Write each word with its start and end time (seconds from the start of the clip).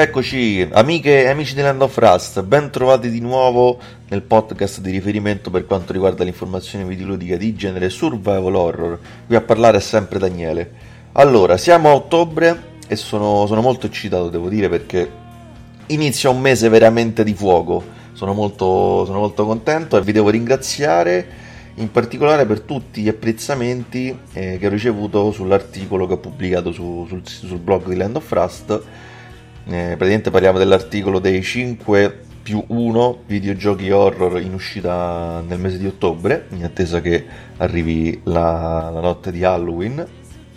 Eccoci, 0.00 0.66
amiche 0.72 1.24
e 1.24 1.28
amici 1.28 1.54
di 1.54 1.60
Land 1.60 1.82
of 1.82 1.98
Rust, 1.98 2.42
ben 2.42 2.70
trovati 2.70 3.10
di 3.10 3.20
nuovo 3.20 3.78
nel 4.08 4.22
podcast 4.22 4.80
di 4.80 4.90
riferimento 4.90 5.50
per 5.50 5.66
quanto 5.66 5.92
riguarda 5.92 6.24
l'informazione 6.24 6.86
videoludica 6.86 7.36
di 7.36 7.54
genere 7.54 7.90
survival 7.90 8.54
horror. 8.54 8.98
Qui 9.26 9.36
a 9.36 9.42
parlare 9.42 9.76
è 9.76 9.80
sempre 9.80 10.18
Daniele. 10.18 10.70
Allora, 11.12 11.58
siamo 11.58 11.90
a 11.90 11.94
ottobre 11.94 12.78
e 12.88 12.96
sono, 12.96 13.44
sono 13.46 13.60
molto 13.60 13.84
eccitato, 13.84 14.30
devo 14.30 14.48
dire, 14.48 14.70
perché 14.70 15.06
inizia 15.88 16.30
un 16.30 16.40
mese 16.40 16.70
veramente 16.70 17.22
di 17.22 17.34
fuoco. 17.34 17.84
Sono 18.14 18.32
molto, 18.32 19.04
sono 19.04 19.18
molto 19.18 19.44
contento 19.44 19.98
e 19.98 20.00
vi 20.00 20.12
devo 20.12 20.30
ringraziare 20.30 21.26
in 21.74 21.90
particolare 21.90 22.46
per 22.46 22.60
tutti 22.62 23.02
gli 23.02 23.08
apprezzamenti 23.08 24.18
eh, 24.32 24.56
che 24.58 24.66
ho 24.66 24.70
ricevuto 24.70 25.30
sull'articolo 25.30 26.06
che 26.06 26.14
ho 26.14 26.18
pubblicato 26.18 26.72
su, 26.72 27.04
sul, 27.06 27.20
sul 27.22 27.58
blog 27.58 27.86
di 27.86 27.96
Land 27.96 28.16
of 28.16 28.32
Rust 28.32 28.82
eh, 29.70 29.94
praticamente 29.96 30.30
parliamo 30.30 30.58
dell'articolo 30.58 31.20
dei 31.20 31.42
5 31.42 32.28
più 32.42 32.62
1 32.66 33.22
videogiochi 33.26 33.90
horror 33.90 34.40
in 34.40 34.54
uscita 34.54 35.42
nel 35.46 35.60
mese 35.60 35.78
di 35.78 35.86
ottobre, 35.86 36.46
in 36.50 36.64
attesa 36.64 37.00
che 37.00 37.24
arrivi 37.58 38.20
la, 38.24 38.90
la 38.92 39.00
notte 39.00 39.30
di 39.30 39.44
Halloween. 39.44 40.04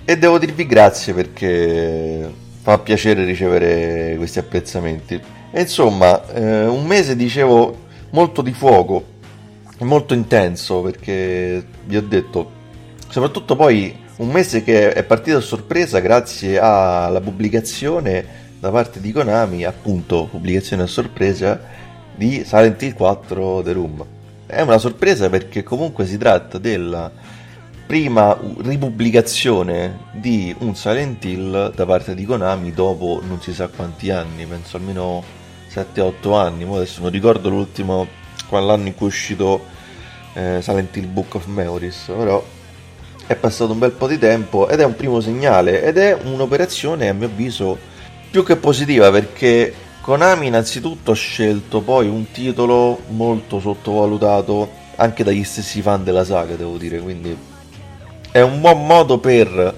E 0.04 0.18
devo 0.18 0.40
dirvi 0.40 0.66
grazie 0.66 1.14
perché 1.14 2.28
fa 2.62 2.80
piacere 2.80 3.24
ricevere 3.24 4.16
questi 4.18 4.40
apprezzamenti. 4.40 5.22
E 5.52 5.62
insomma, 5.62 6.28
eh, 6.34 6.66
un 6.66 6.86
mese 6.86 7.16
dicevo 7.16 7.82
molto 8.10 8.42
di 8.42 8.54
fuoco, 8.54 9.06
molto 9.80 10.14
intenso 10.14 10.82
perché 10.82 11.64
vi 11.86 11.98
ho 11.98 12.02
detto, 12.02 12.52
soprattutto 13.10 13.56
poi 13.56 13.96
un 14.16 14.30
mese 14.30 14.64
che 14.64 14.92
è 14.94 15.04
partito 15.04 15.38
a 15.38 15.42
sorpresa 15.42 16.00
grazie 16.00 16.58
alla 16.60 17.22
pubblicazione 17.22 18.42
da 18.64 18.72
parte 18.72 19.02
di 19.02 19.12
Konami, 19.12 19.66
appunto, 19.66 20.24
pubblicazione 20.32 20.84
a 20.84 20.88
sorpresa 20.88 21.60
di 22.16 22.46
Silent 22.46 22.82
Hill 22.82 22.94
4 22.94 23.62
The 23.62 23.74
Room. 23.74 24.06
È 24.46 24.62
una 24.62 24.78
sorpresa 24.78 25.30
perché 25.30 25.64
comunque 25.64 26.06
si 26.06 26.18
tratta 26.18 26.60
della 26.60 27.12
prima 27.86 28.40
ripubblicazione 28.60 30.06
di 30.14 30.56
un 30.60 30.78
Silent 30.78 31.26
Hill 31.26 31.74
da 31.76 31.86
parte 31.86 32.16
di 32.16 32.24
Konami 32.24 32.72
dopo 32.72 33.22
non 33.28 33.42
si 33.42 33.54
sa 33.54 33.68
quanti 33.68 34.12
anni, 34.12 34.46
penso 34.46 34.78
almeno 34.78 35.22
7-8 35.70 36.34
anni, 36.34 36.64
Mo 36.64 36.78
adesso 36.78 37.02
non 37.02 37.12
ricordo 37.12 37.50
l'ultimo, 37.50 38.08
quell'anno 38.48 38.88
in 38.88 38.96
cui 38.96 39.08
è 39.08 39.10
uscito 39.10 39.62
eh, 40.36 40.60
Silent 40.62 40.96
Hill 40.96 41.12
Book 41.12 41.36
of 41.36 41.48
Memories, 41.48 42.06
però 42.06 42.42
è 43.28 43.36
passato 43.36 43.74
un 43.74 43.80
bel 43.80 43.92
po' 43.92 44.08
di 44.08 44.18
tempo 44.18 44.70
ed 44.70 44.80
è 44.80 44.86
un 44.86 44.96
primo 44.96 45.20
segnale 45.20 45.84
ed 45.84 45.98
è 45.98 46.18
un'operazione 46.24 47.10
a 47.10 47.14
mio 47.14 47.28
avviso 47.28 47.92
più 48.34 48.44
che 48.44 48.56
positiva 48.56 49.12
perché 49.12 49.72
Konami 50.02 50.48
innanzitutto 50.48 51.12
ha 51.12 51.14
scelto 51.14 51.82
poi 51.82 52.08
un 52.08 52.32
titolo 52.32 53.02
molto 53.10 53.60
sottovalutato 53.60 54.72
anche 54.96 55.24
dagli 55.24 55.44
stessi 55.44 55.84
fan 55.84 56.04
della 56.04 56.26
saga, 56.26 56.56
devo 56.56 56.78
dire, 56.78 56.98
quindi 57.00 57.38
è 58.32 58.42
un 58.42 58.60
buon 58.60 58.88
modo 58.88 59.20
per 59.20 59.76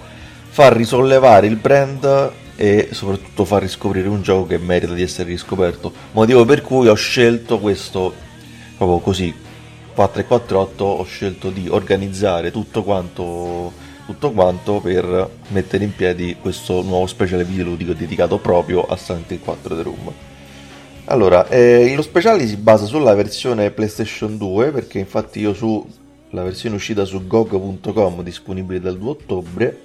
far 0.47 0.73
risollevare 0.73 1.47
il 1.47 1.57
brand 1.57 2.31
e 2.55 2.87
soprattutto 2.93 3.43
far 3.43 3.61
riscoprire 3.61 4.07
un 4.07 4.21
gioco 4.21 4.47
che 4.47 4.57
merita 4.57 4.93
di 4.93 5.01
essere 5.01 5.27
riscoperto. 5.31 5.91
Motivo 6.13 6.45
per 6.45 6.61
cui 6.61 6.87
ho 6.87 6.95
scelto 6.95 7.59
questo 7.59 8.13
proprio 8.77 8.99
così 8.99 9.35
448 9.93 10.85
ho 10.85 11.03
scelto 11.03 11.49
di 11.49 11.67
organizzare 11.67 12.51
tutto 12.51 12.83
quanto 12.83 13.73
tutto 14.05 14.31
quanto 14.31 14.79
per 14.79 15.29
mettere 15.49 15.83
in 15.83 15.95
piedi 15.95 16.37
questo 16.39 16.81
nuovo 16.81 17.07
speciale 17.07 17.43
videoludico 17.43 17.93
dedicato 17.93 18.37
proprio 18.37 18.83
a 18.83 18.95
Silent 18.97 19.31
Hill 19.31 19.39
4 19.39 19.75
The 19.75 19.81
Room. 19.81 20.13
Allora, 21.05 21.47
eh, 21.47 21.93
lo 21.95 22.01
speciale 22.01 22.47
si 22.47 22.57
basa 22.57 22.85
sulla 22.85 23.13
versione 23.13 23.71
PlayStation 23.71 24.37
2 24.37 24.71
perché 24.71 24.99
infatti 24.99 25.39
io 25.39 25.53
la 26.31 26.43
versione 26.43 26.75
uscita 26.75 27.05
su 27.05 27.25
GOG.com 27.25 28.21
disponibile 28.21 28.79
dal 28.79 28.97
2 28.97 29.09
ottobre 29.09 29.81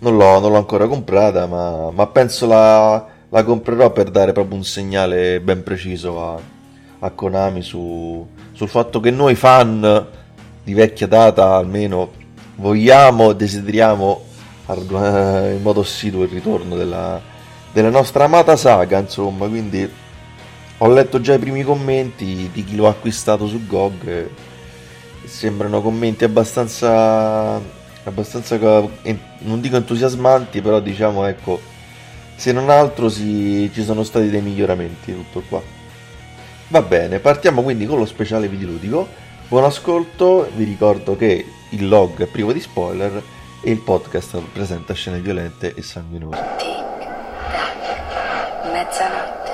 non 0.00 0.16
l'ho, 0.16 0.38
non 0.38 0.52
l'ho 0.52 0.58
ancora 0.58 0.86
comprata 0.86 1.46
ma, 1.46 1.90
ma 1.90 2.06
penso 2.06 2.46
la, 2.46 3.06
la, 3.28 3.42
comprerò 3.42 3.90
per 3.90 4.10
dare 4.10 4.32
proprio 4.32 4.56
un 4.56 4.64
segnale 4.64 5.40
ben 5.40 5.62
preciso 5.62 6.24
a, 6.24 6.40
a 7.00 7.10
Konami 7.10 7.62
su, 7.62 8.26
sul 8.52 8.68
fatto 8.68 9.00
che 9.00 9.10
noi 9.10 9.34
fan 9.34 10.06
di 10.62 10.74
vecchia 10.74 11.06
data 11.06 11.54
almeno 11.54 12.12
vogliamo, 12.58 13.32
desideriamo 13.32 14.24
in 14.68 15.60
modo 15.62 15.80
assiduo 15.80 16.24
il 16.24 16.28
ritorno 16.28 16.76
della, 16.76 17.20
della 17.72 17.90
nostra 17.90 18.24
amata 18.24 18.56
saga, 18.56 18.98
insomma, 18.98 19.48
quindi 19.48 19.90
ho 20.78 20.88
letto 20.88 21.20
già 21.20 21.34
i 21.34 21.38
primi 21.38 21.62
commenti 21.62 22.50
di 22.52 22.64
chi 22.64 22.76
lo 22.76 22.86
acquistato 22.86 23.46
su 23.48 23.66
GOG 23.66 24.28
sembrano 25.24 25.82
commenti 25.82 26.24
abbastanza 26.24 27.60
abbastanza 28.04 28.56
non 28.58 29.60
dico 29.60 29.76
entusiasmanti 29.76 30.62
però 30.62 30.80
diciamo 30.80 31.26
ecco 31.26 31.60
se 32.36 32.52
non 32.52 32.70
altro 32.70 33.08
si, 33.08 33.68
ci 33.74 33.82
sono 33.82 34.04
stati 34.04 34.30
dei 34.30 34.40
miglioramenti 34.40 35.12
tutto 35.12 35.42
qua. 35.48 35.60
Va 36.68 36.82
bene 36.82 37.18
partiamo 37.18 37.62
quindi 37.62 37.86
con 37.86 37.98
lo 37.98 38.06
speciale 38.06 38.46
videoludico 38.46 39.08
buon 39.48 39.64
ascolto 39.64 40.46
vi 40.54 40.64
ricordo 40.64 41.16
che 41.16 41.46
il 41.70 41.88
log 41.88 42.22
è 42.22 42.26
privo 42.26 42.52
di 42.52 42.60
spoiler 42.60 43.22
e 43.62 43.70
il 43.70 43.80
podcast 43.80 44.40
presenta 44.52 44.94
scene 44.94 45.20
violente 45.20 45.74
e 45.74 45.82
sanguinose. 45.82 46.44
Tic, 46.58 46.98
tac, 47.50 48.72
mezzanotte, 48.72 49.52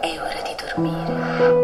è 0.00 0.20
ora 0.20 0.42
di 0.42 0.54
dormire. 0.58 1.63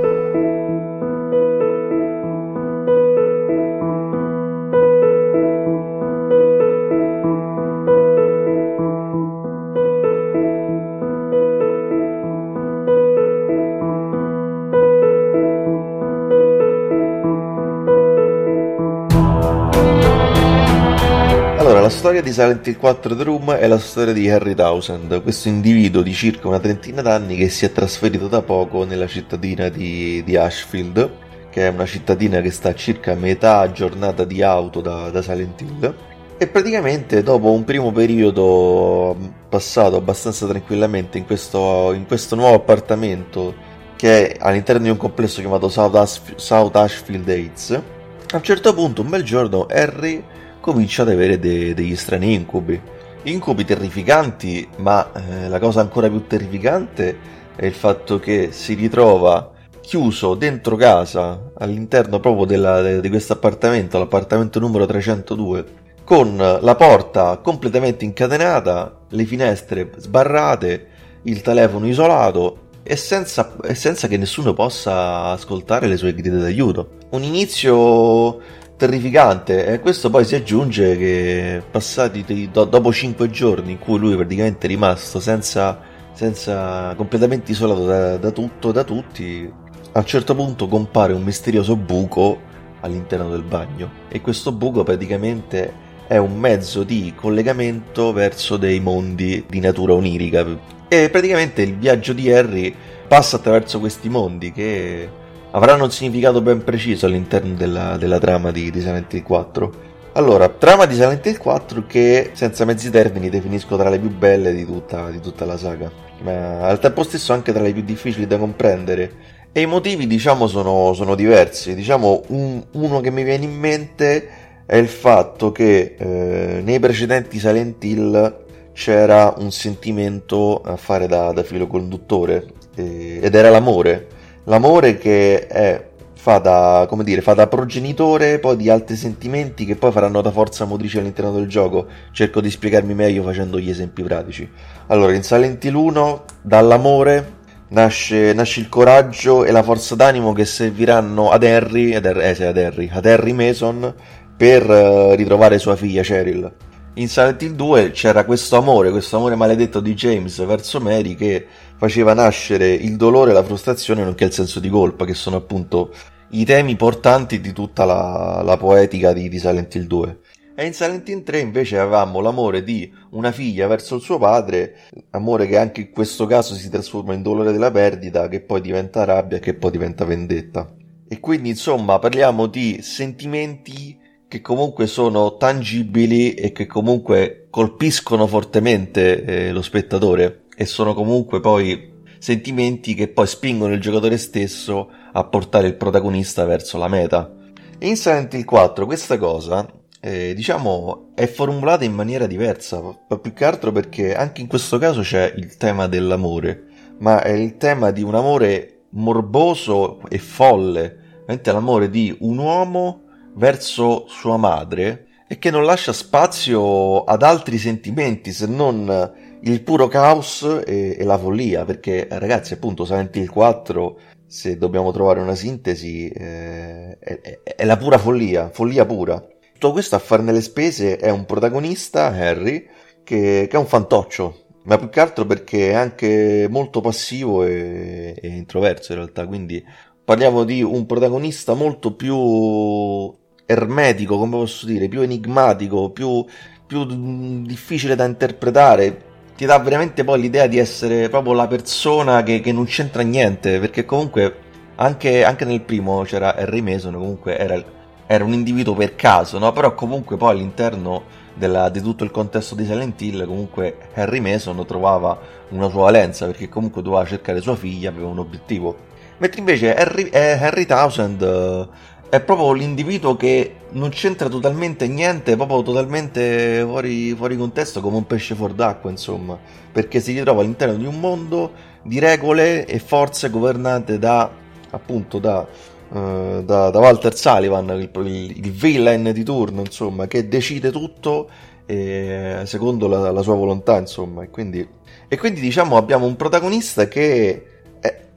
Storia 21.90 22.22
di 22.22 22.32
Silent 22.32 22.66
Hill 22.66 22.76
4 22.76 23.16
The 23.16 23.22
Room 23.24 23.52
è 23.52 23.66
la 23.66 23.78
storia 23.78 24.12
di 24.12 24.30
Harry 24.30 24.54
Townsend, 24.54 25.22
questo 25.22 25.48
individuo 25.48 26.02
di 26.02 26.14
circa 26.14 26.46
una 26.46 26.60
trentina 26.60 27.02
d'anni 27.02 27.36
che 27.36 27.48
si 27.48 27.64
è 27.64 27.72
trasferito 27.72 28.28
da 28.28 28.42
poco 28.42 28.84
nella 28.84 29.08
cittadina 29.08 29.68
di, 29.68 30.22
di 30.24 30.36
Ashfield, 30.36 31.10
che 31.50 31.66
è 31.66 31.70
una 31.70 31.86
cittadina 31.86 32.40
che 32.40 32.50
sta 32.52 32.70
a 32.70 32.74
circa 32.74 33.14
metà 33.14 33.70
giornata 33.72 34.24
di 34.24 34.40
auto 34.40 34.80
da, 34.80 35.10
da 35.10 35.20
Silent 35.20 35.60
Hill. 35.60 35.94
E 36.38 36.46
praticamente 36.46 37.22
dopo 37.22 37.50
un 37.50 37.64
primo 37.64 37.90
periodo 37.90 39.16
passato 39.48 39.96
abbastanza 39.96 40.46
tranquillamente 40.46 41.18
in 41.18 41.26
questo, 41.26 41.92
in 41.92 42.06
questo 42.06 42.36
nuovo 42.36 42.54
appartamento 42.54 43.52
che 43.96 44.28
è 44.28 44.36
all'interno 44.38 44.84
di 44.84 44.90
un 44.90 44.96
complesso 44.96 45.40
chiamato 45.40 45.68
South, 45.68 45.96
As- 45.96 46.34
South 46.36 46.76
Ashfield 46.76 47.28
Heights, 47.28 47.70
a 47.72 48.36
un 48.36 48.42
certo 48.42 48.72
punto 48.72 49.02
un 49.02 49.08
bel 49.08 49.24
giorno 49.24 49.66
Harry 49.68 50.22
comincia 50.60 51.02
ad 51.02 51.08
avere 51.08 51.38
de- 51.38 51.74
degli 51.74 51.96
strani 51.96 52.34
incubi. 52.34 52.80
Incubi 53.24 53.64
terrificanti, 53.64 54.66
ma 54.76 55.10
eh, 55.12 55.48
la 55.48 55.58
cosa 55.58 55.80
ancora 55.80 56.08
più 56.08 56.26
terrificante 56.26 57.16
è 57.56 57.66
il 57.66 57.74
fatto 57.74 58.18
che 58.18 58.48
si 58.52 58.74
ritrova 58.74 59.50
chiuso 59.80 60.34
dentro 60.34 60.76
casa, 60.76 61.50
all'interno 61.58 62.20
proprio 62.20 62.44
della, 62.44 62.80
de- 62.80 63.00
di 63.00 63.08
questo 63.08 63.32
appartamento, 63.32 63.98
l'appartamento 63.98 64.60
numero 64.60 64.86
302, 64.86 65.64
con 66.04 66.36
la 66.36 66.74
porta 66.76 67.38
completamente 67.38 68.04
incatenata, 68.04 69.00
le 69.08 69.24
finestre 69.24 69.90
sbarrate, 69.96 70.86
il 71.22 71.40
telefono 71.42 71.86
isolato 71.86 72.68
e 72.82 72.96
senza, 72.96 73.56
e 73.62 73.74
senza 73.74 74.08
che 74.08 74.16
nessuno 74.16 74.54
possa 74.54 75.26
ascoltare 75.26 75.86
le 75.86 75.96
sue 75.96 76.14
grida 76.14 76.38
d'aiuto. 76.38 76.98
Un 77.10 77.22
inizio 77.22 78.40
terrificante. 78.80 79.66
E 79.66 79.80
questo 79.80 80.08
poi 80.08 80.24
si 80.24 80.34
aggiunge 80.34 80.96
che 80.96 81.62
passati 81.70 82.48
do, 82.50 82.64
dopo 82.64 82.90
5 82.90 83.28
giorni 83.28 83.72
in 83.72 83.78
cui 83.78 83.98
lui 83.98 84.16
praticamente 84.16 84.66
è 84.66 84.70
rimasto 84.70 85.20
senza, 85.20 85.78
senza 86.14 86.94
completamente 86.96 87.52
isolato 87.52 87.84
da, 87.84 88.16
da 88.16 88.30
tutto 88.30 88.72
da 88.72 88.82
tutti 88.82 89.52
a 89.92 89.98
un 89.98 90.04
certo 90.06 90.34
punto 90.34 90.66
compare 90.66 91.12
un 91.12 91.22
misterioso 91.22 91.76
buco 91.76 92.40
all'interno 92.80 93.28
del 93.28 93.42
bagno. 93.42 93.90
E 94.08 94.22
questo 94.22 94.50
buco 94.50 94.82
praticamente 94.82 95.88
è 96.06 96.16
un 96.16 96.38
mezzo 96.38 96.82
di 96.82 97.12
collegamento 97.14 98.14
verso 98.14 98.56
dei 98.56 98.80
mondi 98.80 99.44
di 99.46 99.60
natura 99.60 99.92
onirica. 99.92 100.46
E 100.88 101.10
praticamente 101.10 101.60
il 101.60 101.76
viaggio 101.76 102.14
di 102.14 102.32
Harry 102.32 102.74
passa 103.06 103.36
attraverso 103.36 103.78
questi 103.78 104.08
mondi 104.08 104.52
che 104.52 105.08
avranno 105.52 105.84
un 105.84 105.90
significato 105.90 106.40
ben 106.40 106.62
preciso 106.62 107.06
all'interno 107.06 107.54
della, 107.54 107.96
della 107.96 108.18
trama 108.18 108.50
di, 108.50 108.70
di 108.70 108.80
Silent 108.80 109.12
Hill 109.12 109.22
4. 109.22 109.88
Allora, 110.12 110.48
trama 110.48 110.86
di 110.86 110.94
Silent 110.94 111.24
Hill 111.26 111.38
4 111.38 111.86
che 111.86 112.30
senza 112.34 112.64
mezzi 112.64 112.90
termini 112.90 113.28
definisco 113.28 113.76
tra 113.76 113.88
le 113.88 113.98
più 113.98 114.10
belle 114.10 114.52
di 114.52 114.64
tutta, 114.64 115.10
di 115.10 115.20
tutta 115.20 115.44
la 115.44 115.56
saga, 115.56 115.90
ma 116.22 116.60
al 116.66 116.78
tempo 116.78 117.02
stesso 117.02 117.32
anche 117.32 117.52
tra 117.52 117.62
le 117.62 117.72
più 117.72 117.82
difficili 117.82 118.26
da 118.26 118.36
comprendere. 118.36 119.38
E 119.52 119.62
i 119.62 119.66
motivi, 119.66 120.06
diciamo, 120.06 120.46
sono, 120.46 120.92
sono 120.94 121.16
diversi. 121.16 121.74
Diciamo, 121.74 122.22
un, 122.28 122.62
uno 122.72 123.00
che 123.00 123.10
mi 123.10 123.24
viene 123.24 123.44
in 123.44 123.58
mente 123.58 124.28
è 124.64 124.76
il 124.76 124.86
fatto 124.86 125.50
che 125.50 125.96
eh, 125.98 126.60
nei 126.62 126.78
precedenti 126.78 127.40
Silent 127.40 127.82
Hill 127.82 128.44
c'era 128.72 129.34
un 129.38 129.50
sentimento 129.50 130.60
a 130.62 130.76
fare 130.76 131.08
da, 131.08 131.32
da 131.32 131.42
filo 131.42 131.66
conduttore 131.66 132.46
eh, 132.76 133.18
ed 133.20 133.34
era 133.34 133.50
l'amore. 133.50 134.18
L'amore 134.44 134.96
che 134.96 135.46
è, 135.46 135.88
fa, 136.14 136.38
da, 136.38 136.88
dire, 137.02 137.20
fa 137.20 137.34
da 137.34 137.46
progenitore 137.46 138.38
poi 138.38 138.56
di 138.56 138.68
altri 138.68 138.96
sentimenti 138.96 139.64
che 139.64 139.76
poi 139.76 139.92
faranno 139.92 140.20
da 140.20 140.30
forza 140.30 140.64
motrice 140.64 140.98
all'interno 140.98 141.32
del 141.32 141.46
gioco. 141.46 141.86
Cerco 142.12 142.40
di 142.40 142.50
spiegarmi 142.50 142.94
meglio 142.94 143.22
facendo 143.22 143.58
gli 143.58 143.70
esempi 143.70 144.02
pratici. 144.02 144.48
Allora, 144.88 145.14
in 145.14 145.22
Silent 145.22 145.64
Hill 145.64 145.74
1, 145.74 146.24
dall'amore 146.42 147.38
nasce, 147.68 148.32
nasce, 148.32 148.60
il 148.60 148.68
coraggio 148.68 149.44
e 149.44 149.50
la 149.50 149.62
forza 149.62 149.94
d'animo 149.94 150.32
che 150.32 150.44
serviranno 150.44 151.30
ad 151.30 151.44
Harry, 151.44 151.94
ad, 151.94 152.06
eh, 152.06 152.34
sì, 152.34 152.44
ad, 152.44 152.56
Harry, 152.56 152.88
ad 152.92 153.06
Harry 153.06 153.32
Mason 153.32 153.94
per 154.36 154.68
uh, 154.68 155.12
ritrovare 155.12 155.58
sua 155.58 155.76
figlia 155.76 156.02
Cheryl 156.02 156.50
in 156.94 157.08
Silent 157.08 157.40
Hill 157.40 157.54
2 157.54 157.92
c'era 157.92 158.24
questo 158.24 158.56
amore, 158.56 158.90
questo 158.90 159.16
amore 159.16 159.36
maledetto 159.36 159.80
di 159.80 159.94
James 159.94 160.44
verso 160.44 160.80
Mary 160.80 161.14
che 161.14 161.46
faceva 161.76 162.14
nascere 162.14 162.72
il 162.72 162.96
dolore, 162.96 163.32
la 163.32 163.44
frustrazione 163.44 164.02
nonché 164.02 164.24
il 164.24 164.32
senso 164.32 164.58
di 164.58 164.68
colpa, 164.68 165.04
che 165.04 165.14
sono 165.14 165.36
appunto 165.36 165.94
i 166.30 166.44
temi 166.44 166.74
portanti 166.76 167.40
di 167.40 167.52
tutta 167.52 167.84
la, 167.84 168.42
la 168.44 168.56
poetica 168.56 169.12
di, 169.12 169.28
di 169.28 169.38
Silent 169.38 169.74
Hill 169.74 169.86
2. 169.86 170.18
E 170.56 170.66
in 170.66 170.74
Silent 170.74 171.08
Hill 171.08 171.22
3 171.22 171.38
invece 171.38 171.78
avevamo 171.78 172.20
l'amore 172.20 172.64
di 172.64 172.92
una 173.10 173.30
figlia 173.30 173.68
verso 173.68 173.94
il 173.94 174.02
suo 174.02 174.18
padre, 174.18 174.76
amore 175.10 175.46
che 175.46 175.58
anche 175.58 175.80
in 175.82 175.90
questo 175.90 176.26
caso 176.26 176.54
si 176.54 176.68
trasforma 176.68 177.14
in 177.14 177.22
dolore 177.22 177.52
della 177.52 177.70
perdita, 177.70 178.28
che 178.28 178.40
poi 178.40 178.60
diventa 178.60 179.04
rabbia 179.04 179.36
e 179.36 179.40
che 179.40 179.54
poi 179.54 179.70
diventa 179.70 180.04
vendetta. 180.04 180.70
E 181.08 181.20
quindi 181.20 181.50
insomma 181.50 181.98
parliamo 181.98 182.46
di 182.46 182.80
sentimenti 182.82 183.99
che 184.30 184.40
comunque 184.42 184.86
sono 184.86 185.36
tangibili 185.36 186.34
e 186.34 186.52
che 186.52 186.66
comunque 186.66 187.48
colpiscono 187.50 188.28
fortemente 188.28 189.24
eh, 189.24 189.50
lo 189.50 189.60
spettatore 189.60 190.42
e 190.54 190.66
sono 190.66 190.94
comunque 190.94 191.40
poi 191.40 191.94
sentimenti 192.20 192.94
che 192.94 193.08
poi 193.08 193.26
spingono 193.26 193.74
il 193.74 193.80
giocatore 193.80 194.16
stesso 194.18 194.88
a 195.12 195.24
portare 195.24 195.66
il 195.66 195.74
protagonista 195.74 196.44
verso 196.44 196.78
la 196.78 196.86
meta. 196.86 197.34
In 197.80 197.96
Silent 197.96 198.32
Hill 198.34 198.44
4 198.44 198.86
questa 198.86 199.18
cosa 199.18 199.66
eh, 199.98 200.32
diciamo 200.32 201.08
è 201.16 201.26
formulata 201.26 201.84
in 201.84 201.94
maniera 201.94 202.28
diversa, 202.28 202.80
più 203.20 203.32
che 203.32 203.44
altro 203.44 203.72
perché 203.72 204.14
anche 204.14 204.42
in 204.42 204.46
questo 204.46 204.78
caso 204.78 205.00
c'è 205.00 205.34
il 205.36 205.56
tema 205.56 205.88
dell'amore, 205.88 206.66
ma 206.98 207.20
è 207.20 207.32
il 207.32 207.56
tema 207.56 207.90
di 207.90 208.04
un 208.04 208.14
amore 208.14 208.82
morboso 208.90 210.00
e 210.08 210.18
folle, 210.18 211.24
mentre 211.26 211.52
l'amore 211.52 211.90
di 211.90 212.16
un 212.20 212.38
uomo 212.38 213.08
verso 213.40 214.04
sua 214.06 214.36
madre 214.36 215.06
e 215.26 215.38
che 215.38 215.50
non 215.50 215.64
lascia 215.64 215.94
spazio 215.94 217.04
ad 217.04 217.22
altri 217.22 217.56
sentimenti 217.56 218.32
se 218.32 218.46
non 218.46 219.38
il 219.42 219.62
puro 219.62 219.88
caos 219.88 220.42
e, 220.66 220.94
e 220.98 221.04
la 221.04 221.16
follia 221.16 221.64
perché 221.64 222.06
ragazzi 222.10 222.52
appunto 222.52 222.84
Silent 222.84 223.16
Hill 223.16 223.30
4 223.30 223.98
se 224.26 224.58
dobbiamo 224.58 224.92
trovare 224.92 225.20
una 225.20 225.34
sintesi 225.34 226.08
eh, 226.08 226.98
è, 226.98 227.40
è, 227.42 227.64
la 227.64 227.78
pura 227.78 227.96
follia 227.96 228.50
follia 228.50 228.84
pura. 228.84 229.26
Tutto 229.54 229.72
questo 229.72 229.96
a 229.96 230.00
farne 230.00 230.32
le 230.32 230.42
spese 230.42 230.98
è 230.98 231.08
un 231.10 231.24
protagonista 231.24 232.08
Harry 232.08 232.66
che, 233.02 233.46
che 233.48 233.56
è 233.56 233.58
un 233.58 233.66
fantoccio 233.66 234.48
ma 234.64 234.76
più 234.76 234.90
che 234.90 235.00
altro 235.00 235.24
perché 235.24 235.70
è 235.70 235.74
anche 235.74 236.46
molto 236.50 236.82
passivo 236.82 237.44
e, 237.44 238.14
e 238.20 238.28
introverso 238.28 238.92
in 238.92 238.98
realtà 238.98 239.26
quindi 239.26 239.64
parliamo 240.04 240.44
di 240.44 240.62
un 240.62 240.84
protagonista 240.84 241.54
molto 241.54 241.94
più 241.94 243.18
ermetico, 243.50 244.16
come 244.16 244.36
posso 244.36 244.66
dire, 244.66 244.88
più 244.88 245.00
enigmatico, 245.00 245.90
più, 245.90 246.24
più 246.66 247.42
difficile 247.42 247.96
da 247.96 248.04
interpretare. 248.04 249.08
Ti 249.36 249.44
dà 249.44 249.58
veramente 249.58 250.04
poi 250.04 250.20
l'idea 250.20 250.46
di 250.46 250.58
essere 250.58 251.08
proprio 251.08 251.32
la 251.32 251.46
persona 251.46 252.22
che, 252.22 252.40
che 252.40 252.52
non 252.52 252.66
c'entra 252.66 253.02
niente, 253.02 253.58
perché 253.58 253.84
comunque 253.84 254.48
anche, 254.76 255.24
anche, 255.24 255.44
nel 255.44 255.62
primo 255.62 256.02
c'era 256.02 256.36
Harry 256.36 256.60
Mason, 256.60 256.94
comunque 256.94 257.36
era, 257.38 257.62
era 258.06 258.24
un 258.24 258.32
individuo 258.32 258.74
per 258.74 258.96
caso, 258.96 259.38
no? 259.38 259.52
però 259.52 259.74
comunque 259.74 260.16
poi 260.16 260.30
all'interno 260.30 261.02
della, 261.34 261.68
di 261.70 261.80
tutto 261.80 262.04
il 262.04 262.10
contesto 262.10 262.54
di 262.54 262.64
Silent 262.64 263.00
Hill, 263.00 263.26
comunque 263.26 263.76
Harry 263.94 264.20
Mason 264.20 264.64
trovava 264.66 265.18
una 265.50 265.68
sua 265.68 265.84
valenza, 265.84 266.26
perché 266.26 266.48
comunque 266.48 266.82
doveva 266.82 267.04
cercare 267.04 267.40
sua 267.40 267.56
figlia, 267.56 267.88
aveva 267.88 268.08
un 268.08 268.18
obiettivo. 268.18 268.88
Mentre 269.18 269.40
invece 269.40 269.74
Harry, 269.74 270.04
eh, 270.04 270.32
Harry 270.32 270.64
Townsend 270.64 271.68
è 272.10 272.20
proprio 272.20 272.52
l'individuo 272.52 273.16
che 273.16 273.54
non 273.70 273.90
c'entra 273.90 274.28
totalmente 274.28 274.88
niente, 274.88 275.36
proprio 275.36 275.62
totalmente 275.62 276.60
fuori, 276.66 277.14
fuori 277.14 277.36
contesto, 277.36 277.80
come 277.80 277.98
un 277.98 278.06
pesce 278.06 278.34
fuor 278.34 278.52
d'acqua, 278.52 278.90
insomma, 278.90 279.38
perché 279.70 280.00
si 280.00 280.12
ritrova 280.12 280.40
all'interno 280.40 280.74
di 280.74 280.86
un 280.86 280.98
mondo 280.98 281.52
di 281.82 282.00
regole 282.00 282.66
e 282.66 282.80
forze 282.80 283.30
governate 283.30 284.00
da, 284.00 284.28
appunto, 284.70 285.20
da, 285.20 285.46
uh, 285.88 286.42
da, 286.42 286.70
da 286.70 286.78
Walter 286.80 287.16
Sullivan, 287.16 287.68
il, 287.68 287.88
il, 288.04 288.44
il, 288.44 288.50
villain 288.50 289.12
di 289.12 289.22
turno, 289.22 289.60
insomma, 289.60 290.08
che 290.08 290.26
decide 290.26 290.72
tutto 290.72 291.30
eh, 291.64 292.40
secondo 292.44 292.88
la, 292.88 293.12
la, 293.12 293.22
sua 293.22 293.36
volontà, 293.36 293.78
insomma, 293.78 294.24
e 294.24 294.30
quindi, 294.30 294.66
e 295.06 295.16
quindi 295.16 295.40
diciamo 295.40 295.76
abbiamo 295.76 296.06
un 296.06 296.16
protagonista 296.16 296.88
che 296.88 297.59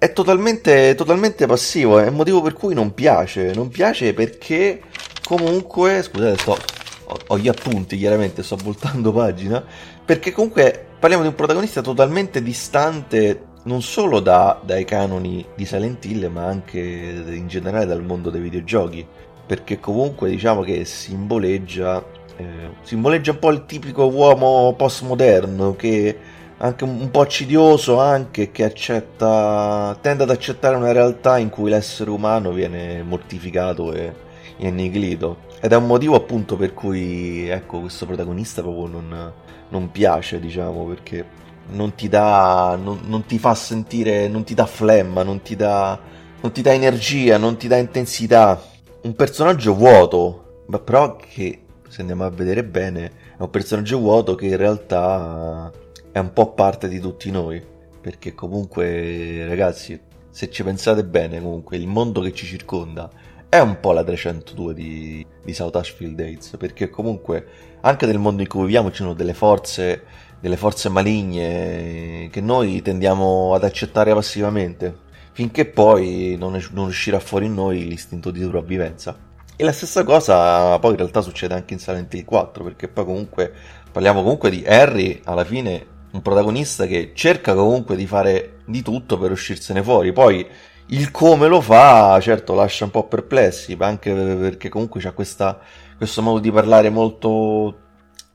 è 0.03 0.11
totalmente, 0.11 0.95
totalmente 0.95 1.45
passivo, 1.45 1.97
è 1.97 2.07
il 2.07 2.11
motivo 2.11 2.41
per 2.41 2.51
cui 2.51 2.73
non 2.73 2.93
piace. 2.93 3.53
Non 3.53 3.69
piace 3.69 4.13
perché 4.13 4.81
comunque, 5.23 6.03
scusate, 6.03 6.37
sto, 6.37 6.57
ho, 7.05 7.17
ho 7.27 7.37
gli 7.37 7.47
appunti 7.47 7.95
chiaramente, 7.95 8.43
sto 8.43 8.57
voltando 8.61 9.13
pagina, 9.13 9.63
perché 10.03 10.33
comunque 10.33 10.87
parliamo 10.99 11.23
di 11.23 11.29
un 11.29 11.35
protagonista 11.35 11.81
totalmente 11.81 12.41
distante 12.43 13.51
non 13.63 13.81
solo 13.81 14.19
da, 14.19 14.59
dai 14.61 14.83
canoni 14.83 15.45
di 15.55 15.65
Silent 15.65 16.03
Hill, 16.03 16.29
ma 16.29 16.47
anche 16.47 16.79
in 16.79 17.47
generale 17.47 17.85
dal 17.85 18.03
mondo 18.03 18.29
dei 18.29 18.41
videogiochi, 18.41 19.07
perché 19.45 19.79
comunque 19.79 20.29
diciamo 20.29 20.63
che 20.63 20.83
simboleggia, 20.83 22.03
eh, 22.35 22.71
simboleggia 22.81 23.31
un 23.31 23.39
po' 23.39 23.51
il 23.51 23.65
tipico 23.65 24.03
uomo 24.09 24.73
postmoderno 24.75 25.77
che 25.77 26.17
anche 26.63 26.85
un 26.85 27.11
po' 27.11 27.19
accidioso 27.19 27.99
anche 27.99 28.51
che 28.51 28.63
accetta 28.63 29.97
tende 29.99 30.23
ad 30.23 30.29
accettare 30.29 30.77
una 30.77 30.93
realtà 30.93 31.37
in 31.37 31.49
cui 31.49 31.69
l'essere 31.69 32.09
umano 32.09 32.51
viene 32.53 33.03
mortificato 33.03 33.91
e 33.93 34.13
annichilito 34.61 35.39
ed 35.59 35.73
è 35.73 35.75
un 35.75 35.85
motivo 35.85 36.15
appunto 36.15 36.55
per 36.55 36.73
cui 36.73 37.49
ecco 37.49 37.81
questo 37.81 38.05
protagonista 38.05 38.61
proprio 38.61 38.87
non, 38.87 39.33
non 39.67 39.91
piace 39.91 40.39
diciamo 40.39 40.85
perché 40.85 41.25
non 41.71 41.95
ti 41.95 42.07
dà 42.07 42.79
non, 42.81 43.01
non, 43.07 43.25
ti 43.25 43.37
fa 43.39 43.53
sentire 43.55 44.29
non 44.29 44.45
ti 44.45 44.53
dà 44.53 44.65
flemma 44.65 45.21
non 45.21 45.41
ti 45.41 45.57
dà 45.57 45.99
non 46.39 46.51
ti 46.53 46.61
dà 46.61 46.71
energia 46.71 47.37
non 47.37 47.57
ti 47.57 47.67
dà 47.67 47.75
intensità. 47.75 48.61
Un 49.01 49.15
personaggio 49.15 49.75
vuoto 49.75 50.61
ma 50.67 50.79
però 50.79 51.17
che 51.17 51.59
se 51.89 51.99
andiamo 51.99 52.23
a 52.23 52.29
vedere 52.29 52.63
bene 52.63 53.11
è 53.37 53.41
un 53.41 53.49
personaggio 53.49 53.99
vuoto 53.99 54.35
che 54.35 54.45
in 54.45 54.55
realtà 54.57 55.69
è 56.13 56.19
un 56.19 56.31
po' 56.31 56.53
parte 56.53 56.87
di 56.87 56.99
tutti 56.99 57.31
noi, 57.31 57.59
perché 57.99 58.35
comunque 58.35 59.47
ragazzi, 59.47 59.99
se 60.29 60.51
ci 60.51 60.63
pensate 60.63 61.03
bene, 61.03 61.41
comunque 61.41 61.75
il 61.75 61.87
mondo 61.87 62.21
che 62.21 62.31
ci 62.33 62.45
circonda 62.45 63.09
è 63.49 63.59
un 63.59 63.79
po' 63.79 63.93
la 63.93 64.03
302 64.03 64.73
di, 64.75 65.25
di 65.43 65.53
South 65.55 65.75
Ashfield 65.75 66.15
Dates, 66.15 66.55
perché 66.57 66.91
comunque 66.91 67.47
anche 67.81 68.05
nel 68.05 68.19
mondo 68.19 68.43
in 68.43 68.47
cui 68.47 68.61
viviamo 68.61 68.91
ci 68.91 68.97
sono 68.97 69.15
delle 69.15 69.33
forze, 69.33 70.03
delle 70.39 70.55
forze 70.55 70.87
maligne 70.89 72.29
che 72.31 72.41
noi 72.41 72.83
tendiamo 72.83 73.55
ad 73.55 73.63
accettare 73.63 74.13
passivamente, 74.13 74.95
finché 75.31 75.65
poi 75.65 76.35
non, 76.37 76.63
non 76.73 76.85
uscirà 76.89 77.19
fuori 77.19 77.47
in 77.47 77.55
noi 77.55 77.87
l'istinto 77.87 78.29
di 78.29 78.39
sopravvivenza. 78.39 79.17
E 79.55 79.63
la 79.63 79.71
stessa 79.71 80.03
cosa 80.03 80.77
poi 80.77 80.91
in 80.91 80.97
realtà 80.97 81.21
succede 81.21 81.55
anche 81.55 81.73
in 81.73 81.79
Silent 81.79 82.13
Hill 82.13 82.23
4, 82.23 82.63
perché 82.63 82.87
poi 82.87 83.03
comunque 83.03 83.51
parliamo 83.91 84.21
comunque 84.21 84.51
di 84.51 84.63
Harry 84.63 85.19
alla 85.23 85.43
fine 85.43 85.91
un 86.13 86.21
protagonista 86.21 86.85
che 86.85 87.11
cerca 87.13 87.53
comunque 87.53 87.95
di 87.95 88.05
fare 88.05 88.59
di 88.65 88.81
tutto 88.81 89.17
per 89.17 89.31
uscirsene 89.31 89.83
fuori. 89.83 90.11
Poi 90.13 90.47
il 90.87 91.11
come 91.11 91.47
lo 91.47 91.61
fa, 91.61 92.19
certo, 92.19 92.53
lascia 92.53 92.85
un 92.85 92.91
po' 92.91 93.07
perplessi, 93.07 93.75
anche 93.79 94.13
perché 94.13 94.69
comunque 94.69 95.01
c'ha 95.01 95.11
questa, 95.11 95.59
questo 95.97 96.21
modo 96.21 96.39
di 96.39 96.51
parlare 96.51 96.89
molto. 96.89 97.77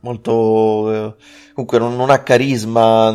molto. 0.01 0.93
Eh, 0.93 1.15
comunque 1.53 1.79
non, 1.79 1.97
non, 1.97 2.11
ha 2.11 2.23
carisma. 2.23 3.11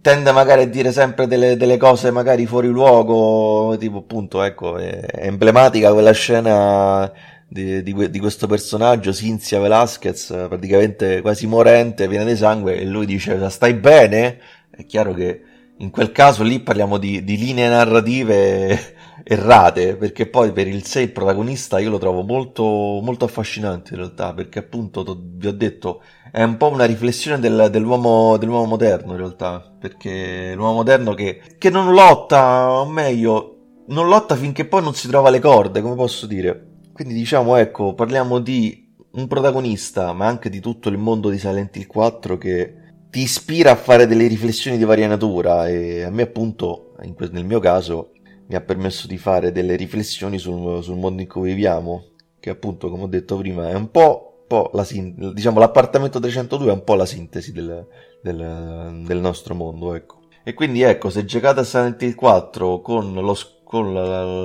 Tende 0.00 0.32
magari 0.32 0.62
a 0.62 0.66
dire 0.66 0.90
sempre 0.90 1.28
delle, 1.28 1.56
delle, 1.56 1.76
cose 1.76 2.10
magari 2.10 2.46
fuori 2.46 2.66
luogo, 2.66 3.76
tipo 3.78 3.98
appunto, 3.98 4.42
ecco, 4.42 4.76
è 4.76 5.00
emblematica 5.12 5.92
quella 5.92 6.10
scena 6.10 7.12
di, 7.50 7.82
di, 7.82 8.10
di 8.10 8.18
questo 8.20 8.46
personaggio, 8.46 9.12
Cinzia 9.12 9.58
Velasquez, 9.58 10.26
praticamente 10.48 11.20
quasi 11.20 11.48
morente, 11.48 12.06
piena 12.06 12.24
di 12.24 12.36
sangue, 12.36 12.76
e 12.76 12.84
lui 12.86 13.06
dice 13.06 13.50
stai 13.50 13.74
bene? 13.74 14.38
È 14.70 14.86
chiaro 14.86 15.12
che 15.12 15.42
in 15.78 15.90
quel 15.90 16.12
caso 16.12 16.44
lì 16.44 16.60
parliamo 16.60 16.96
di, 16.96 17.24
di 17.24 17.36
linee 17.36 17.68
narrative 17.68 18.94
errate, 19.24 19.96
perché 19.96 20.28
poi 20.28 20.52
per 20.52 20.68
il 20.68 20.84
6 20.84 21.02
il 21.02 21.10
protagonista 21.10 21.80
io 21.80 21.90
lo 21.90 21.98
trovo 21.98 22.22
molto, 22.22 22.62
molto 22.62 23.24
affascinante 23.24 23.94
in 23.94 24.00
realtà, 24.00 24.32
perché 24.32 24.60
appunto 24.60 25.04
vi 25.20 25.48
ho 25.48 25.52
detto 25.52 26.02
è 26.30 26.44
un 26.44 26.56
po' 26.56 26.68
una 26.68 26.84
riflessione 26.84 27.40
del, 27.40 27.68
dell'uomo, 27.72 28.36
dell'uomo 28.36 28.66
moderno 28.66 29.12
in 29.12 29.18
realtà, 29.18 29.74
perché 29.76 30.52
l'uomo 30.54 30.74
moderno 30.74 31.14
che, 31.14 31.40
che 31.58 31.70
non 31.70 31.92
lotta, 31.92 32.70
o 32.70 32.86
meglio, 32.86 33.56
non 33.88 34.06
lotta 34.06 34.36
finché 34.36 34.66
poi 34.66 34.82
non 34.82 34.94
si 34.94 35.08
trova 35.08 35.30
le 35.30 35.40
corde, 35.40 35.80
come 35.80 35.96
posso 35.96 36.26
dire. 36.26 36.69
Quindi 37.00 37.16
diciamo, 37.18 37.56
ecco, 37.56 37.94
parliamo 37.94 38.40
di 38.40 38.94
un 39.12 39.26
protagonista, 39.26 40.12
ma 40.12 40.26
anche 40.26 40.50
di 40.50 40.60
tutto 40.60 40.90
il 40.90 40.98
mondo 40.98 41.30
di 41.30 41.38
Silent 41.38 41.74
Hill 41.76 41.86
4 41.86 42.36
che 42.36 42.74
ti 43.08 43.20
ispira 43.20 43.70
a 43.70 43.74
fare 43.74 44.06
delle 44.06 44.26
riflessioni 44.26 44.76
di 44.76 44.84
varia 44.84 45.08
natura 45.08 45.66
e 45.66 46.02
a 46.02 46.10
me 46.10 46.20
appunto, 46.20 46.92
nel 46.98 47.46
mio 47.46 47.58
caso, 47.58 48.12
mi 48.48 48.54
ha 48.54 48.60
permesso 48.60 49.06
di 49.06 49.16
fare 49.16 49.50
delle 49.50 49.76
riflessioni 49.76 50.36
sul, 50.36 50.82
sul 50.82 50.98
mondo 50.98 51.22
in 51.22 51.28
cui 51.28 51.48
viviamo, 51.48 52.04
che 52.38 52.50
appunto, 52.50 52.90
come 52.90 53.04
ho 53.04 53.08
detto 53.08 53.38
prima, 53.38 53.70
è 53.70 53.74
un 53.74 53.90
po', 53.90 54.44
po 54.46 54.70
la, 54.74 54.86
diciamo, 54.86 55.58
l'appartamento 55.58 56.20
302 56.20 56.68
è 56.68 56.74
un 56.74 56.84
po' 56.84 56.96
la 56.96 57.06
sintesi 57.06 57.52
del, 57.52 57.86
del, 58.20 59.04
del 59.06 59.20
nostro 59.20 59.54
mondo, 59.54 59.94
ecco. 59.94 60.18
E 60.44 60.52
quindi 60.52 60.82
ecco, 60.82 61.08
se 61.08 61.24
giocate 61.24 61.60
a 61.60 61.64
Silent 61.64 62.02
Hill 62.02 62.14
4 62.14 62.82
con, 62.82 63.14
lo, 63.14 63.34
con 63.64 63.94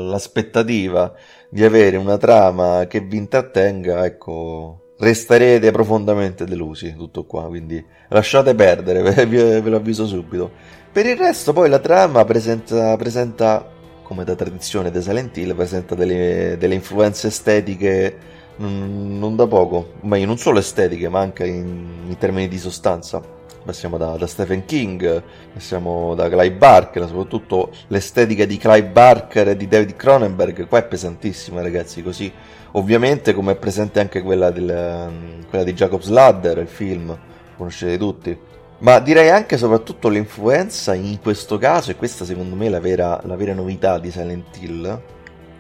l'aspettativa 0.10 1.14
di 1.56 1.64
avere 1.64 1.96
una 1.96 2.18
trama 2.18 2.86
che 2.86 3.00
vi 3.00 3.16
intrattenga, 3.16 4.04
ecco, 4.04 4.92
resterete 4.98 5.72
profondamente 5.72 6.44
delusi, 6.44 6.94
tutto 6.98 7.24
qua, 7.24 7.44
quindi 7.44 7.82
lasciate 8.10 8.54
perdere, 8.54 9.02
ve, 9.26 9.62
lo 9.62 9.78
avviso 9.78 10.06
subito. 10.06 10.52
Per 10.92 11.06
il 11.06 11.16
resto 11.16 11.54
poi 11.54 11.70
la 11.70 11.80
trama 11.80 12.26
presenta, 12.26 12.98
presenta 12.98 13.72
come 14.04 14.26
da 14.26 14.36
tradizione 14.36 14.92
di 14.92 15.02
Silent 15.02 15.38
Hill, 15.38 15.56
presenta 15.56 15.96
delle, 15.96 16.58
delle 16.60 16.74
influenze 16.74 17.28
estetiche 17.28 18.18
non, 18.58 19.18
non, 19.18 19.38
da 19.38 19.48
poco, 19.48 19.94
ma 20.02 20.18
non 20.26 20.38
solo 20.38 20.60
estetiche, 20.60 21.08
ma 21.08 21.22
anche 21.22 21.48
in, 21.48 22.04
in 22.06 22.18
termini 22.18 22.50
di 22.50 22.58
sostanza. 22.58 23.24
Passiamo 23.66 23.98
da, 23.98 24.16
da, 24.16 24.28
Stephen 24.28 24.64
King, 24.66 25.24
passiamo 25.52 26.14
da 26.14 26.30
Clive 26.30 26.52
Barker, 26.52 27.08
soprattutto 27.08 27.72
l'estetica 27.88 28.46
di 28.46 28.58
Clive 28.58 28.90
Barker 28.90 29.50
e 29.50 29.58
di 29.58 29.68
David 29.68 29.96
Cronenberg, 29.96 30.68
qua 30.68 30.78
è 30.78 30.86
pesantissima 30.86 31.64
ragazzi, 31.64 32.04
così 32.04 32.32
Ovviamente 32.76 33.34
come 33.34 33.54
è 33.54 33.56
presente 33.56 34.02
anche 34.02 34.22
quella, 34.22 34.52
del, 34.52 35.46
quella 35.50 35.64
di 35.64 35.74
Jacob's 35.74 36.10
Ladder, 36.10 36.58
il 36.58 36.68
film, 36.68 37.18
conoscete 37.56 37.98
tutti. 37.98 38.38
Ma 38.80 39.00
direi 39.00 39.30
anche 39.30 39.58
soprattutto 39.58 40.10
l'influenza 40.10 40.94
in 40.94 41.22
questo 41.22 41.58
caso, 41.58 41.92
e 41.92 41.96
questa 41.96 42.26
secondo 42.26 42.56
me 42.56 42.66
è 42.66 42.70
la 42.70 42.82
vera, 42.82 43.22
la 43.24 43.38
vera 43.38 43.54
novità 43.54 43.98
di 43.98 44.12
Silent 44.12 44.58
Hill, 44.60 45.02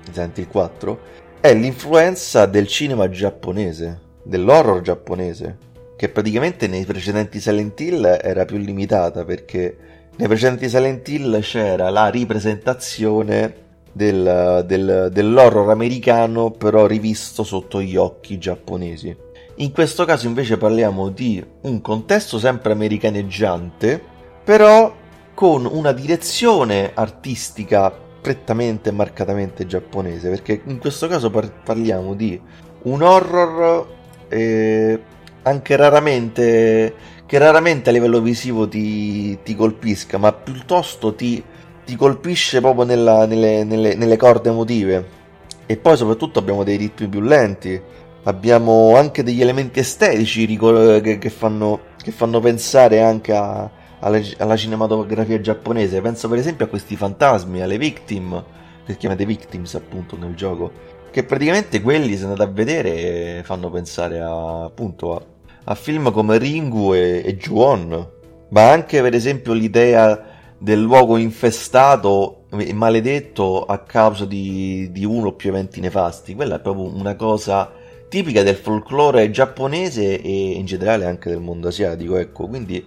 di 0.03 0.11
Silent 0.11 0.37
Hill 0.37 0.47
4, 0.47 0.99
è 1.39 1.53
l'influenza 1.53 2.45
del 2.47 2.67
cinema 2.67 3.07
giapponese, 3.07 4.01
dell'horror 4.21 4.81
giapponese, 4.81 5.57
che 5.95 6.09
praticamente 6.09 6.67
nei 6.67 6.85
precedenti 6.85 7.39
Silent 7.39 7.79
Hill 7.79 8.19
era 8.21 8.45
più 8.45 8.57
limitata 8.57 9.23
perché 9.23 9.77
nei 10.17 10.27
precedenti 10.27 10.69
Silent 10.69 11.07
Hill 11.07 11.39
c'era 11.41 11.89
la 11.89 12.07
ripresentazione 12.07 13.63
del, 13.91 14.63
del, 14.65 15.09
dell'horror 15.11 15.69
americano 15.69 16.51
però 16.51 16.85
rivisto 16.85 17.43
sotto 17.43 17.81
gli 17.81 17.95
occhi 17.95 18.37
giapponesi. 18.37 19.15
In 19.59 19.71
questo 19.71 20.03
caso 20.03 20.27
invece 20.27 20.57
parliamo 20.57 21.09
di 21.09 21.43
un 21.61 21.79
contesto 21.79 22.37
sempre 22.39 22.73
americaneggiante, 22.73 24.01
però 24.43 24.93
con 25.33 25.65
una 25.65 25.93
direzione 25.93 26.91
artistica 26.93 27.89
prettamente 27.89 28.89
e 28.89 28.91
marcatamente 28.91 29.65
giapponese, 29.65 30.29
perché 30.29 30.61
in 30.65 30.77
questo 30.77 31.07
caso 31.07 31.29
par- 31.29 31.61
parliamo 31.63 32.15
di 32.15 32.39
un 32.83 33.01
horror 33.01 33.87
eh, 34.27 34.99
anche 35.45 35.75
raramente 35.75 36.93
che 37.25 37.37
raramente 37.39 37.89
a 37.89 37.93
livello 37.93 38.21
visivo 38.21 38.67
ti, 38.67 39.41
ti 39.41 39.55
colpisca, 39.55 40.17
ma 40.17 40.31
piuttosto 40.31 41.15
ti 41.15 41.43
ti 41.85 41.95
colpisce 41.95 42.59
proprio 42.59 42.83
nella, 42.83 43.25
nelle, 43.25 43.63
nelle, 43.63 43.95
nelle 43.95 44.17
corde 44.17 44.49
emotive. 44.49 45.23
E 45.67 45.77
poi 45.77 45.95
soprattutto 45.95 46.39
abbiamo 46.39 46.63
dei 46.63 46.77
ritmi 46.77 47.07
più 47.07 47.21
lenti, 47.21 47.79
abbiamo 48.23 48.95
anche 48.97 49.23
degli 49.23 49.41
elementi 49.41 49.79
estetici 49.79 50.57
che, 50.57 51.17
che, 51.19 51.29
fanno, 51.29 51.79
che 52.01 52.11
fanno, 52.11 52.39
pensare 52.39 53.01
anche 53.01 53.33
a, 53.33 53.69
alla, 53.99 54.19
alla, 54.37 54.57
cinematografia 54.57 55.39
giapponese. 55.39 56.01
Penso 56.01 56.27
per 56.27 56.39
esempio 56.39 56.65
a 56.65 56.69
questi 56.69 56.95
fantasmi, 56.95 57.61
alle 57.61 57.77
victim, 57.77 58.43
che 58.85 58.97
chiamate 58.97 59.25
victims 59.25 59.75
appunto 59.75 60.17
nel 60.17 60.35
gioco, 60.35 60.71
che 61.11 61.23
praticamente 61.23 61.81
quelli 61.81 62.15
se 62.17 62.25
andate 62.25 62.43
a 62.43 62.51
vedere 62.51 63.41
fanno 63.43 63.69
pensare 63.69 64.19
a, 64.19 64.65
appunto 64.65 65.15
a, 65.15 65.23
a 65.65 65.75
film 65.75 66.11
come 66.11 66.37
Ringu 66.37 66.93
e, 66.93 67.21
e 67.25 67.37
Juon, 67.37 68.09
ma 68.49 68.71
anche 68.71 69.01
per 69.01 69.13
esempio 69.13 69.53
l'idea 69.53 70.33
del 70.57 70.79
luogo 70.79 71.17
infestato 71.17 72.45
e 72.57 72.73
maledetto 72.73 73.65
a 73.65 73.79
causa 73.79 74.25
di, 74.25 74.89
di 74.91 75.03
uno 75.05 75.27
o 75.27 75.33
più 75.33 75.49
eventi 75.49 75.79
nefasti. 75.79 76.35
Quella 76.35 76.55
è 76.55 76.59
proprio 76.59 76.85
una 76.85 77.15
cosa 77.15 77.71
tipica 78.07 78.43
del 78.43 78.55
folklore 78.55 79.31
giapponese 79.31 80.21
e 80.21 80.51
in 80.51 80.65
generale 80.65 81.05
anche 81.05 81.29
del 81.29 81.41
mondo 81.41 81.67
asiatico. 81.67 82.17
Ecco, 82.17 82.47
quindi 82.47 82.85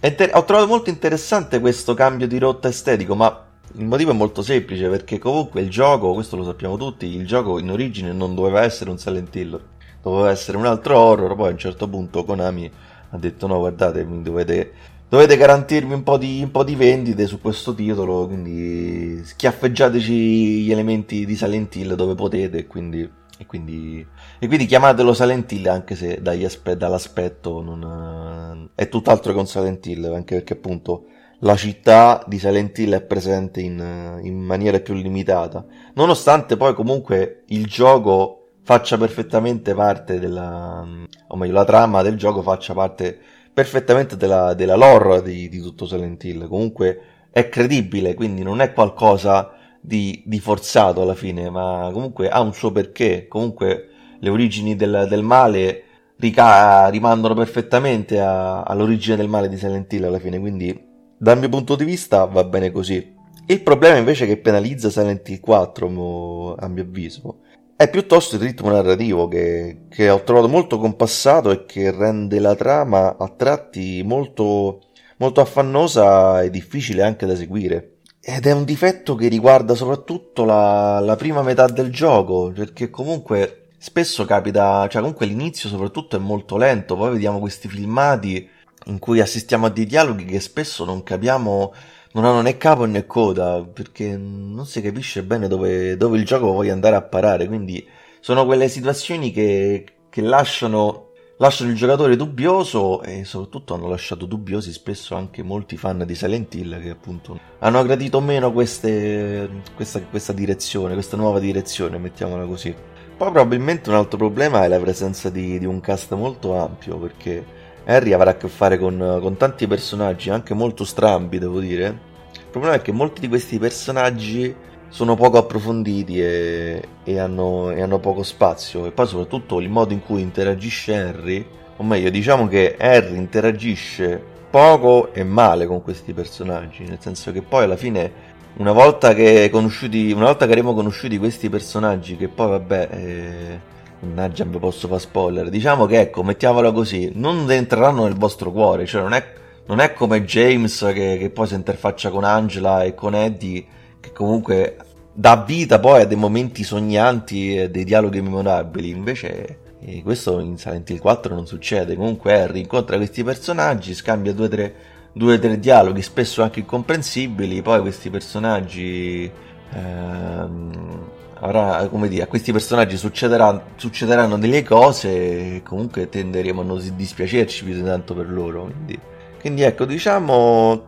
inter- 0.00 0.34
ho 0.34 0.44
trovato 0.44 0.68
molto 0.68 0.90
interessante 0.90 1.60
questo 1.60 1.94
cambio 1.94 2.26
di 2.26 2.38
rotta 2.38 2.68
estetico, 2.68 3.14
ma 3.14 3.46
il 3.76 3.84
motivo 3.84 4.10
è 4.12 4.14
molto 4.14 4.42
semplice 4.42 4.88
perché 4.88 5.18
comunque 5.18 5.60
il 5.60 5.70
gioco, 5.70 6.14
questo 6.14 6.36
lo 6.36 6.44
sappiamo 6.44 6.76
tutti, 6.76 7.06
il 7.06 7.26
gioco 7.26 7.58
in 7.58 7.70
origine 7.70 8.12
non 8.12 8.34
doveva 8.34 8.62
essere 8.62 8.90
un 8.90 8.98
Silent 8.98 9.34
Hill, 9.34 9.60
doveva 10.02 10.30
essere 10.30 10.56
un 10.56 10.66
altro 10.66 10.98
horror, 10.98 11.34
poi 11.36 11.48
a 11.48 11.52
un 11.52 11.58
certo 11.58 11.88
punto 11.88 12.24
Konami 12.24 12.70
ha 13.10 13.18
detto 13.18 13.46
no 13.46 13.58
guardate 13.58 14.06
dovete 14.22 14.72
dovete 15.10 15.36
garantirmi 15.36 15.92
un 15.92 16.04
po, 16.04 16.16
di, 16.16 16.40
un 16.40 16.52
po' 16.52 16.62
di 16.62 16.76
vendite 16.76 17.26
su 17.26 17.40
questo 17.40 17.74
titolo, 17.74 18.26
quindi 18.28 19.20
schiaffeggiateci 19.24 20.62
gli 20.62 20.70
elementi 20.70 21.26
di 21.26 21.34
Silent 21.34 21.74
Hill 21.74 21.94
dove 21.94 22.14
potete 22.14 22.66
quindi, 22.68 23.10
e 23.36 23.44
quindi, 23.44 24.06
e 24.38 24.46
quindi 24.46 24.66
chiamatelo 24.66 25.12
Silent 25.12 25.50
Hill 25.50 25.66
anche 25.66 25.96
se 25.96 26.22
aspe- 26.44 26.76
dall'aspetto 26.76 27.60
non, 27.60 28.70
è 28.76 28.88
tutt'altro 28.88 29.32
che 29.32 29.38
un 29.40 29.48
Silent 29.48 29.84
Hill, 29.84 30.14
anche 30.14 30.36
perché 30.36 30.52
appunto 30.52 31.06
la 31.40 31.56
città 31.56 32.22
di 32.28 32.38
Silent 32.38 32.78
Hill 32.78 32.94
è 32.94 33.02
presente 33.02 33.60
in, 33.60 34.20
in 34.22 34.38
maniera 34.38 34.78
più 34.78 34.94
limitata, 34.94 35.66
nonostante 35.94 36.56
poi 36.56 36.72
comunque 36.72 37.42
il 37.48 37.66
gioco 37.66 38.39
faccia 38.62 38.96
perfettamente 38.98 39.74
parte 39.74 40.18
della, 40.18 40.86
o 41.28 41.36
meglio 41.36 41.52
la 41.54 41.64
trama 41.64 42.02
del 42.02 42.16
gioco 42.16 42.42
faccia 42.42 42.74
parte 42.74 43.18
perfettamente 43.52 44.16
della, 44.16 44.54
della 44.54 44.76
lore 44.76 45.22
di, 45.22 45.48
di, 45.48 45.60
tutto 45.60 45.86
Silent 45.86 46.22
Hill. 46.24 46.48
Comunque 46.48 47.00
è 47.30 47.48
credibile, 47.48 48.14
quindi 48.14 48.42
non 48.42 48.60
è 48.60 48.72
qualcosa 48.72 49.52
di, 49.80 50.22
di, 50.24 50.40
forzato 50.40 51.02
alla 51.02 51.14
fine, 51.14 51.50
ma 51.50 51.90
comunque 51.92 52.28
ha 52.28 52.40
un 52.40 52.52
suo 52.52 52.70
perché. 52.72 53.26
Comunque 53.28 53.88
le 54.18 54.30
origini 54.30 54.76
del, 54.76 55.06
del 55.08 55.22
male 55.22 55.84
rica- 56.16 56.88
rimandano 56.88 57.34
perfettamente 57.34 58.20
a, 58.20 58.62
all'origine 58.62 59.16
del 59.16 59.28
male 59.28 59.48
di 59.48 59.56
Silent 59.56 59.92
Hill 59.92 60.04
alla 60.04 60.18
fine, 60.18 60.38
quindi 60.38 60.88
dal 61.16 61.38
mio 61.38 61.48
punto 61.48 61.76
di 61.76 61.84
vista 61.84 62.24
va 62.24 62.44
bene 62.44 62.70
così. 62.70 63.18
Il 63.46 63.62
problema 63.62 63.96
invece 63.96 64.26
che 64.26 64.36
penalizza 64.38 64.90
Silent 64.90 65.28
Hill 65.28 65.40
4, 65.40 66.54
a 66.56 66.68
mio 66.68 66.82
avviso, 66.82 67.40
è 67.80 67.88
piuttosto 67.88 68.34
il 68.34 68.42
ritmo 68.42 68.68
narrativo 68.68 69.26
che, 69.26 69.86
che, 69.88 70.10
ho 70.10 70.22
trovato 70.22 70.48
molto 70.48 70.76
compassato 70.76 71.50
e 71.50 71.64
che 71.64 71.90
rende 71.90 72.38
la 72.38 72.54
trama 72.54 73.16
a 73.16 73.26
tratti 73.34 74.02
molto, 74.04 74.82
molto 75.16 75.40
affannosa 75.40 76.42
e 76.42 76.50
difficile 76.50 77.02
anche 77.02 77.24
da 77.24 77.34
seguire. 77.34 78.00
Ed 78.20 78.44
è 78.44 78.52
un 78.52 78.64
difetto 78.64 79.14
che 79.14 79.28
riguarda 79.28 79.74
soprattutto 79.74 80.44
la, 80.44 81.00
la 81.00 81.16
prima 81.16 81.40
metà 81.40 81.68
del 81.68 81.90
gioco, 81.90 82.52
perché 82.54 82.90
comunque 82.90 83.68
spesso 83.78 84.26
capita, 84.26 84.86
cioè 84.90 85.00
comunque 85.00 85.24
l'inizio 85.24 85.70
soprattutto 85.70 86.16
è 86.16 86.18
molto 86.18 86.58
lento, 86.58 86.96
poi 86.96 87.12
vediamo 87.12 87.38
questi 87.38 87.66
filmati 87.66 88.46
in 88.88 88.98
cui 88.98 89.20
assistiamo 89.20 89.64
a 89.64 89.70
dei 89.70 89.86
dialoghi 89.86 90.26
che 90.26 90.40
spesso 90.40 90.84
non 90.84 91.02
capiamo 91.02 91.72
non 92.12 92.24
hanno 92.24 92.40
né 92.40 92.56
capo 92.56 92.84
né 92.84 93.06
coda, 93.06 93.62
perché 93.62 94.16
non 94.16 94.66
si 94.66 94.80
capisce 94.80 95.22
bene 95.22 95.46
dove, 95.46 95.96
dove 95.96 96.18
il 96.18 96.24
gioco 96.24 96.52
voglia 96.52 96.72
andare 96.72 96.96
a 96.96 97.02
parare, 97.02 97.46
quindi 97.46 97.86
sono 98.20 98.44
quelle 98.46 98.68
situazioni 98.68 99.30
che, 99.30 99.84
che 100.08 100.20
lasciano, 100.20 101.10
lasciano 101.38 101.70
il 101.70 101.76
giocatore 101.76 102.16
dubbioso 102.16 103.00
e 103.02 103.24
soprattutto 103.24 103.74
hanno 103.74 103.88
lasciato 103.88 104.26
dubbiosi 104.26 104.72
spesso 104.72 105.14
anche 105.14 105.42
molti 105.42 105.76
fan 105.76 106.04
di 106.04 106.14
Silent 106.14 106.54
Hill 106.54 106.82
che 106.82 106.90
appunto 106.90 107.38
hanno 107.60 107.82
gradito 107.84 108.20
meno 108.20 108.52
queste, 108.52 109.62
questa, 109.76 110.00
questa 110.02 110.32
direzione, 110.32 110.94
questa 110.94 111.16
nuova 111.16 111.38
direzione, 111.38 111.98
mettiamola 111.98 112.44
così. 112.44 112.74
Poi 113.16 113.30
probabilmente 113.30 113.90
un 113.90 113.96
altro 113.96 114.16
problema 114.16 114.64
è 114.64 114.68
la 114.68 114.80
presenza 114.80 115.30
di, 115.30 115.58
di 115.58 115.66
un 115.66 115.80
cast 115.80 116.12
molto 116.14 116.56
ampio, 116.56 116.98
perché 116.98 117.59
Harry 117.84 118.12
avrà 118.12 118.30
a 118.30 118.36
che 118.36 118.48
fare 118.48 118.78
con, 118.78 119.18
con 119.20 119.36
tanti 119.36 119.66
personaggi, 119.66 120.30
anche 120.30 120.54
molto 120.54 120.84
strambi, 120.84 121.38
devo 121.38 121.60
dire. 121.60 122.08
Il 122.32 122.46
problema 122.50 122.74
è 122.74 122.82
che 122.82 122.92
molti 122.92 123.20
di 123.20 123.28
questi 123.28 123.58
personaggi 123.58 124.54
sono 124.90 125.14
poco 125.14 125.38
approfonditi 125.38 126.20
e, 126.20 126.82
e, 127.04 127.18
hanno, 127.18 127.70
e, 127.70 127.80
hanno, 127.80 128.00
poco 128.00 128.24
spazio 128.24 128.86
e 128.86 128.90
poi 128.90 129.06
soprattutto 129.06 129.60
il 129.60 129.68
modo 129.68 129.92
in 129.92 130.02
cui 130.02 130.20
interagisce 130.20 130.94
Harry 130.94 131.46
o 131.76 131.82
meglio 131.84 132.10
diciamo 132.10 132.48
che 132.48 132.76
Harry 132.76 133.16
interagisce 133.16 134.20
poco 134.50 135.14
e 135.14 135.22
male 135.22 135.66
con 135.66 135.80
questi 135.80 136.12
personaggi 136.12 136.82
nel 136.84 136.98
senso 137.00 137.30
che 137.30 137.40
poi 137.40 137.64
alla 137.64 137.76
fine 137.76 138.28
una 138.56 138.72
volta 138.72 139.14
che 139.14 139.48
conosciuti 139.48 140.10
una 140.10 140.26
volta 140.26 140.46
che 140.46 140.50
avremo 140.50 140.74
conosciuti 140.74 141.18
questi 141.18 141.48
personaggi 141.48 142.16
che 142.16 142.26
poi 142.26 142.48
vabbè 142.48 142.88
eh, 142.90 143.60
mannaggia 144.00 144.44
mi 144.44 144.58
posso 144.58 144.88
fare 144.88 145.00
spoiler 145.00 145.48
diciamo 145.48 145.86
che 145.86 146.00
ecco 146.00 146.22
mettiamola 146.22 146.72
così 146.72 147.12
non 147.14 147.50
entreranno 147.50 148.04
nel 148.04 148.16
vostro 148.16 148.50
cuore 148.50 148.86
cioè 148.86 149.02
non 149.02 149.12
è, 149.12 149.24
non 149.66 149.80
è 149.80 149.92
come 149.92 150.24
James 150.24 150.78
che, 150.92 151.16
che 151.18 151.30
poi 151.30 151.46
si 151.46 151.54
interfaccia 151.54 152.10
con 152.10 152.24
Angela 152.24 152.82
e 152.84 152.94
con 152.94 153.14
Eddie 153.14 153.64
che 154.00 154.12
comunque 154.12 154.76
dà 155.12 155.36
vita 155.46 155.78
poi 155.78 156.02
a 156.02 156.06
dei 156.06 156.16
momenti 156.16 156.64
sognanti 156.64 157.56
e 157.56 157.70
dei 157.70 157.84
dialoghi 157.84 158.20
memorabili. 158.20 158.88
Invece 158.88 159.58
eh, 159.80 160.02
questo 160.02 160.40
in 160.40 160.56
Silent 160.56 160.88
Hill 160.90 160.98
4 160.98 161.34
non 161.34 161.46
succede. 161.46 161.94
Comunque 161.94 162.40
Harry 162.40 162.60
incontra 162.60 162.96
questi 162.96 163.22
personaggi, 163.22 163.94
scambia 163.94 164.32
due 164.32 164.46
o 164.46 164.48
tre, 164.48 164.74
due, 165.12 165.38
tre 165.38 165.58
dialoghi, 165.58 166.02
spesso 166.02 166.42
anche 166.42 166.60
incomprensibili. 166.60 167.62
Poi 167.62 167.80
questi 167.80 168.10
personaggi... 168.10 169.30
Ehm, 169.72 171.18
avrà, 171.40 171.86
come 171.88 172.08
dire, 172.08 172.24
a 172.24 172.26
questi 172.26 172.52
personaggi 172.52 172.96
succederà, 172.96 173.62
succederanno 173.76 174.38
delle 174.38 174.62
cose 174.62 175.08
e 175.56 175.62
comunque 175.64 176.08
tenderemo 176.08 176.60
a 176.60 176.64
non 176.64 176.92
dispiacerci 176.94 177.64
più 177.64 177.74
di 177.74 177.82
tanto 177.82 178.14
per 178.14 178.30
loro. 178.30 178.64
Quindi, 178.64 178.98
quindi 179.40 179.62
ecco, 179.62 179.84
diciamo, 179.84 180.82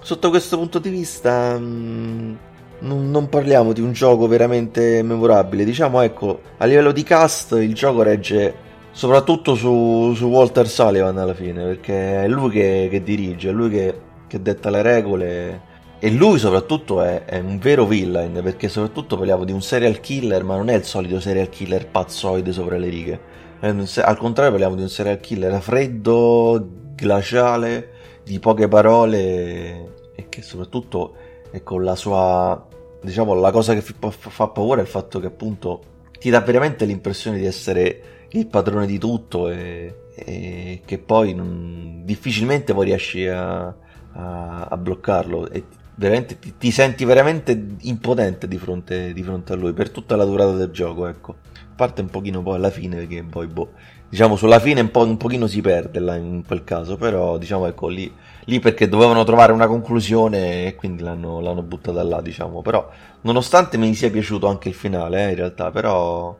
sotto 0.00 0.30
questo 0.30 0.56
punto 0.56 0.78
di 0.78 0.90
vista... 0.90 1.58
Mh, 1.58 1.64
mm, 1.64 2.36
non, 2.80 3.10
non, 3.10 3.28
parliamo 3.28 3.72
di 3.72 3.80
un 3.80 3.92
gioco 3.92 4.28
veramente 4.28 5.02
memorabile. 5.02 5.64
Diciamo, 5.64 6.00
ecco, 6.00 6.40
a 6.58 6.64
livello 6.64 6.92
di 6.92 7.02
cast 7.02 7.52
il 7.52 7.74
gioco 7.74 8.02
regge 8.02 8.66
soprattutto 8.92 9.54
su, 9.54 10.12
su 10.14 10.26
Walter 10.26 10.68
Sullivan 10.68 11.18
alla 11.18 11.34
fine, 11.34 11.62
perché 11.64 12.24
è 12.24 12.28
lui 12.28 12.50
che, 12.50 12.88
che 12.90 13.02
dirige, 13.02 13.50
è 13.50 13.52
lui 13.52 13.70
che, 13.70 14.00
che, 14.26 14.42
detta 14.42 14.70
le 14.70 14.82
regole. 14.82 15.60
E 16.00 16.10
lui 16.10 16.38
soprattutto 16.38 17.02
è, 17.02 17.24
è, 17.24 17.40
un 17.40 17.58
vero 17.58 17.84
villain, 17.84 18.40
perché 18.42 18.68
soprattutto 18.68 19.16
parliamo 19.16 19.44
di 19.44 19.52
un 19.52 19.62
serial 19.62 19.98
killer, 20.00 20.44
ma 20.44 20.56
non 20.56 20.68
è 20.68 20.74
il 20.74 20.84
solito 20.84 21.18
serial 21.18 21.48
killer 21.48 21.88
pazzoide 21.88 22.52
sopra 22.52 22.76
le 22.76 22.88
righe. 22.88 23.20
Al 23.60 24.16
contrario 24.16 24.52
parliamo 24.52 24.76
di 24.76 24.82
un 24.82 24.88
serial 24.88 25.18
killer 25.18 25.60
freddo, 25.60 26.64
glaciale, 26.94 27.90
di 28.22 28.38
poche 28.38 28.68
parole 28.68 30.12
e 30.14 30.28
che 30.28 30.42
soprattutto 30.42 31.14
e 31.50 31.62
con 31.62 31.82
la 31.82 31.96
sua 31.96 32.66
diciamo 33.00 33.32
la 33.34 33.50
cosa 33.50 33.74
che 33.74 33.80
fa 33.80 34.48
paura 34.48 34.80
è 34.80 34.82
il 34.82 34.88
fatto 34.88 35.18
che 35.18 35.28
appunto 35.28 35.82
ti 36.18 36.28
dà 36.30 36.40
veramente 36.40 36.84
l'impressione 36.84 37.38
di 37.38 37.46
essere 37.46 38.02
il 38.30 38.46
padrone 38.48 38.86
di 38.86 38.98
tutto 38.98 39.48
e, 39.48 40.08
e 40.14 40.82
che 40.84 40.98
poi 40.98 41.32
non, 41.32 42.02
difficilmente 42.04 42.74
poi 42.74 42.84
riesci 42.86 43.26
a, 43.26 43.66
a, 44.12 44.66
a 44.68 44.76
bloccarlo 44.76 45.48
e 45.48 45.64
veramente 45.98 46.38
ti, 46.38 46.54
ti, 46.56 46.70
senti 46.70 47.04
veramente 47.04 47.76
impotente 47.80 48.48
di 48.48 48.56
fronte, 48.56 49.12
di 49.12 49.22
fronte, 49.22 49.52
a 49.52 49.56
lui 49.56 49.72
per 49.72 49.90
tutta 49.90 50.16
la 50.16 50.24
durata 50.24 50.52
del 50.52 50.70
gioco 50.70 51.06
ecco 51.06 51.36
parte 51.76 52.00
un 52.00 52.08
pochino 52.08 52.42
poi 52.42 52.56
alla 52.56 52.70
fine 52.70 53.06
che 53.06 53.22
poi 53.22 53.46
boh 53.46 53.72
diciamo 54.08 54.36
sulla 54.36 54.58
fine 54.58 54.80
un, 54.80 54.90
po', 54.90 55.04
un 55.04 55.16
pochino 55.16 55.46
si 55.46 55.60
perde 55.60 56.00
là 56.00 56.16
in 56.16 56.42
quel 56.46 56.64
caso 56.64 56.96
però 56.96 57.38
diciamo 57.38 57.66
ecco 57.66 57.88
lì 57.88 58.12
lì 58.48 58.60
perché 58.60 58.88
dovevano 58.88 59.24
trovare 59.24 59.52
una 59.52 59.66
conclusione 59.66 60.66
e 60.66 60.74
quindi 60.74 61.02
l'hanno, 61.02 61.40
l'hanno 61.40 61.62
buttata 61.62 62.02
là, 62.02 62.20
diciamo. 62.20 62.62
Però, 62.62 62.90
nonostante 63.22 63.76
mi 63.76 63.94
sia 63.94 64.10
piaciuto 64.10 64.48
anche 64.48 64.68
il 64.68 64.74
finale, 64.74 65.26
eh, 65.26 65.30
in 65.30 65.36
realtà, 65.36 65.70
però 65.70 66.36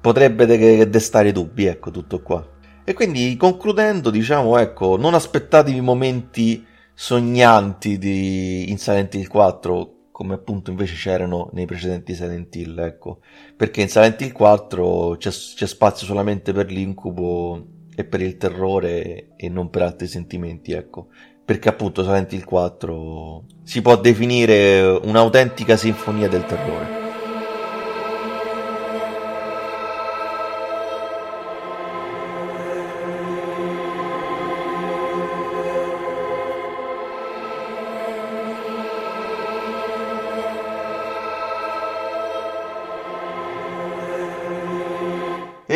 potrebbe 0.00 0.46
de- 0.46 0.88
destare 0.88 1.32
dubbi, 1.32 1.66
ecco, 1.66 1.90
tutto 1.90 2.20
qua. 2.20 2.46
E 2.84 2.92
quindi, 2.92 3.36
concludendo, 3.36 4.10
diciamo, 4.10 4.58
ecco, 4.58 4.96
non 4.96 5.14
aspettatevi 5.14 5.80
momenti 5.80 6.66
sognanti 6.94 7.98
di 7.98 8.70
in 8.70 8.78
Silent 8.78 9.14
Hill 9.14 9.28
4 9.28 9.96
come 10.12 10.34
appunto 10.34 10.70
invece 10.70 10.94
c'erano 10.94 11.48
nei 11.52 11.66
precedenti 11.66 12.14
Silent 12.14 12.54
Hill, 12.54 12.78
ecco. 12.78 13.20
Perché 13.56 13.80
in 13.80 13.88
Silent 13.88 14.20
Hill 14.20 14.32
4 14.32 15.16
c'è, 15.18 15.30
c'è 15.30 15.66
spazio 15.66 16.06
solamente 16.06 16.52
per 16.52 16.70
l'incubo 16.70 17.66
e 17.94 18.04
per 18.04 18.20
il 18.20 18.36
terrore 18.36 19.34
e 19.36 19.48
non 19.48 19.70
per 19.70 19.82
altri 19.82 20.06
sentimenti, 20.06 20.72
ecco. 20.72 21.08
Perché 21.44 21.68
appunto 21.68 22.04
Silent 22.04 22.32
Hill 22.32 22.44
4 22.44 23.44
si 23.64 23.82
può 23.82 23.98
definire 23.98 24.82
un'autentica 25.02 25.76
sinfonia 25.76 26.28
del 26.28 26.44
terrore. 26.44 27.01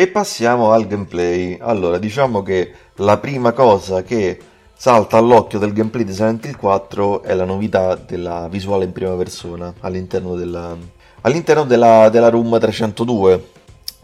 Passiamo 0.07 0.71
al 0.71 0.87
gameplay. 0.87 1.57
Allora, 1.59 1.97
diciamo 1.97 2.41
che 2.41 2.73
la 2.95 3.17
prima 3.17 3.51
cosa 3.51 4.03
che 4.03 4.39
salta 4.73 5.17
all'occhio 5.17 5.59
del 5.59 5.73
gameplay 5.73 6.03
di 6.03 6.13
Silent 6.13 6.45
Hill 6.45 6.57
4 6.57 7.23
è 7.23 7.33
la 7.33 7.45
novità 7.45 7.95
della 7.95 8.47
visuale 8.49 8.85
in 8.85 8.91
prima 8.91 9.15
persona 9.15 9.73
all'interno 9.81 10.35
della, 10.35 10.75
all'interno 11.21 11.65
della, 11.65 12.09
della 12.09 12.29
room 12.29 12.59
302. 12.59 13.49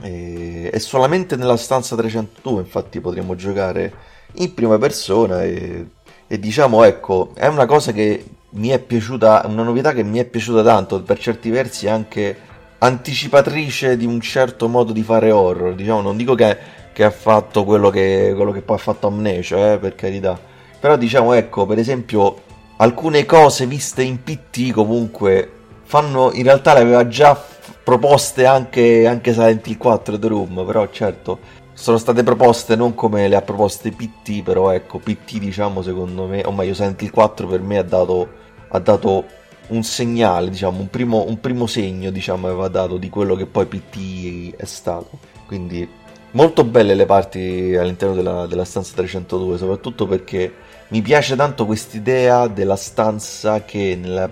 E, 0.02 0.70
è 0.72 0.78
solamente 0.80 1.36
nella 1.36 1.58
stanza 1.58 1.96
302, 1.96 2.62
infatti, 2.62 3.00
potremo 3.00 3.36
giocare 3.36 3.94
in 4.36 4.54
prima 4.54 4.78
persona 4.78 5.44
e, 5.44 5.88
e 6.28 6.40
diciamo, 6.40 6.84
ecco, 6.84 7.32
è 7.34 7.48
una 7.48 7.66
cosa 7.66 7.92
che 7.92 8.26
mi 8.52 8.70
è 8.70 8.80
piaciuta, 8.80 9.44
una 9.46 9.64
novità 9.64 9.94
che 9.94 10.04
mi 10.04 10.20
è 10.20 10.26
piaciuta 10.26 10.64
tanto, 10.64 11.02
per 11.02 11.20
certi 11.20 11.50
versi 11.50 11.88
anche 11.88 12.52
anticipatrice 12.84 13.96
di 13.96 14.06
un 14.06 14.20
certo 14.20 14.68
modo 14.68 14.92
di 14.92 15.04
fare 15.04 15.32
horror. 15.32 15.74
Diciamo, 15.74 16.02
non 16.02 16.18
dico 16.18 16.36
che, 16.36 16.58
che 16.92 17.04
ha 17.04 17.12
fatto 17.12 17.64
quello 17.64 17.90
che, 17.90 18.34
quello 18.36 18.52
che, 18.52 18.62
poi 18.62 18.76
ha 18.76 18.80
fatto 18.80 19.08
Amnesia, 19.08 19.74
eh, 19.74 19.78
per 19.78 19.96
carità. 19.96 20.38
Però 20.80 20.98
diciamo, 20.98 21.34
ecco, 21.34 21.66
per 21.66 21.80
esempio, 21.80 22.42
alcune 22.78 23.26
cose 23.26 23.66
viste 23.66 24.04
in 24.04 24.22
PT 24.22 24.72
comunque 24.72 25.52
fanno, 25.84 26.32
in 26.34 26.44
realtà 26.44 26.74
le 26.74 26.82
aveva 26.82 27.08
già 27.08 27.42
proposte 27.84 28.46
anche, 28.46 29.08
anche 29.08 29.32
Silent 29.32 29.66
Hill 29.66 29.78
4 29.78 30.20
The 30.20 30.28
Room, 30.28 30.66
però 30.66 30.88
certo 30.90 31.62
sono 31.74 31.98
state 31.98 32.22
proposte 32.22 32.76
non 32.76 32.94
come 32.94 33.28
le 33.28 33.36
ha 33.36 33.42
proposte 33.42 33.92
PT, 33.92 34.44
però 34.44 34.72
ecco, 34.72 35.00
PT 35.00 35.40
diciamo 35.40 35.82
secondo 35.82 36.26
me, 36.28 36.44
o 36.46 36.52
meglio 36.52 36.74
Silent 36.74 37.02
Hill 37.02 37.12
4 37.12 37.48
per 37.48 37.62
me 37.62 37.78
ha 37.78 37.84
dato, 37.84 38.28
ha 38.68 38.80
dato 38.80 39.26
un 39.74 39.84
segnale, 39.84 40.50
diciamo, 40.50 40.80
un 40.80 40.90
primo, 40.90 41.26
un 41.28 41.40
primo 41.40 41.68
segno, 41.68 42.12
diciamo, 42.12 42.48
aveva 42.48 42.68
dato 42.68 42.98
di 42.98 43.10
quello 43.10 43.36
che 43.36 43.46
poi 43.46 43.66
PT 43.66 44.56
è 44.56 44.66
stato. 44.66 45.20
Quindi 45.46 45.88
molto 46.32 46.64
belle 46.64 46.94
le 46.94 47.06
parti 47.06 47.76
all'interno 47.76 48.16
della, 48.16 48.46
della 48.46 48.66
stanza 48.66 48.94
302, 48.96 49.58
soprattutto 49.58 50.08
perché 50.08 50.54
mi 50.90 51.02
piace 51.02 51.36
tanto 51.36 51.66
quest'idea 51.66 52.48
della 52.48 52.76
stanza 52.76 53.64
che 53.64 53.98
nella, 54.00 54.30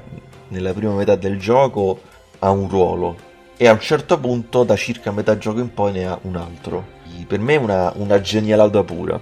nella 0.49 0.73
prima 0.73 0.93
metà 0.93 1.15
del 1.15 1.39
gioco 1.39 1.99
ha 2.39 2.49
un 2.51 2.69
ruolo 2.69 3.30
e 3.58 3.67
a 3.67 3.73
un 3.73 3.80
certo 3.80 4.19
punto 4.19 4.63
da 4.63 4.75
circa 4.75 5.12
metà 5.12 5.38
gioco 5.38 5.60
in 5.60 5.73
poi 5.73 5.91
ne 5.91 6.08
ha 6.08 6.17
un 6.23 6.36
altro. 6.36 6.99
Per 7.27 7.39
me 7.39 7.54
è 7.54 7.58
una, 7.58 7.91
una 7.95 8.19
genialata 8.19 8.84
pura. 8.84 9.19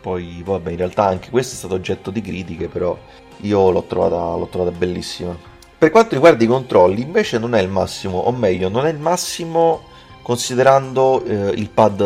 Poi, 0.00 0.42
vabbè, 0.44 0.70
in 0.70 0.76
realtà 0.76 1.06
anche 1.06 1.30
questo 1.30 1.54
è 1.54 1.56
stato 1.56 1.74
oggetto 1.74 2.10
di 2.10 2.20
critiche, 2.20 2.68
però 2.68 2.96
io 3.46 3.70
l'ho 3.70 3.84
trovata, 3.84 4.36
l'ho 4.36 4.48
trovata 4.48 4.76
bellissima. 4.76 5.36
Per 5.76 5.90
quanto 5.90 6.14
riguarda 6.14 6.42
i 6.42 6.46
controlli, 6.46 7.02
invece 7.02 7.38
non 7.38 7.54
è 7.54 7.60
il 7.60 7.68
massimo, 7.68 8.18
o 8.18 8.32
meglio, 8.32 8.68
non 8.68 8.86
è 8.86 8.90
il 8.90 8.98
massimo 8.98 9.92
considerando 10.22 11.22
eh, 11.24 11.50
il, 11.50 11.68
pad, 11.68 12.00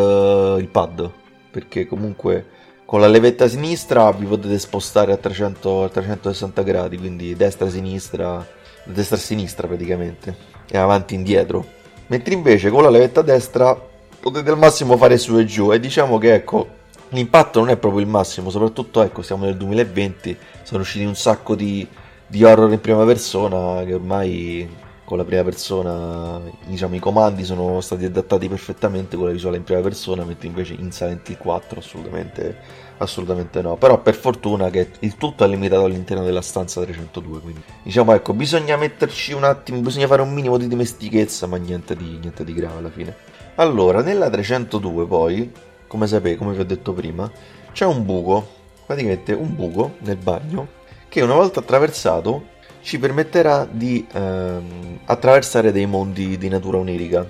il 0.59 0.67
pad, 0.67 1.09
perché 1.49 1.87
comunque 1.87 2.45
con 2.83 2.99
la 2.99 3.07
levetta 3.07 3.47
sinistra 3.47 4.11
vi 4.11 4.25
potete 4.25 4.59
spostare 4.59 5.13
a, 5.13 5.17
300, 5.17 5.83
a 5.83 5.89
360 5.89 6.61
gradi, 6.63 6.97
quindi 6.97 7.35
destra-sinistra, 7.35 8.45
destra-sinistra 8.83 9.67
praticamente, 9.67 10.35
e 10.69 10.77
avanti 10.77 11.13
indietro. 11.13 11.65
Mentre 12.07 12.33
invece 12.33 12.69
con 12.69 12.83
la 12.83 12.89
levetta 12.89 13.21
destra 13.21 13.79
potete 14.19 14.49
al 14.49 14.57
massimo 14.57 14.97
fare 14.97 15.17
su 15.17 15.37
e 15.37 15.45
giù, 15.45 15.71
e 15.71 15.79
diciamo 15.79 16.17
che 16.17 16.33
ecco, 16.33 16.67
l'impatto 17.09 17.59
non 17.59 17.69
è 17.69 17.77
proprio 17.77 18.01
il 18.01 18.07
massimo, 18.07 18.49
soprattutto 18.49 19.01
ecco, 19.01 19.21
siamo 19.21 19.45
nel 19.45 19.57
2020, 19.57 20.37
sono 20.63 20.81
usciti 20.81 21.05
un 21.05 21.15
sacco 21.15 21.55
di, 21.55 21.87
di 22.27 22.43
horror 22.43 22.71
in 22.71 22.81
prima 22.81 23.05
persona 23.05 23.83
che 23.83 23.93
ormai 23.93 24.87
con 25.09 25.17
la 25.17 25.23
prima 25.23 25.43
persona, 25.43 26.39
diciamo 26.67 26.93
i 26.93 26.99
comandi 26.99 27.43
sono 27.43 27.81
stati 27.81 28.05
adattati 28.05 28.47
perfettamente 28.47 29.17
con 29.17 29.25
la 29.25 29.31
visuale 29.31 29.57
in 29.57 29.63
prima 29.63 29.81
persona, 29.81 30.23
mentre 30.23 30.45
invece 30.45 30.75
in 30.77 30.91
Silent 30.91 31.27
Hill 31.27 31.37
4 31.37 31.79
assolutamente, 31.79 32.57
assolutamente 32.97 33.59
no. 33.63 33.75
Però 33.75 33.99
per 34.03 34.13
fortuna 34.13 34.69
che 34.69 34.91
il 34.99 35.17
tutto 35.17 35.43
è 35.43 35.47
limitato 35.47 35.85
all'interno 35.85 36.23
della 36.23 36.43
stanza 36.43 36.83
302, 36.83 37.39
quindi 37.39 37.63
diciamo 37.81 38.13
ecco, 38.13 38.33
bisogna 38.33 38.77
metterci 38.77 39.33
un 39.33 39.45
attimo, 39.45 39.79
bisogna 39.79 40.05
fare 40.05 40.21
un 40.21 40.31
minimo 40.31 40.57
di 40.57 40.67
dimestichezza, 40.67 41.47
ma 41.47 41.57
niente 41.57 41.95
di, 41.95 42.19
niente 42.21 42.43
di 42.43 42.53
grave 42.53 42.77
alla 42.77 42.91
fine. 42.91 43.15
Allora, 43.55 44.03
nella 44.03 44.29
302 44.29 45.07
poi, 45.07 45.51
come 45.89 46.05
sapete, 46.07 46.37
come 46.37 46.53
vi 46.53 46.61
ho 46.61 46.65
detto 46.65 46.93
prima, 46.93 47.29
c'è 47.73 47.85
un 47.85 48.05
buco, 48.05 48.47
praticamente 48.85 49.33
un 49.33 49.55
buco 49.55 49.95
nel 49.99 50.17
bagno, 50.17 50.67
che 51.09 51.21
una 51.21 51.33
volta 51.33 51.59
attraversato 51.59 52.57
ci 52.81 52.99
permetterà 52.99 53.67
di 53.69 54.05
ehm, 54.11 54.99
attraversare 55.05 55.71
dei 55.71 55.87
mondi 55.87 56.37
di 56.37 56.47
natura 56.47 56.77
onirica. 56.77 57.27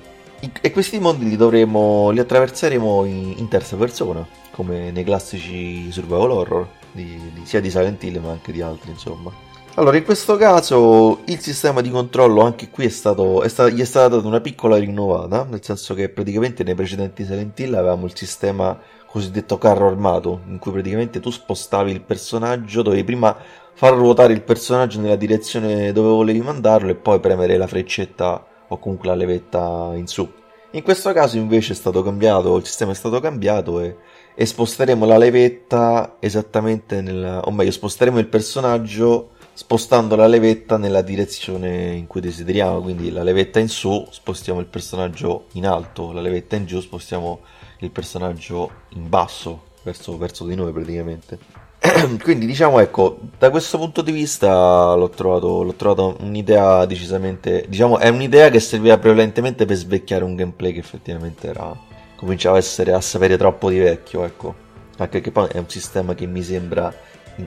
E 0.62 0.72
questi 0.72 1.00
mondi 1.00 1.28
li 1.28 1.36
dovremo, 1.36 2.12
li 2.12 2.20
attraverseremo 2.20 3.06
in, 3.06 3.34
in 3.38 3.48
terza 3.48 3.76
persona, 3.76 4.26
come 4.52 4.92
nei 4.92 5.04
classici 5.04 5.92
survival 5.92 6.32
horror, 6.32 6.68
di, 6.92 7.32
di, 7.34 7.46
sia 7.46 7.60
di 7.60 7.70
Silent 7.70 8.04
Hill 8.04 8.22
ma 8.22 8.32
anche 8.32 8.52
di 8.52 8.62
altri, 8.62 8.92
insomma. 8.92 9.32
Allora, 9.80 9.96
in 9.96 10.04
questo 10.04 10.36
caso 10.36 11.22
il 11.28 11.40
sistema 11.40 11.80
di 11.80 11.90
controllo 11.90 12.42
anche 12.42 12.70
qui 12.70 12.84
è 12.84 12.90
stato, 12.90 13.44
è 13.44 13.48
stato, 13.48 13.70
gli 13.70 13.80
è 13.80 13.86
stata 13.86 14.18
data 14.18 14.28
una 14.28 14.42
piccola 14.42 14.76
rinnovata, 14.76 15.46
nel 15.50 15.64
senso 15.64 15.94
che 15.94 16.10
praticamente 16.10 16.66
nei 16.66 16.76
precedenti 16.76 17.24
Silent 17.24 17.58
Hill 17.58 17.76
avevamo 17.76 18.04
il 18.06 18.14
sistema 18.14 18.78
cosiddetto 19.06 19.58
carro 19.58 19.88
armato, 19.88 20.42
in 20.48 20.60
cui 20.60 20.74
praticamente 20.74 21.22
tu 21.22 21.30
spostavi 21.30 21.92
il 21.92 22.02
personaggio, 22.02 22.82
dovevi 22.82 23.06
prima 23.06 23.34
far 23.74 23.94
ruotare 23.94 24.34
il 24.34 24.42
personaggio 24.42 25.00
nella 25.00 25.16
direzione 25.16 25.94
dove 25.94 26.10
volevi 26.10 26.42
mandarlo 26.42 26.90
e 26.90 26.96
poi 26.96 27.22
premere 27.22 27.56
la 27.56 27.68
freccetta 27.68 28.46
o 28.68 28.78
comunque 28.80 29.08
la 29.08 29.16
levetta 29.16 29.94
in 29.96 30.08
su. 30.08 30.30
In 30.72 30.84
questo 30.84 31.14
caso 31.14 31.38
invece 31.38 31.72
è 31.72 31.76
stato 31.78 32.04
cambiato, 32.04 32.58
il 32.58 32.66
sistema 32.66 32.92
è 32.92 32.96
stato 32.96 33.22
cambiato 33.22 33.80
e, 33.80 33.96
e 34.36 34.46
sposteremo 34.46 35.06
la 35.06 35.18
levetta 35.18 36.18
esattamente 36.20 37.00
nella, 37.00 37.40
o 37.40 37.52
meglio 37.52 37.72
sposteremo 37.72 38.20
il 38.20 38.28
personaggio 38.28 39.38
spostando 39.60 40.16
la 40.16 40.26
levetta 40.26 40.78
nella 40.78 41.02
direzione 41.02 41.92
in 41.94 42.08
cui 42.08 42.22
desideriamo, 42.22 42.80
quindi 42.82 43.12
la 43.12 43.24
levetta 43.24 43.60
in 43.60 43.68
su 43.68 44.08
spostiamo 44.10 44.62
il 44.62 44.68
personaggio 44.68 45.48
in 45.54 45.68
alto, 45.68 46.14
la 46.14 46.22
levetta 46.22 46.56
in 46.56 46.66
giù 46.66 46.80
spostiamo 46.80 47.42
il 47.80 47.92
personaggio 47.92 48.72
in 48.92 49.10
basso 49.10 49.64
verso, 49.84 50.18
verso 50.18 50.46
di 50.46 50.56
noi 50.56 50.72
praticamente. 50.72 51.40
Quindi 52.24 52.46
diciamo 52.46 52.80
ecco, 52.80 53.20
da 53.38 53.50
questo 53.50 53.78
punto 53.78 54.02
di 54.02 54.14
vista 54.14 54.94
l'ho 54.94 55.10
trovato, 55.10 55.62
l'ho 55.62 55.74
trovato 55.74 56.16
un'idea 56.22 56.86
decisamente, 56.86 57.66
diciamo 57.68 57.98
è 57.98 58.08
un'idea 58.08 58.50
che 58.50 58.62
serviva 58.62 58.98
prevalentemente 58.98 59.66
per 59.66 59.76
svecchiare 59.76 60.24
un 60.24 60.36
gameplay 60.36 60.72
che 60.72 60.80
effettivamente 60.80 61.48
era, 61.50 61.78
cominciava 62.16 62.56
a 62.56 62.60
essere, 62.60 62.94
a 62.94 63.02
sapere 63.02 63.36
troppo 63.36 63.70
di 63.70 63.80
vecchio, 63.80 64.24
ecco. 64.24 64.68
Anche 65.00 65.20
che 65.20 65.32
poi 65.32 65.50
è 65.52 65.58
un 65.58 65.68
sistema 65.68 66.16
che 66.16 66.26
mi 66.28 66.44
sembra 66.44 66.94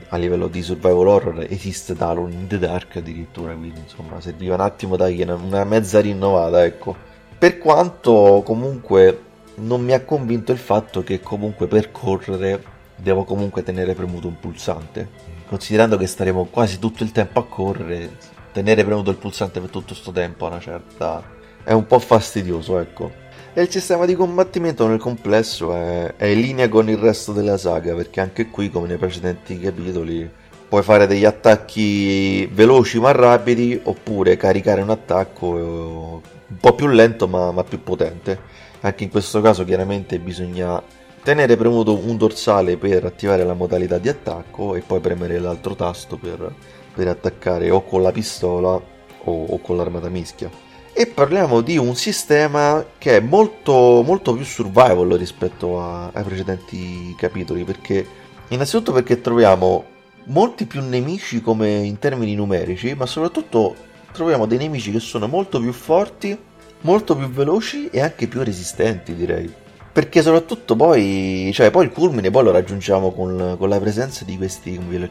a 0.09 0.17
livello 0.17 0.47
di 0.47 0.61
survival 0.61 1.07
horror 1.07 1.45
esiste 1.49 1.93
da 1.93 2.11
in 2.13 2.47
the 2.47 2.59
Dark 2.59 2.97
addirittura, 2.97 3.53
quindi 3.53 3.79
insomma 3.79 4.19
serviva 4.21 4.55
un 4.55 4.61
attimo 4.61 4.95
da 4.95 5.07
una, 5.07 5.63
mezza 5.63 5.99
rinnovata, 5.99 6.63
ecco. 6.63 6.95
Per 7.37 7.57
quanto 7.57 8.41
comunque 8.45 9.21
non 9.55 9.83
mi 9.83 9.93
ha 9.93 10.03
convinto 10.03 10.51
il 10.51 10.57
fatto 10.57 11.03
che 11.03 11.19
comunque 11.19 11.67
percorrere 11.67 12.63
devo 12.95 13.23
comunque 13.23 13.63
tenere 13.63 13.93
premuto 13.93 14.27
un 14.27 14.39
pulsante. 14.39 15.09
Considerando 15.47 15.97
che 15.97 16.07
staremo 16.07 16.45
quasi 16.45 16.79
tutto 16.79 17.03
il 17.03 17.11
tempo 17.11 17.39
a 17.39 17.45
correre, 17.45 18.17
tenere 18.51 18.83
premuto 18.83 19.11
il 19.11 19.17
pulsante 19.17 19.59
per 19.59 19.69
tutto 19.69 19.93
questo 19.93 20.11
tempo 20.11 20.45
una 20.45 20.59
certa... 20.59 21.21
è 21.63 21.73
un 21.73 21.85
po' 21.85 21.99
fastidioso, 21.99 22.79
ecco. 22.79 23.22
E 23.55 23.61
il 23.61 23.69
sistema 23.69 24.07
di 24.07 24.15
combattimento 24.15 24.87
nel 24.87 24.97
complesso 24.97 25.75
è, 25.75 26.15
è 26.15 26.25
in 26.25 26.39
linea 26.39 26.67
con 26.69 26.89
il 26.89 26.97
resto 26.97 27.33
della 27.33 27.55
saga, 27.59 27.93
perché 27.93 28.19
anche 28.19 28.49
qui, 28.49 28.71
come 28.71 28.87
nei 28.87 28.97
precedenti 28.97 29.59
capitoli, 29.59 30.27
puoi 30.67 30.81
fare 30.81 31.05
degli 31.05 31.23
attacchi 31.23 32.47
veloci 32.47 32.99
ma 32.99 33.11
rapidi, 33.11 33.79
oppure 33.83 34.37
caricare 34.37 34.81
un 34.81 34.89
attacco 34.89 35.47
un 35.49 36.57
po' 36.59 36.73
più 36.73 36.87
lento 36.87 37.27
ma, 37.27 37.51
ma 37.51 37.63
più 37.63 37.83
potente. 37.83 38.39
Anche 38.81 39.03
in 39.03 39.11
questo 39.11 39.39
caso 39.39 39.63
chiaramente 39.63 40.17
bisogna 40.17 40.81
tenere 41.21 41.55
premuto 41.55 41.95
un 41.95 42.17
dorsale 42.17 42.77
per 42.77 43.05
attivare 43.05 43.43
la 43.43 43.53
modalità 43.53 43.99
di 43.99 44.09
attacco 44.09 44.73
e 44.73 44.81
poi 44.81 44.99
premere 44.99 45.37
l'altro 45.37 45.75
tasto 45.75 46.17
per, 46.17 46.55
per 46.91 47.07
attaccare 47.07 47.69
o 47.69 47.83
con 47.83 48.01
la 48.01 48.11
pistola 48.11 48.71
o, 48.71 49.45
o, 49.45 49.59
con 49.59 49.77
l'armata 49.77 50.09
mischia. 50.09 50.49
E 50.95 51.07
parliamo 51.07 51.61
di 51.61 51.75
un 51.75 51.95
sistema 51.95 52.85
che 52.99 53.17
è 53.17 53.19
molto, 53.19 54.03
molto 54.05 54.35
più 54.35 54.45
survival 54.45 55.09
rispetto 55.17 55.81
a, 55.81 56.11
ai 56.13 56.23
precedenti 56.23 57.15
capitoli, 57.17 57.63
perché 57.63 58.05
innanzitutto 58.49 58.91
perché 58.91 59.19
troviamo 59.19 59.85
molti 60.25 60.67
più 60.67 60.81
nemici 60.81 61.41
come 61.41 61.77
in 61.77 61.97
termini 61.97 62.35
numerici, 62.35 62.93
ma 62.93 63.07
soprattutto 63.07 63.73
troviamo 64.11 64.45
dei 64.45 64.59
nemici 64.59 64.91
che 64.91 64.99
sono 64.99 65.27
molto 65.27 65.59
più 65.59 65.71
forti, 65.71 66.37
molto 66.81 67.15
più 67.15 67.27
veloci 67.27 67.89
e 67.89 67.99
anche 67.99 68.27
più 68.27 68.43
resistenti, 68.43 69.15
direi. 69.15 69.51
Perché 69.91 70.21
soprattutto 70.21 70.75
poi, 70.75 71.49
cioè 71.55 71.71
poi 71.71 71.85
il 71.85 71.91
culmine 71.91 72.29
poi 72.29 72.43
lo 72.43 72.51
raggiungiamo 72.51 73.11
con, 73.13 73.55
con 73.57 73.67
la 73.67 73.79
presenza 73.79 74.25
di 74.25 74.37
questi, 74.37 74.75
come 74.75 74.89
vi 74.89 75.03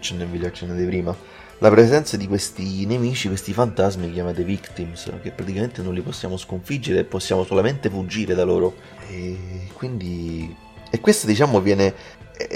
ho 0.45 0.47
accennato 0.47 0.85
prima, 0.87 1.17
la 1.63 1.71
presenza 1.71 2.17
di 2.17 2.27
questi 2.27 2.85
nemici, 2.87 3.29
questi 3.29 3.53
fantasmi 3.53 4.13
chiamati 4.13 4.43
victims, 4.43 5.09
che 5.23 5.31
praticamente 5.31 5.81
non 5.81 5.95
li 5.95 6.01
possiamo 6.01 6.37
sconfiggere 6.37 7.05
possiamo 7.05 7.45
solamente 7.45 7.89
fuggire 7.89 8.35
da 8.35 8.43
loro. 8.43 8.75
E 9.09 9.69
quindi... 9.73 10.55
E 10.91 11.01
questo 11.01 11.29
diciamo 11.29 11.61
viene... 11.61 11.95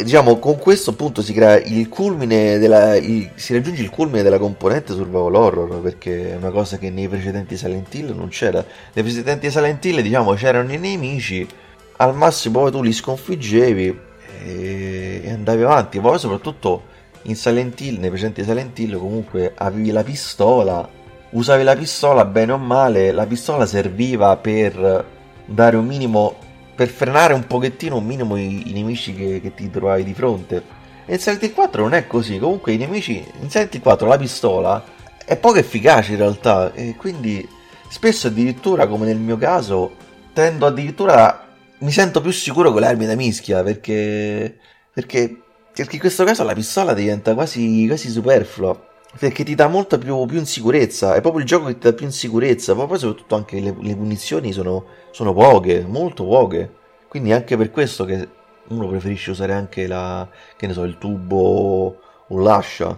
Diciamo, 0.02 0.40
con 0.40 0.58
questo 0.58 0.90
appunto 0.90 1.22
si 1.22 1.32
crea 1.32 1.56
il 1.60 1.88
culmine 1.88 2.58
della, 2.58 2.96
il, 2.96 3.30
si 3.36 3.52
raggiunge 3.52 3.82
il 3.82 3.90
culmine 3.90 4.24
della 4.24 4.38
componente 4.38 4.92
survival 4.92 5.34
horror 5.36 5.80
perché 5.80 6.32
è 6.32 6.34
una 6.34 6.50
cosa 6.50 6.76
che 6.76 6.90
nei 6.90 7.06
precedenti 7.06 7.56
Silent 7.56 7.94
Hill 7.94 8.12
non 8.12 8.26
c'era. 8.26 8.64
Nei 8.92 9.04
precedenti 9.04 9.48
Silent 9.48 9.84
Hill, 9.84 10.00
diciamo, 10.00 10.34
c'erano 10.34 10.72
i 10.72 10.78
nemici 10.78 11.46
al 11.98 12.16
massimo 12.16 12.60
poi 12.60 12.72
tu 12.72 12.82
li 12.82 12.92
sconfiggevi 12.92 13.98
e, 14.44 15.20
e 15.22 15.30
andavi 15.30 15.62
avanti. 15.62 16.00
Poi 16.00 16.18
soprattutto 16.18 16.94
in 17.26 17.36
Silent 17.36 17.80
Hill, 17.80 17.98
nei 17.98 18.08
precedenti 18.08 18.42
Silent 18.42 18.78
Hill, 18.78 18.98
comunque 18.98 19.52
avevi 19.56 19.90
la 19.90 20.02
pistola, 20.02 20.88
usavi 21.30 21.62
la 21.62 21.76
pistola 21.76 22.24
bene 22.24 22.52
o 22.52 22.58
male, 22.58 23.12
la 23.12 23.26
pistola 23.26 23.66
serviva 23.66 24.36
per 24.36 25.04
dare 25.44 25.76
un 25.76 25.86
minimo, 25.86 26.36
per 26.74 26.88
frenare 26.88 27.34
un 27.34 27.46
pochettino 27.46 27.96
un 27.96 28.04
minimo 28.04 28.36
i, 28.36 28.70
i 28.70 28.72
nemici 28.72 29.14
che, 29.14 29.40
che, 29.40 29.54
ti 29.54 29.70
trovavi 29.70 30.04
di 30.04 30.14
fronte. 30.14 30.62
E 31.04 31.14
in 31.14 31.18
Silent 31.20 31.42
Hill 31.42 31.52
4 31.52 31.82
non 31.82 31.94
è 31.94 32.06
così, 32.06 32.38
comunque 32.38 32.72
i 32.72 32.76
nemici, 32.76 33.24
in 33.40 33.50
Silent 33.50 33.74
Hill 33.74 33.82
4 33.82 34.08
la 34.08 34.18
pistola 34.18 34.84
è 35.24 35.36
poco 35.36 35.58
efficace 35.58 36.12
in 36.12 36.18
realtà 36.18 36.72
e 36.72 36.94
quindi 36.96 37.46
spesso 37.88 38.28
addirittura 38.28 38.86
come 38.86 39.06
nel 39.06 39.16
mio 39.16 39.36
caso 39.36 39.94
tendo 40.32 40.66
addirittura 40.66 41.46
mi 41.78 41.90
sento 41.90 42.20
più 42.20 42.30
sicuro 42.30 42.70
con 42.70 42.80
le 42.80 42.86
armi 42.86 43.06
da 43.06 43.16
mischia 43.16 43.62
perché, 43.62 44.58
perché, 44.92 45.42
perché 45.82 45.96
in 45.96 46.00
questo 46.00 46.24
caso 46.24 46.42
la 46.42 46.54
pistola 46.54 46.94
diventa 46.94 47.34
quasi, 47.34 47.84
quasi 47.86 48.08
superflua 48.08 48.94
perché 49.18 49.44
ti 49.44 49.54
dà 49.54 49.68
molta 49.68 49.98
più, 49.98 50.24
più, 50.26 50.38
insicurezza 50.38 51.14
è 51.14 51.20
proprio 51.20 51.42
il 51.42 51.48
gioco 51.48 51.66
che 51.66 51.74
ti 51.74 51.88
dà 51.88 51.92
più 51.92 52.04
insicurezza 52.04 52.74
ma 52.74 52.86
poi 52.86 52.98
soprattutto 52.98 53.34
anche 53.34 53.60
le, 53.60 53.74
le 53.80 53.94
munizioni 53.94 54.52
sono, 54.52 54.84
sono, 55.10 55.32
poche 55.32 55.84
molto 55.86 56.24
poche. 56.24 56.74
Quindi 57.08 57.32
anche 57.32 57.56
per 57.56 57.70
questo 57.70 58.04
che 58.04 58.28
uno 58.68 58.88
preferisce 58.88 59.30
usare 59.30 59.52
anche 59.52 59.86
la 59.86 60.28
che 60.56 60.66
ne 60.66 60.72
so 60.72 60.84
il 60.84 60.98
tubo 60.98 62.00
o 62.28 62.38
l'ascia 62.38 62.88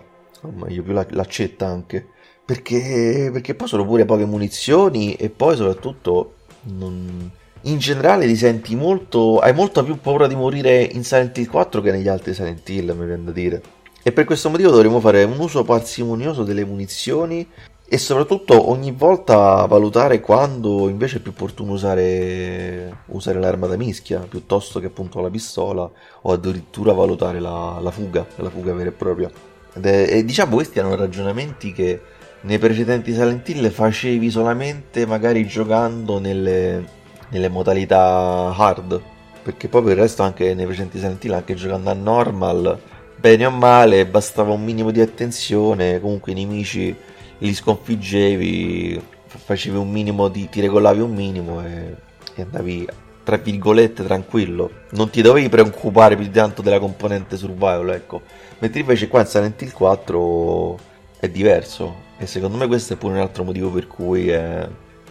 o 0.42 0.50
meglio 0.50 0.82
più 0.82 0.92
l'accetta 0.92 1.66
anche. 1.66 2.08
Perché, 2.44 3.28
perché 3.30 3.54
poi 3.54 3.68
sono 3.68 3.84
pure 3.84 4.06
poche 4.06 4.24
munizioni 4.24 5.14
e 5.14 5.28
poi 5.28 5.54
soprattutto 5.54 6.34
non, 6.62 7.30
in 7.62 7.78
generale 7.78 8.26
ti 8.26 8.36
senti 8.36 8.74
molto. 8.76 9.38
hai 9.38 9.52
molta 9.52 9.82
più 9.82 9.98
paura 10.00 10.26
di 10.26 10.34
morire 10.34 10.82
in 10.82 11.04
Silent 11.04 11.36
Hill 11.38 11.46
4 11.46 11.80
che 11.80 11.90
negli 11.90 12.08
altri 12.08 12.34
Silent 12.34 12.68
Hill, 12.68 12.96
mi 12.96 13.06
viene 13.06 13.24
da 13.24 13.32
dire. 13.32 13.62
E 14.02 14.12
per 14.12 14.24
questo 14.24 14.48
motivo 14.48 14.70
dovremo 14.70 15.00
fare 15.00 15.24
un 15.24 15.38
uso 15.38 15.64
parsimonioso 15.64 16.44
delle 16.44 16.64
munizioni 16.64 17.46
e 17.90 17.96
soprattutto 17.98 18.70
ogni 18.70 18.92
volta 18.92 19.64
valutare 19.66 20.20
quando 20.20 20.88
invece 20.88 21.16
è 21.16 21.20
più 21.20 21.30
opportuno 21.30 21.72
usare, 21.72 23.02
usare 23.06 23.38
l'arma 23.40 23.66
da 23.66 23.76
mischia 23.76 24.20
piuttosto 24.20 24.78
che 24.78 24.86
appunto 24.86 25.20
la 25.20 25.30
pistola 25.30 25.90
o 26.22 26.32
addirittura 26.32 26.92
valutare 26.92 27.40
la, 27.40 27.78
la 27.80 27.90
fuga, 27.90 28.26
la 28.36 28.50
fuga 28.50 28.74
vera 28.74 28.90
e 28.90 28.92
propria. 28.92 29.30
Ed 29.72 29.86
è, 29.86 30.06
e 30.10 30.24
diciamo 30.24 30.54
questi 30.54 30.78
erano 30.78 30.96
ragionamenti 30.96 31.72
che 31.72 32.00
nei 32.42 32.58
precedenti 32.58 33.12
Silent 33.12 33.48
Hill 33.48 33.70
facevi 33.70 34.30
solamente 34.30 35.06
magari 35.06 35.46
giocando 35.46 36.18
nelle, 36.18 36.84
nelle 37.30 37.48
modalità 37.48 38.54
hard 38.56 39.00
perché 39.42 39.68
poi 39.68 39.82
per 39.82 39.92
il 39.92 39.98
resto 39.98 40.22
anche 40.22 40.54
nei 40.54 40.66
precedenti 40.66 40.98
Silent 40.98 41.24
Hill 41.24 41.32
anche 41.32 41.54
giocando 41.54 41.90
a 41.90 41.94
normal 41.94 42.80
bene 43.16 43.46
o 43.46 43.50
male 43.50 44.06
bastava 44.06 44.52
un 44.52 44.62
minimo 44.62 44.90
di 44.90 45.00
attenzione 45.00 46.00
comunque 46.00 46.32
i 46.32 46.34
nemici 46.34 46.94
li 47.38 47.54
sconfiggevi 47.54 49.16
facevi 49.28 49.76
un 49.76 49.90
minimo 49.90 50.28
di, 50.28 50.48
ti 50.48 50.60
regolavi 50.60 51.00
un 51.00 51.12
minimo 51.12 51.64
e, 51.64 51.94
e 52.34 52.42
andavi 52.42 52.88
tra 53.28 53.36
virgolette 53.36 54.04
tranquillo. 54.04 54.70
Non 54.92 55.10
ti 55.10 55.20
dovevi 55.20 55.50
preoccupare 55.50 56.16
più 56.16 56.24
di 56.24 56.30
tanto 56.30 56.62
della 56.62 56.78
componente 56.78 57.36
survival 57.36 57.90
ecco. 57.90 58.22
Mentre 58.58 58.80
invece 58.80 59.06
qua 59.08 59.20
in 59.20 59.26
Silent 59.26 59.60
Hill 59.60 59.72
4 59.72 60.78
è 61.20 61.28
diverso 61.28 62.06
e 62.16 62.26
secondo 62.26 62.56
me 62.56 62.66
questo 62.66 62.94
è 62.94 62.96
pure 62.96 63.14
un 63.14 63.20
altro 63.20 63.44
motivo 63.44 63.70
per 63.70 63.86
cui 63.86 64.28
è, 64.30 64.66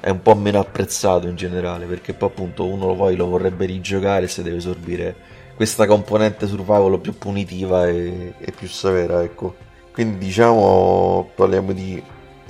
è 0.08 0.10
un 0.10 0.22
po' 0.22 0.36
meno 0.36 0.60
apprezzato 0.60 1.28
in 1.28 1.36
generale 1.36 1.86
perché 1.86 2.14
poi 2.14 2.30
appunto 2.30 2.66
uno 2.66 2.96
poi 2.96 3.18
lo 3.18 3.28
vorrebbe 3.28 3.66
rigiocare 3.66 4.30
se 4.30 4.42
deve 4.42 4.62
sorbire 4.62 5.14
questa 5.54 5.86
componente 5.86 6.48
survival 6.48 6.98
più 7.02 7.18
punitiva 7.18 7.88
e, 7.90 8.34
e 8.38 8.52
più 8.54 8.70
severa 8.70 9.22
ecco 9.22 9.56
quindi 9.92 10.18
diciamo 10.20 11.32
parliamo 11.36 11.74
di 11.74 12.02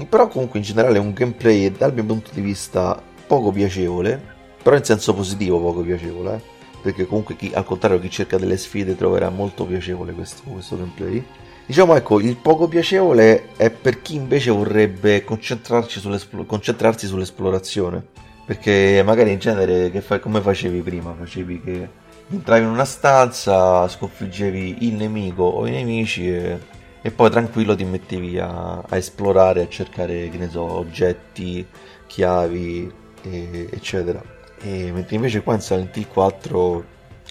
però 0.07 0.27
comunque 0.27 0.59
in 0.59 0.65
generale 0.65 0.97
è 0.97 0.99
un 0.99 1.13
gameplay 1.13 1.71
dal 1.71 1.95
mio 1.95 2.05
punto 2.05 2.29
di 2.31 2.41
vista 2.41 3.01
poco 3.25 3.51
piacevole 3.51 4.21
però 4.61 4.75
in 4.75 4.83
senso 4.83 5.15
positivo 5.15 5.59
poco 5.59 5.81
piacevole 5.81 6.35
eh? 6.35 6.41
perché 6.83 7.07
comunque 7.07 7.35
chi, 7.35 7.49
al 7.55 7.65
contrario 7.65 7.99
chi 7.99 8.11
cerca 8.11 8.37
delle 8.37 8.57
sfide 8.57 8.95
troverà 8.95 9.29
molto 9.29 9.65
piacevole 9.65 10.13
questo, 10.13 10.43
questo 10.43 10.77
gameplay 10.77 11.25
diciamo 11.67 11.95
ecco 11.95 12.19
il 12.21 12.37
poco 12.37 12.67
piacevole 12.67 13.49
è 13.57 13.69
per 13.69 14.01
chi 14.01 14.15
invece 14.15 14.49
vorrebbe 14.51 15.23
concentrarsi, 15.23 16.01
concentrarsi 16.45 17.05
sull'esplorazione. 17.05 18.15
Perché 18.45 19.03
magari 19.05 19.33
in 19.33 19.39
genere 19.39 19.89
fai, 19.99 20.21
come 20.21 20.39
facevi 20.39 20.79
prima? 20.79 21.13
Facevi 21.13 21.61
che 21.61 21.89
entravi 22.29 22.63
in 22.63 22.69
una 22.69 22.85
stanza 22.85 23.85
sconfiggevi 23.89 24.87
il 24.87 24.93
nemico 24.93 25.43
o 25.43 25.67
i 25.67 25.71
nemici 25.71 26.33
e, 26.33 26.57
e 27.01 27.11
poi 27.11 27.29
tranquillo 27.29 27.75
ti 27.75 27.83
mettevi 27.83 28.39
a, 28.39 28.77
a 28.77 28.95
esplorare 28.95 29.63
a 29.63 29.67
cercare 29.67 30.29
che 30.29 30.37
ne 30.37 30.49
so 30.49 30.63
oggetti 30.63 31.67
chiavi 32.07 32.89
e, 33.23 33.67
eccetera. 33.69 34.23
E 34.61 34.91
mentre 34.93 35.15
invece 35.15 35.41
qua 35.41 35.55
in 35.55 35.61
Silent 35.61 35.95
Hill 35.97 36.07
4 36.07 36.85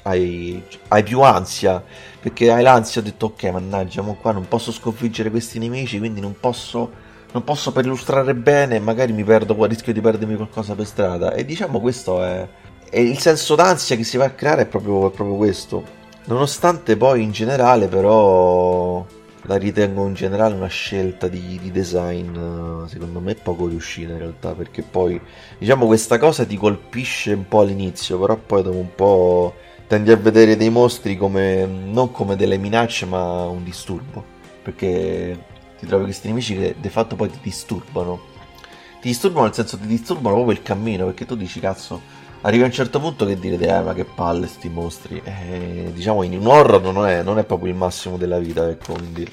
hai, 0.07 0.63
hai, 0.89 1.03
più 1.03 1.21
ansia 1.21 1.83
perché 2.21 2.51
hai 2.51 2.63
l'ansia 2.63 3.01
ho 3.01 3.05
detto 3.05 3.27
ok 3.27 3.45
mannaggia 3.45 4.03
ma 4.03 4.13
qua 4.15 4.33
non 4.33 4.49
posso 4.49 4.73
sconfiggere 4.73 5.31
questi 5.31 5.59
nemici 5.59 5.99
quindi 5.99 6.21
non 6.21 6.35
posso 6.39 7.05
non 7.37 7.45
posso 7.45 7.71
perlustrare 7.71 8.35
bene 8.35 8.79
magari 8.79 9.13
mi 9.13 9.23
perdo 9.23 9.55
qua 9.55 9.67
rischio 9.67 9.93
di 9.93 10.01
perdermi 10.01 10.37
qualcosa 10.37 10.75
per 10.75 10.87
strada. 10.87 11.35
E 11.35 11.45
diciamo 11.45 11.81
questo 11.81 12.23
è, 12.23 12.49
è 12.89 12.99
il 12.99 13.19
senso 13.19 13.55
d'ansia 13.55 13.95
che 13.97 14.05
si 14.05 14.17
va 14.17 14.25
a 14.25 14.31
creare 14.31 14.63
è 14.63 14.67
proprio, 14.67 15.09
è 15.09 15.11
proprio 15.11 15.37
questo. 15.37 15.85
Nonostante 16.25 16.97
poi 16.97 17.23
in 17.23 17.33
generale 17.33 17.89
però 17.89 19.05
la 19.43 19.57
ritengo 19.57 20.07
in 20.07 20.15
generale 20.15 20.55
una 20.55 20.67
scelta 20.67 21.29
di, 21.29 21.59
di, 21.63 21.71
design 21.71 22.87
secondo 22.87 23.21
me 23.21 23.35
poco 23.35 23.69
riuscita 23.69 24.13
in 24.13 24.19
realtà 24.19 24.55
perché 24.55 24.83
poi 24.83 25.21
diciamo 25.57 25.87
questa 25.87 26.19
cosa 26.19 26.45
ti 26.45 26.57
colpisce 26.57 27.33
un 27.35 27.47
po' 27.47 27.61
all'inizio 27.61 28.19
però 28.19 28.35
poi 28.35 28.63
dopo 28.65 28.77
un 28.77 28.95
po' 28.95 29.55
tendi 29.87 30.11
a 30.11 30.17
vedere 30.17 30.57
dei 30.57 30.71
mostri 30.71 31.17
come 31.17 31.65
non 31.67 32.11
come 32.11 32.37
delle 32.37 32.57
minacce 32.59 33.07
ma 33.07 33.47
un 33.47 33.63
disturbo 33.63 34.25
perché 34.63 35.39
ti 35.79 35.87
trovi 35.87 36.05
questi 36.05 36.29
nemici 36.29 36.57
che 36.57 36.75
di 36.79 36.89
fatto 36.89 37.17
poi 37.17 37.31
ti 37.31 37.39
disturbano 37.43 38.21
ti 39.01 39.09
disturbano 39.09 39.45
nel 39.45 39.55
senso 39.55 39.79
ti 39.79 39.87
disturbano 39.87 40.35
proprio 40.35 40.57
il 40.57 40.63
cammino 40.63 41.07
perché 41.07 41.25
tu 41.25 41.37
dici 41.37 41.61
cazzo 41.61 42.25
arriva 42.47 42.65
a 42.65 42.67
un 42.67 42.73
certo 42.73 43.01
punto 43.01 43.27
che 43.27 43.39
direte, 43.39 43.67
eh, 43.67 43.81
ma 43.81 43.93
che 43.93 44.05
palle 44.05 44.47
sti 44.47 44.69
mostri. 44.69 45.21
Eh, 45.23 45.91
diciamo, 45.93 46.23
in 46.23 46.39
un 46.39 46.47
horror 46.47 46.81
non 46.81 47.07
è, 47.07 47.23
non 47.23 47.39
è, 47.39 47.45
proprio 47.45 47.71
il 47.71 47.77
massimo 47.77 48.17
della 48.17 48.39
vita, 48.39 48.69
ecco, 48.69 48.95
quindi, 48.95 49.27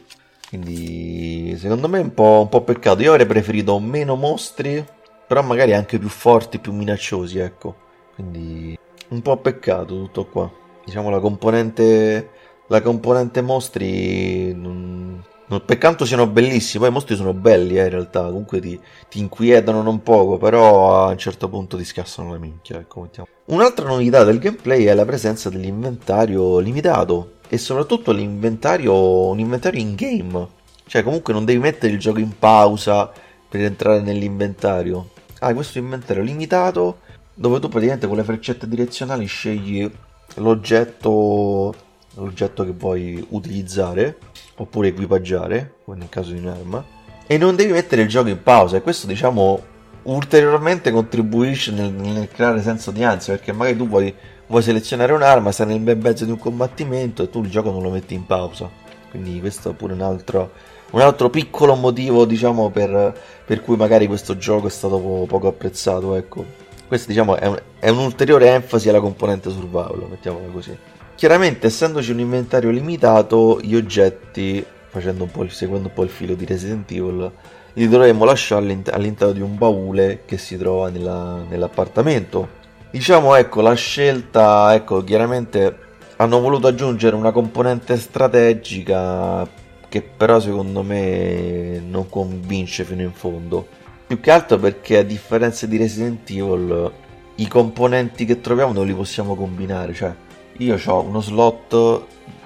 quindi 0.49 1.55
secondo 1.57 1.87
me 1.87 1.99
è 1.99 2.03
un 2.03 2.13
po', 2.13 2.41
un 2.41 2.49
po' 2.49 2.61
peccato. 2.61 3.01
Io 3.01 3.11
avrei 3.11 3.27
preferito 3.27 3.79
meno 3.79 4.15
mostri, 4.15 4.83
però 5.27 5.41
magari 5.43 5.73
anche 5.73 5.99
più 5.99 6.09
forti, 6.09 6.59
più 6.59 6.73
minacciosi, 6.73 7.39
ecco. 7.39 7.75
Quindi 8.15 8.77
un 9.13 9.21
po' 9.21 9.37
peccato 9.37 9.95
tutto 9.95 10.25
qua. 10.25 10.51
Diciamo 10.83 11.09
la 11.09 11.19
componente 11.19 12.29
la 12.67 12.81
componente 12.81 13.41
mostri 13.41 14.53
non, 14.53 15.23
per 15.65 15.77
quanto 15.77 16.05
siano 16.05 16.27
bellissimi, 16.27 16.79
poi 16.79 16.89
i 16.89 16.93
mostri 16.93 17.15
sono 17.15 17.33
belli 17.33 17.77
eh, 17.77 17.83
in 17.83 17.89
realtà, 17.89 18.23
comunque 18.23 18.59
ti, 18.59 18.79
ti, 19.09 19.19
inquietano 19.19 19.81
non 19.81 20.01
poco, 20.01 20.37
però 20.37 21.05
a 21.05 21.09
un 21.09 21.17
certo 21.17 21.49
punto 21.49 21.77
ti 21.77 21.83
scassano 21.83 22.31
la 22.31 22.39
minchia. 22.39 22.79
Ecco, 22.79 23.07
Un'altra 23.45 23.87
novità 23.87 24.23
del 24.23 24.39
gameplay 24.39 24.85
è 24.85 24.93
la 24.93 25.05
presenza 25.05 25.49
dell'inventario 25.49 26.59
limitato 26.59 27.33
e 27.49 27.57
soprattutto 27.57 28.11
l'inventario, 28.11 29.27
un 29.27 29.39
inventario 29.39 29.81
in 29.81 29.95
game, 29.95 30.47
cioè 30.87 31.03
comunque 31.03 31.33
non 31.33 31.45
devi 31.45 31.59
mettere 31.59 31.93
il 31.93 31.99
gioco 31.99 32.19
in 32.19 32.37
pausa 32.39 33.11
per 33.47 33.61
entrare 33.61 34.01
nell'inventario. 34.01 35.09
Hai 35.39 35.53
questo 35.53 35.77
inventario 35.77 36.23
limitato 36.23 36.99
dove 37.33 37.59
tu 37.59 37.69
praticamente 37.69 38.07
con 38.07 38.17
le 38.17 38.23
freccette 38.23 38.67
direzionali 38.67 39.25
scegli 39.25 39.89
l'oggetto 40.35 41.73
l'oggetto 42.15 42.63
che 42.63 42.71
vuoi 42.71 43.25
utilizzare 43.29 44.17
oppure 44.55 44.89
equipaggiare, 44.89 45.75
nel 45.85 46.09
caso 46.09 46.31
di 46.31 46.39
un'arma, 46.39 46.83
e 47.25 47.37
non 47.37 47.55
devi 47.55 47.71
mettere 47.71 48.03
il 48.03 48.07
gioco 48.07 48.29
in 48.29 48.41
pausa. 48.41 48.77
E 48.77 48.81
questo, 48.81 49.07
diciamo, 49.07 49.61
ulteriormente 50.03 50.91
contribuisce 50.91 51.71
nel, 51.71 51.91
nel 51.91 52.27
creare 52.27 52.61
senso 52.61 52.91
di 52.91 53.03
ansia, 53.03 53.35
perché 53.35 53.51
magari 53.51 53.77
tu 53.77 53.87
vuoi, 53.87 54.13
vuoi 54.47 54.61
selezionare 54.61 55.13
un'arma, 55.13 55.51
stai 55.51 55.67
nel 55.67 55.79
bel 55.79 55.97
mezzo 55.97 56.25
di 56.25 56.31
un 56.31 56.37
combattimento 56.37 57.23
e 57.23 57.29
tu 57.29 57.41
il 57.41 57.49
gioco 57.49 57.71
non 57.71 57.81
lo 57.81 57.89
metti 57.89 58.13
in 58.13 58.25
pausa. 58.25 58.69
Quindi 59.09 59.39
questo 59.39 59.71
è 59.71 59.73
pure 59.73 59.93
un 59.93 60.01
altro, 60.01 60.51
un 60.91 61.01
altro 61.01 61.29
piccolo 61.29 61.75
motivo, 61.75 62.25
diciamo, 62.25 62.69
per, 62.69 63.17
per, 63.45 63.61
cui 63.61 63.75
magari 63.75 64.07
questo 64.07 64.37
gioco 64.37 64.67
è 64.67 64.71
stato 64.71 64.99
po- 64.99 65.25
poco 65.27 65.47
apprezzato, 65.47 66.15
ecco. 66.15 66.61
Questo, 66.93 67.09
diciamo, 67.09 67.37
è, 67.37 67.47
un, 67.47 67.59
è 67.79 67.89
un'ulteriore 67.89 68.49
enfasi 68.49 68.87
alla 68.87 68.99
componente 68.99 69.49
survival, 69.49 70.05
mettiamola 70.11 70.45
così. 70.51 70.77
Chiaramente, 71.15 71.65
essendoci 71.65 72.11
un 72.11 72.19
inventario 72.19 72.69
limitato, 72.69 73.59
gli 73.59 73.73
oggetti, 73.73 74.63
un 74.91 75.27
il, 75.41 75.49
seguendo 75.49 75.87
un 75.87 75.93
po' 75.95 76.03
il 76.03 76.11
filo 76.11 76.35
di 76.35 76.45
Resident 76.45 76.91
Evil, 76.91 77.31
li 77.73 77.89
dovremmo 77.89 78.25
lasciare 78.25 78.79
all'interno 78.91 79.33
di 79.33 79.41
un 79.41 79.57
baule 79.57 80.21
che 80.25 80.37
si 80.37 80.55
trova 80.55 80.91
nella, 80.91 81.43
nell'appartamento. 81.49 82.47
Diciamo, 82.91 83.33
ecco, 83.33 83.61
la 83.61 83.73
scelta, 83.73 84.71
ecco, 84.75 85.03
chiaramente 85.03 85.75
hanno 86.17 86.39
voluto 86.41 86.67
aggiungere 86.67 87.15
una 87.15 87.31
componente 87.31 87.97
strategica 87.97 89.47
che 89.89 90.03
però 90.03 90.39
secondo 90.39 90.83
me 90.83 91.81
non 91.89 92.07
convince 92.07 92.83
fino 92.83 93.01
in 93.01 93.13
fondo. 93.13 93.81
Più 94.13 94.21
che 94.21 94.29
altro 94.29 94.59
perché 94.59 94.99
a 94.99 95.01
differenza 95.01 95.65
di 95.65 95.75
Resident 95.75 96.29
Evil 96.29 96.91
i 97.37 97.47
componenti 97.47 98.25
che 98.25 98.41
troviamo 98.41 98.71
non 98.71 98.85
li 98.85 98.93
possiamo 98.93 99.33
combinare, 99.33 99.91
cioè 99.95 100.13
io 100.57 100.79
ho 100.85 101.01
uno 101.01 101.19
slot, 101.19 101.73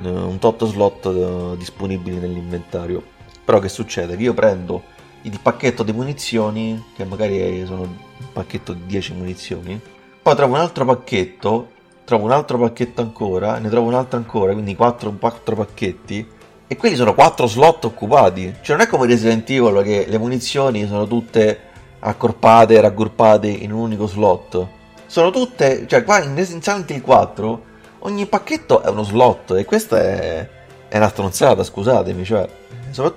eh, 0.01 0.09
un 0.09 0.39
tot 0.39 0.65
slot 0.65 1.05
eh, 1.07 1.57
disponibili 1.57 2.19
nell'inventario. 2.19 3.03
Però 3.43 3.59
che 3.59 3.67
succede? 3.67 4.15
Che 4.15 4.23
io 4.23 4.33
prendo 4.33 4.81
il 5.23 5.37
pacchetto 5.41 5.83
di 5.83 5.91
munizioni, 5.91 6.81
che 6.95 7.03
magari 7.03 7.65
sono 7.65 7.81
un 7.81 8.31
pacchetto 8.31 8.71
di 8.71 8.85
10 8.85 9.13
munizioni, 9.15 9.77
poi 10.21 10.35
trovo 10.37 10.53
un 10.53 10.61
altro 10.61 10.85
pacchetto, 10.85 11.71
trovo 12.05 12.23
un 12.23 12.31
altro 12.31 12.57
pacchetto 12.59 13.01
ancora, 13.01 13.57
ne 13.57 13.67
trovo 13.67 13.87
un 13.87 13.95
altro 13.95 14.17
ancora, 14.17 14.53
quindi 14.53 14.73
4, 14.73 15.11
4 15.19 15.55
pacchetti, 15.57 16.27
e 16.67 16.75
quelli 16.75 16.95
sono 16.95 17.13
4 17.13 17.47
slot 17.47 17.85
occupati. 17.85 18.55
Cioè 18.61 18.75
non 18.75 18.85
è 18.85 18.89
come 18.89 19.07
Resident 19.07 19.49
Evil 19.49 19.81
che 19.83 20.05
le 20.07 20.17
munizioni 20.17 20.85
sono 20.85 21.07
tutte 21.07 21.59
accorpate, 21.99 22.79
raggruppate 22.79 23.47
in 23.47 23.71
un 23.71 23.79
unico 23.79 24.07
slot. 24.07 24.67
Sono 25.05 25.31
tutte, 25.31 25.85
cioè 25.87 26.03
qua 26.03 26.21
in 26.21 26.35
Resident 26.35 26.67
Evil 26.89 27.01
4 27.01 27.61
ogni 27.99 28.25
pacchetto 28.25 28.81
è 28.81 28.89
uno 28.89 29.03
slot 29.03 29.51
e 29.57 29.65
questa 29.65 29.99
è, 30.01 30.49
è 30.87 30.97
una 30.97 31.09
stronzata, 31.09 31.63
scusatemi, 31.63 32.23
cioè, 32.23 32.47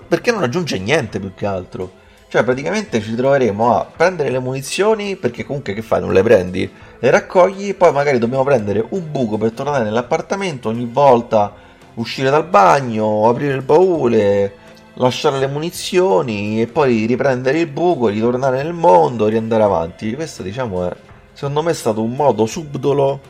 perché 0.08 0.30
non 0.30 0.42
aggiunge 0.42 0.78
niente 0.78 1.18
più 1.18 1.32
che 1.34 1.46
altro. 1.46 1.98
Cioè, 2.28 2.44
praticamente 2.44 3.00
ci 3.02 3.16
troveremo 3.16 3.74
a 3.74 3.84
prendere 3.84 4.30
le 4.30 4.38
munizioni, 4.38 5.16
perché 5.16 5.44
comunque 5.44 5.74
che 5.74 5.82
fai? 5.82 6.00
Non 6.00 6.12
le 6.12 6.22
prendi, 6.22 6.70
le 7.00 7.10
raccogli, 7.10 7.74
poi 7.74 7.92
magari 7.92 8.18
dobbiamo 8.18 8.44
prendere 8.44 8.84
un 8.90 9.10
buco 9.10 9.36
per 9.36 9.50
tornare 9.50 9.82
nell'appartamento 9.82 10.68
ogni 10.68 10.88
volta, 10.90 11.52
uscire 12.00 12.30
dal 12.30 12.46
bagno, 12.46 13.28
aprire 13.28 13.54
il 13.54 13.62
baule, 13.62 14.54
lasciare 14.94 15.38
le 15.38 15.46
munizioni 15.46 16.60
e 16.60 16.66
poi 16.66 17.06
riprendere 17.06 17.60
il 17.60 17.66
buco, 17.66 18.08
ritornare 18.08 18.62
nel 18.62 18.72
mondo, 18.72 19.26
riandare 19.26 19.62
avanti. 19.62 20.14
Questo, 20.14 20.42
diciamo, 20.42 20.88
è 20.88 20.96
secondo 21.32 21.62
me 21.62 21.70
è 21.70 21.74
stato 21.74 22.02
un 22.02 22.12
modo 22.12 22.44
subdolo 22.44 23.20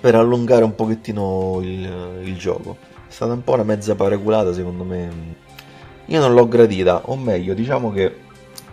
per 0.00 0.14
allungare 0.14 0.64
un 0.64 0.74
pochettino 0.74 1.60
il, 1.62 2.20
il 2.22 2.36
gioco. 2.36 2.76
È 3.08 3.12
stata 3.12 3.32
un 3.32 3.42
po' 3.42 3.54
una 3.54 3.62
mezza 3.62 3.94
paraculata 3.94 4.52
secondo 4.52 4.84
me. 4.84 5.44
Io 6.06 6.20
non 6.20 6.34
l'ho 6.34 6.46
gradita, 6.48 7.02
o 7.06 7.16
meglio, 7.16 7.54
diciamo 7.54 7.90
che 7.92 8.14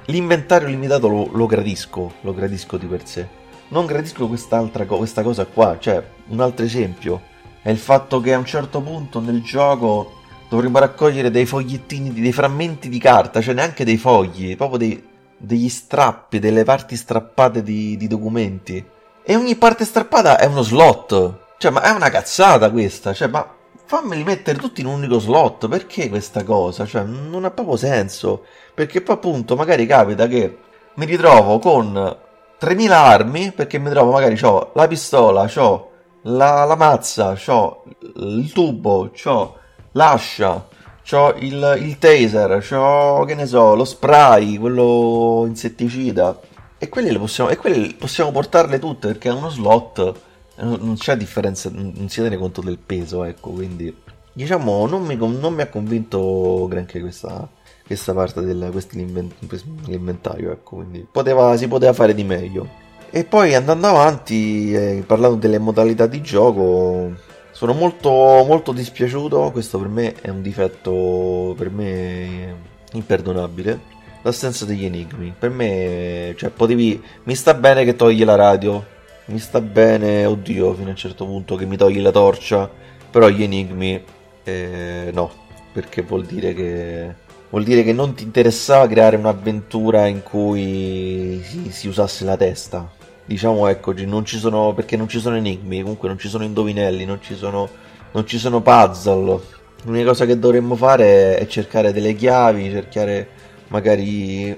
l'inventario 0.06 0.68
limitato 0.68 1.08
lo, 1.08 1.30
lo 1.32 1.46
gradisco, 1.46 2.14
lo 2.22 2.34
gradisco 2.34 2.78
di 2.78 2.86
per 2.86 3.08
sé. 3.08 3.28
Non 3.70 3.86
gradisco 3.86 4.28
quest'altra 4.28 4.86
questa 4.86 5.24
cosa 5.24 5.46
qua, 5.46 5.78
cioè 5.80 6.04
un 6.28 6.42
altro 6.42 6.66
esempio 6.66 7.32
è 7.64 7.70
il 7.70 7.78
fatto 7.78 8.20
che 8.20 8.34
a 8.34 8.38
un 8.38 8.46
certo 8.46 8.82
punto 8.82 9.22
nel 9.22 9.42
gioco 9.42 10.20
dovremmo 10.50 10.80
raccogliere 10.80 11.32
dei 11.32 11.46
fogliettini, 11.46 12.12
dei 12.12 12.34
frammenti 12.34 12.90
di 12.90 13.00
carta, 13.00 13.42
cioè 13.42 13.54
neanche 13.54 13.86
dei 13.86 13.98
fogli, 13.98 14.58
proprio 14.58 14.78
dei, 14.78 15.04
degli 15.38 15.70
strappi, 15.70 16.40
delle 16.40 16.66
parti 16.66 16.98
strappate 16.98 17.64
di, 17.64 17.96
di 17.96 18.08
documenti. 18.08 18.86
E 19.24 19.36
ogni 19.38 19.56
parte 19.56 19.86
strappata 19.86 20.38
è 20.38 20.46
uno 20.46 20.62
slot. 20.62 21.40
Cioè, 21.58 21.72
ma 21.72 21.84
è 21.84 21.92
una 21.92 22.10
cazzata 22.10 22.70
questa. 22.70 23.14
Cioè, 23.14 23.30
ma 23.30 23.50
fammeli 23.86 24.24
mettere 24.26 24.60
tutti 24.60 24.82
in 24.82 24.88
un 24.88 24.96
unico 24.96 25.20
slot. 25.20 25.70
Perché 25.70 26.10
questa 26.10 26.44
cosa? 26.44 26.86
Cioè, 26.86 27.04
non 27.04 27.46
ha 27.46 27.52
proprio 27.52 27.78
senso. 27.78 28.44
Perché 28.74 29.00
poi 29.02 29.16
appunto 29.16 29.56
magari 29.56 29.86
capita 29.86 30.28
che 30.28 30.58
mi 30.96 31.06
ritrovo 31.06 31.60
con 31.60 32.18
3000 32.58 32.98
armi 32.98 33.52
perché 33.52 33.78
mi 33.80 33.90
trovo 33.90 34.12
magari 34.12 34.38
ho 34.42 34.72
la 34.76 34.88
pistola, 34.88 35.50
ho 35.56 35.93
la, 36.24 36.64
la 36.66 36.76
mazza, 36.76 37.38
ho 37.48 37.84
il 38.16 38.52
tubo, 38.52 39.12
ho 39.26 39.58
l'ascia, 39.94 40.68
ho 41.12 41.34
il, 41.40 41.78
il 41.82 41.98
taser, 41.98 42.66
ho 42.74 43.24
che 43.26 43.36
ne 43.36 43.46
so, 43.46 43.76
lo 43.76 43.86
spray, 43.86 44.58
quello 44.58 45.46
insetticida. 45.48 46.40
E 46.78 46.90
quelle, 46.90 47.18
possiamo, 47.18 47.50
e 47.50 47.56
quelle 47.56 47.94
possiamo 47.98 48.32
portarle 48.32 48.78
tutte 48.78 49.08
perché 49.08 49.30
è 49.30 49.34
uno 49.34 49.50
slot, 49.50 50.14
non 50.56 50.96
c'è 50.98 51.16
differenza, 51.16 51.70
non 51.72 52.10
si 52.10 52.20
tiene 52.20 52.38
conto 52.38 52.62
del 52.62 52.78
peso, 52.78 53.24
ecco, 53.24 53.52
quindi 53.52 53.96
diciamo 54.34 54.86
non 54.88 55.04
mi, 55.04 55.16
non 55.16 55.54
mi 55.54 55.62
ha 55.62 55.70
convinto 55.70 56.66
granché 56.68 57.00
questa, 57.00 57.48
questa 57.86 58.14
parte 58.14 58.42
del 58.42 58.70
questo 58.72 58.98
l'inventario, 58.98 60.52
ecco, 60.52 60.78
quindi 60.78 61.08
poteva, 61.10 61.56
si 61.56 61.68
poteva 61.68 61.94
fare 61.94 62.14
di 62.14 62.24
meglio. 62.26 62.82
E 63.16 63.26
poi 63.26 63.54
andando 63.54 63.86
avanti, 63.86 64.74
eh, 64.74 65.04
parlando 65.06 65.36
delle 65.36 65.60
modalità 65.60 66.08
di 66.08 66.20
gioco, 66.24 67.14
sono 67.52 67.74
molto, 67.74 68.10
molto 68.10 68.72
dispiaciuto, 68.72 69.52
questo 69.52 69.78
per 69.78 69.88
me 69.88 70.16
è 70.20 70.30
un 70.30 70.42
difetto 70.42 71.54
per 71.56 71.70
me 71.70 72.56
imperdonabile, 72.94 73.80
l'assenza 74.24 74.66
degli 74.66 74.86
enigmi. 74.86 75.32
Per 75.38 75.52
me, 75.52 76.34
cioè, 76.36 76.50
potevi, 76.50 77.00
mi 77.26 77.36
sta 77.36 77.54
bene 77.54 77.84
che 77.86 77.96
togli 77.96 78.24
la 78.24 78.34
radio, 78.34 78.84
mi 79.26 79.38
sta 79.38 79.62
bene, 79.62 80.26
oddio, 80.26 80.74
fino 80.74 80.88
a 80.88 80.90
un 80.90 80.96
certo 80.96 81.26
punto 81.28 81.56
che 81.56 81.68
mi 81.68 81.78
togli 81.78 82.02
la 82.02 82.10
torcia, 82.10 82.68
però 83.12 83.28
gli 83.30 83.44
enigmi, 83.44 84.04
eh, 84.44 85.12
no, 85.14 85.32
perché 85.72 86.02
vuol 86.02 86.26
dire 86.26 86.56
che 86.56 87.14
vuol 87.52 87.64
dire 87.64 87.84
che 87.84 87.94
non 87.94 88.16
ti 88.16 88.24
interessava 88.24 88.88
creare 88.88 89.18
un'avventura 89.18 90.08
in 90.08 90.24
cui 90.24 91.40
si, 91.44 91.70
si 91.70 91.88
usasse 91.88 92.26
la 92.26 92.36
testa. 92.36 93.02
Diciamo 93.26 93.68
ecco, 93.68 93.94
non 94.06 94.26
ci 94.26 94.38
sono, 94.38 94.74
perché 94.74 94.98
non 94.98 95.08
ci 95.08 95.20
sono 95.20 95.36
enigmi, 95.36 95.82
comunque 95.82 96.08
non 96.08 96.18
ci 96.18 96.28
sono 96.28 96.44
indovinelli, 96.44 97.06
non 97.06 97.22
ci 97.22 97.36
sono, 97.36 97.70
non 98.12 98.26
ci 98.28 98.38
sono 98.38 98.62
puzzle. 98.62 99.40
L'unica 99.84 100.08
cosa 100.10 100.26
che 100.26 100.40
dovremmo 100.40 100.76
fare 100.76 101.38
è 101.38 101.46
cercare 101.48 101.92
delle 101.94 102.16
chiavi, 102.16 102.70
cercare 102.70 103.28
magari, 103.68 104.52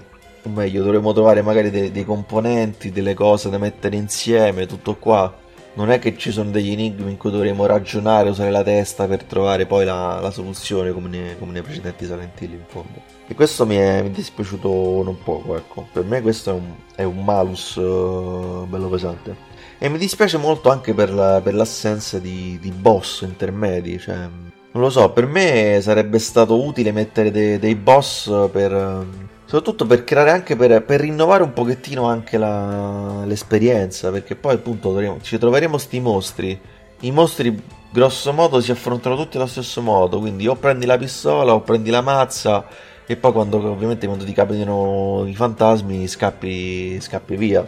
o 0.44 0.50
meglio, 0.50 0.84
dovremmo 0.84 1.14
trovare 1.14 1.42
magari 1.42 1.70
dei, 1.70 1.92
dei 1.92 2.06
componenti, 2.06 2.92
delle 2.92 3.14
cose 3.14 3.50
da 3.50 3.58
mettere 3.58 3.96
insieme, 3.96 4.66
tutto 4.66 4.96
qua 4.96 5.44
non 5.76 5.92
è 5.92 6.00
che 6.00 6.18
ci 6.18 6.32
sono 6.32 6.52
degli 6.52 6.72
enigmi 6.72 7.12
in 7.12 7.18
cui 7.18 7.32
dovremo 7.32 7.66
ragionare, 7.66 8.30
usare 8.30 8.52
la 8.52 8.64
testa 8.64 9.08
per 9.08 9.24
trovare 9.24 9.66
poi 9.66 9.86
la, 9.86 10.20
la 10.22 10.32
soluzione 10.32 10.92
come, 10.92 11.10
ne, 11.10 11.36
come, 11.38 11.52
nei 11.52 11.62
precedenti 11.62 12.06
Silent 12.06 12.42
in 12.42 12.64
fondo. 12.68 13.15
E 13.28 13.34
questo 13.34 13.66
mi 13.66 13.76
è, 13.76 14.02
mi 14.02 14.10
è 14.10 14.12
dispiaciuto 14.12 15.02
non 15.04 15.18
poco, 15.24 15.56
ecco. 15.58 15.88
Per 15.92 16.04
me 16.04 16.22
questo 16.22 16.52
è 16.52 16.54
un, 16.54 16.74
è 16.96 17.04
un 17.04 17.24
malus 17.24 17.76
uh, 17.76 18.66
bello 18.68 18.88
pesante. 18.88 19.54
E 19.78 19.90
mi 19.90 19.98
dispiace 19.98 20.38
molto 20.38 20.70
anche 20.70 20.94
per, 20.94 21.12
la, 21.12 21.42
per 21.42 21.56
l'assenza 21.56 22.20
di, 22.20 22.58
di, 22.62 22.72
boss 22.72 23.22
intermedi, 23.22 24.00
cioè... 24.00 24.16
Non 24.16 24.84
lo 24.84 24.90
so, 24.90 25.12
per 25.12 25.26
me 25.26 25.80
sarebbe 25.82 26.20
stato 26.20 26.62
utile 26.62 26.92
mettere 26.92 27.32
de, 27.32 27.60
dei 27.60 27.76
boss 27.76 28.50
per 28.52 29.06
soprattutto 29.46 29.86
per 29.86 30.04
creare 30.04 30.32
anche 30.32 30.56
per, 30.56 30.84
per 30.84 31.00
rinnovare 31.00 31.44
un 31.44 31.54
pochettino 31.54 32.06
anche 32.06 32.38
la, 32.38 33.24
l'esperienza 33.26 34.12
perché 34.12 34.36
poi 34.36 34.56
appunto 34.56 35.20
ci 35.22 35.38
troveremo 35.38 35.78
sti 35.78 36.00
mostri 36.00 36.60
i 37.02 37.12
mostri 37.12 37.58
grosso 37.92 38.34
modo 38.34 38.60
si 38.60 38.72
affrontano 38.72 39.16
tutti 39.16 39.38
allo 39.38 39.46
stesso 39.46 39.82
modo 39.82 40.20
quindi 40.20 40.48
o 40.48 40.56
prendi 40.56 40.86
la 40.88 40.98
pistola 40.98 41.54
o 41.54 41.62
prendi 41.62 41.92
la 41.92 42.02
mazza 42.02 42.66
e 43.08 43.16
poi 43.16 43.32
quando 43.32 43.58
ovviamente 43.58 44.08
quando 44.08 44.26
ti 44.26 44.34
capitano 44.34 45.26
i 45.28 45.36
fantasmi 45.36 46.08
scappi, 46.08 47.00
scappi 47.00 47.36
via. 47.36 47.68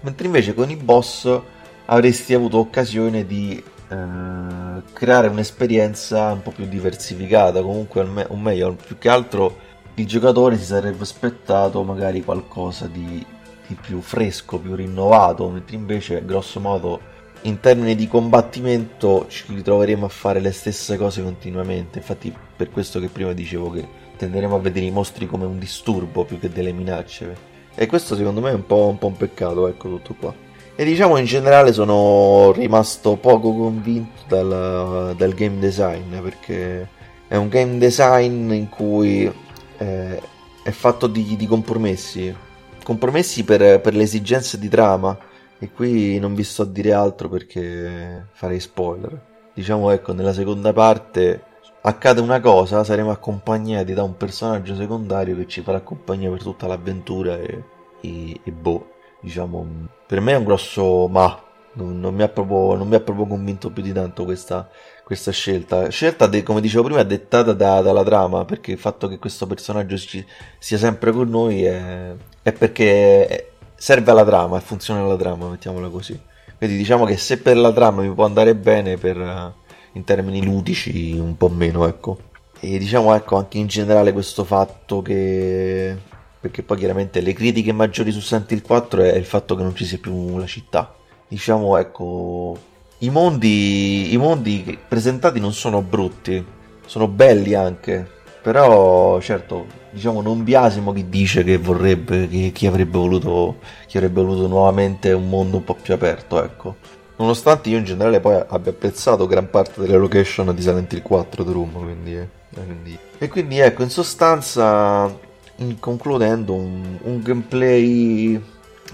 Mentre 0.00 0.26
invece 0.26 0.54
con 0.54 0.68
i 0.70 0.76
boss 0.76 1.40
avresti 1.86 2.34
avuto 2.34 2.58
occasione 2.58 3.26
di 3.26 3.62
eh, 3.88 4.82
creare 4.92 5.28
un'esperienza 5.28 6.32
un 6.32 6.42
po' 6.42 6.50
più 6.50 6.66
diversificata. 6.66 7.62
Comunque 7.62 8.26
o 8.28 8.36
meglio 8.36 8.74
più 8.74 8.98
che 8.98 9.08
altro 9.08 9.56
il 9.94 10.06
giocatore 10.06 10.58
si 10.58 10.64
sarebbe 10.64 11.02
aspettato 11.02 11.82
magari 11.82 12.22
qualcosa 12.22 12.86
di, 12.86 13.24
di 13.66 13.76
più 13.80 14.00
fresco, 14.00 14.58
più 14.58 14.74
rinnovato, 14.74 15.48
mentre 15.48 15.76
invece, 15.76 16.24
grosso 16.24 16.60
modo, 16.60 17.12
in 17.42 17.60
termini 17.60 17.94
di 17.94 18.08
combattimento 18.08 19.26
ci 19.28 19.44
ritroveremo 19.48 20.06
a 20.06 20.08
fare 20.08 20.40
le 20.40 20.52
stesse 20.52 20.96
cose 20.96 21.22
continuamente. 21.22 21.98
Infatti, 21.98 22.34
per 22.56 22.70
questo 22.70 22.98
che 23.00 23.08
prima 23.08 23.32
dicevo 23.32 23.70
che 23.70 24.02
tenderemo 24.24 24.56
a 24.56 24.58
vedere 24.58 24.86
i 24.86 24.90
mostri 24.90 25.26
come 25.26 25.44
un 25.44 25.58
disturbo 25.58 26.24
più 26.24 26.38
che 26.38 26.48
delle 26.48 26.72
minacce. 26.72 27.52
E 27.74 27.86
questo 27.86 28.16
secondo 28.16 28.40
me 28.40 28.50
è 28.50 28.54
un 28.54 28.66
po' 28.66 28.86
un, 28.86 28.98
po 28.98 29.08
un 29.08 29.16
peccato, 29.16 29.68
ecco 29.68 29.88
tutto 29.88 30.14
qua. 30.18 30.34
E 30.76 30.84
diciamo 30.84 31.16
in 31.18 31.24
generale 31.24 31.72
sono 31.72 32.52
rimasto 32.52 33.16
poco 33.16 33.54
convinto 33.54 34.22
dal, 34.26 35.14
dal 35.16 35.32
game 35.34 35.58
design 35.60 36.18
perché 36.20 36.88
è 37.28 37.36
un 37.36 37.48
game 37.48 37.78
design 37.78 38.52
in 38.52 38.68
cui 38.68 39.32
eh, 39.78 40.22
è 40.62 40.70
fatto 40.70 41.06
di, 41.06 41.36
di, 41.36 41.46
compromessi, 41.46 42.34
compromessi 42.82 43.44
per, 43.44 43.80
per, 43.80 43.94
le 43.94 44.02
esigenze 44.02 44.58
di 44.58 44.68
trama 44.68 45.16
e 45.58 45.70
qui 45.70 46.18
non 46.18 46.34
vi 46.34 46.42
sto 46.42 46.62
a 46.62 46.66
dire 46.66 46.92
altro 46.92 47.28
perché 47.28 48.26
farei 48.32 48.58
spoiler. 48.58 49.32
Diciamo 49.54 49.90
ecco, 49.90 50.12
nella 50.12 50.32
seconda 50.32 50.72
parte 50.72 51.42
accade 51.86 52.20
una 52.20 52.40
cosa, 52.40 52.82
saremo 52.82 53.10
accompagnati 53.10 53.92
da 53.92 54.02
un 54.02 54.16
personaggio 54.16 54.74
secondario 54.74 55.36
che 55.36 55.46
ci 55.46 55.60
farà 55.60 55.80
compagnia 55.80 56.30
per 56.30 56.42
tutta 56.42 56.66
l'avventura 56.66 57.36
e, 57.36 57.62
e, 58.00 58.40
e 58.42 58.50
boh, 58.50 58.92
diciamo, 59.20 59.88
per 60.06 60.20
me 60.20 60.32
è 60.32 60.36
un 60.36 60.44
grosso 60.44 61.08
ma, 61.08 61.42
non, 61.74 62.00
non, 62.00 62.14
mi 62.14 62.26
proprio, 62.30 62.74
non, 62.74 62.88
mi 62.88 62.94
ha 62.94 63.00
proprio, 63.00 63.26
convinto 63.26 63.70
più 63.70 63.82
di 63.82 63.92
tanto 63.92 64.24
questa, 64.24 64.68
questa 65.04 65.30
scelta. 65.30 65.90
Scelta, 65.90 66.26
de, 66.26 66.42
come 66.42 66.62
dicevo 66.62 66.84
prima, 66.84 67.02
dettata 67.02 67.52
da, 67.52 67.82
dalla 67.82 68.04
trama, 68.04 68.46
perché 68.46 68.72
il 68.72 68.78
fatto 68.78 69.06
che 69.06 69.18
questo 69.18 69.46
personaggio 69.46 69.98
ci, 69.98 70.24
sia 70.58 70.78
sempre 70.78 71.12
con 71.12 71.28
noi 71.28 71.64
è, 71.64 72.14
è 72.42 72.52
perché 72.52 73.50
serve 73.74 74.10
alla 74.10 74.24
trama 74.24 74.58
funziona 74.60 75.00
alla 75.00 75.16
trama, 75.16 75.48
mettiamola 75.48 75.88
così. 75.88 76.18
Quindi 76.56 76.76
diciamo 76.78 77.04
che 77.04 77.18
se 77.18 77.38
per 77.38 77.58
la 77.58 77.72
trama 77.72 78.00
mi 78.02 78.14
può 78.14 78.24
andare 78.24 78.54
bene, 78.54 78.96
per, 78.96 79.54
in 79.94 80.04
termini 80.04 80.44
ludici 80.44 81.12
un 81.18 81.36
po' 81.36 81.48
meno, 81.48 81.86
ecco. 81.86 82.18
E 82.60 82.78
diciamo 82.78 83.14
ecco 83.14 83.36
anche 83.36 83.58
in 83.58 83.66
generale 83.66 84.12
questo 84.12 84.44
fatto 84.44 85.02
che... 85.02 85.96
Perché 86.40 86.62
poi 86.62 86.76
chiaramente 86.76 87.20
le 87.20 87.32
critiche 87.32 87.72
maggiori 87.72 88.12
su 88.12 88.20
Silent 88.20 88.52
Hill 88.52 88.60
4 88.62 89.02
è 89.02 89.16
il 89.16 89.24
fatto 89.24 89.54
che 89.54 89.62
non 89.62 89.74
ci 89.74 89.86
sia 89.86 89.98
più 89.98 90.36
la 90.36 90.46
città. 90.46 90.94
Diciamo 91.26 91.78
ecco 91.78 92.58
i 92.98 93.10
mondi, 93.10 94.12
i 94.12 94.16
mondi 94.16 94.78
presentati 94.86 95.40
non 95.40 95.52
sono 95.52 95.82
brutti, 95.82 96.44
sono 96.86 97.08
belli 97.08 97.54
anche, 97.54 98.08
però 98.40 99.20
certo, 99.20 99.66
diciamo 99.90 100.22
non 100.22 100.44
biasimo 100.44 100.92
chi 100.92 101.08
dice 101.08 101.44
che 101.44 101.58
vorrebbe, 101.58 102.28
che, 102.28 102.50
chi, 102.52 102.66
avrebbe 102.66 102.96
voluto, 102.96 103.56
chi 103.86 103.96
avrebbe 103.96 104.22
voluto 104.22 104.46
nuovamente 104.46 105.12
un 105.12 105.28
mondo 105.28 105.58
un 105.58 105.64
po' 105.64 105.74
più 105.74 105.92
aperto, 105.92 106.42
ecco. 106.42 106.76
Nonostante 107.16 107.68
io 107.68 107.78
in 107.78 107.84
generale 107.84 108.20
poi 108.20 108.42
abbia 108.46 108.72
apprezzato 108.72 109.26
gran 109.26 109.48
parte 109.48 109.80
delle 109.80 109.96
location 109.96 110.52
di 110.54 110.60
Silent 110.62 110.92
Hill 110.92 111.02
4 111.02 111.44
The 111.44 111.52
Room, 111.52 111.72
quindi, 111.72 112.16
eh, 112.16 112.28
quindi. 112.52 112.98
E 113.18 113.28
quindi 113.28 113.58
ecco, 113.60 113.82
in 113.82 113.90
sostanza, 113.90 115.12
in 115.56 115.78
concludendo, 115.78 116.54
un, 116.54 116.98
un 117.02 117.22
gameplay 117.22 118.42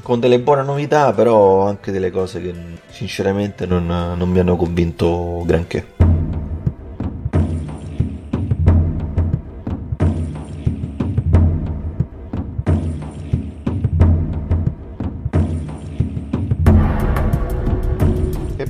con 0.03 0.21
delle 0.21 0.39
buone 0.39 0.63
novità, 0.63 1.13
però 1.13 1.67
anche 1.67 1.91
delle 1.91 2.11
cose 2.11 2.41
che 2.43 2.55
sinceramente 2.91 3.67
non, 3.67 3.87
non 3.87 4.29
mi 4.29 4.39
hanno 4.39 4.57
convinto 4.57 5.43
granché. 5.47 6.00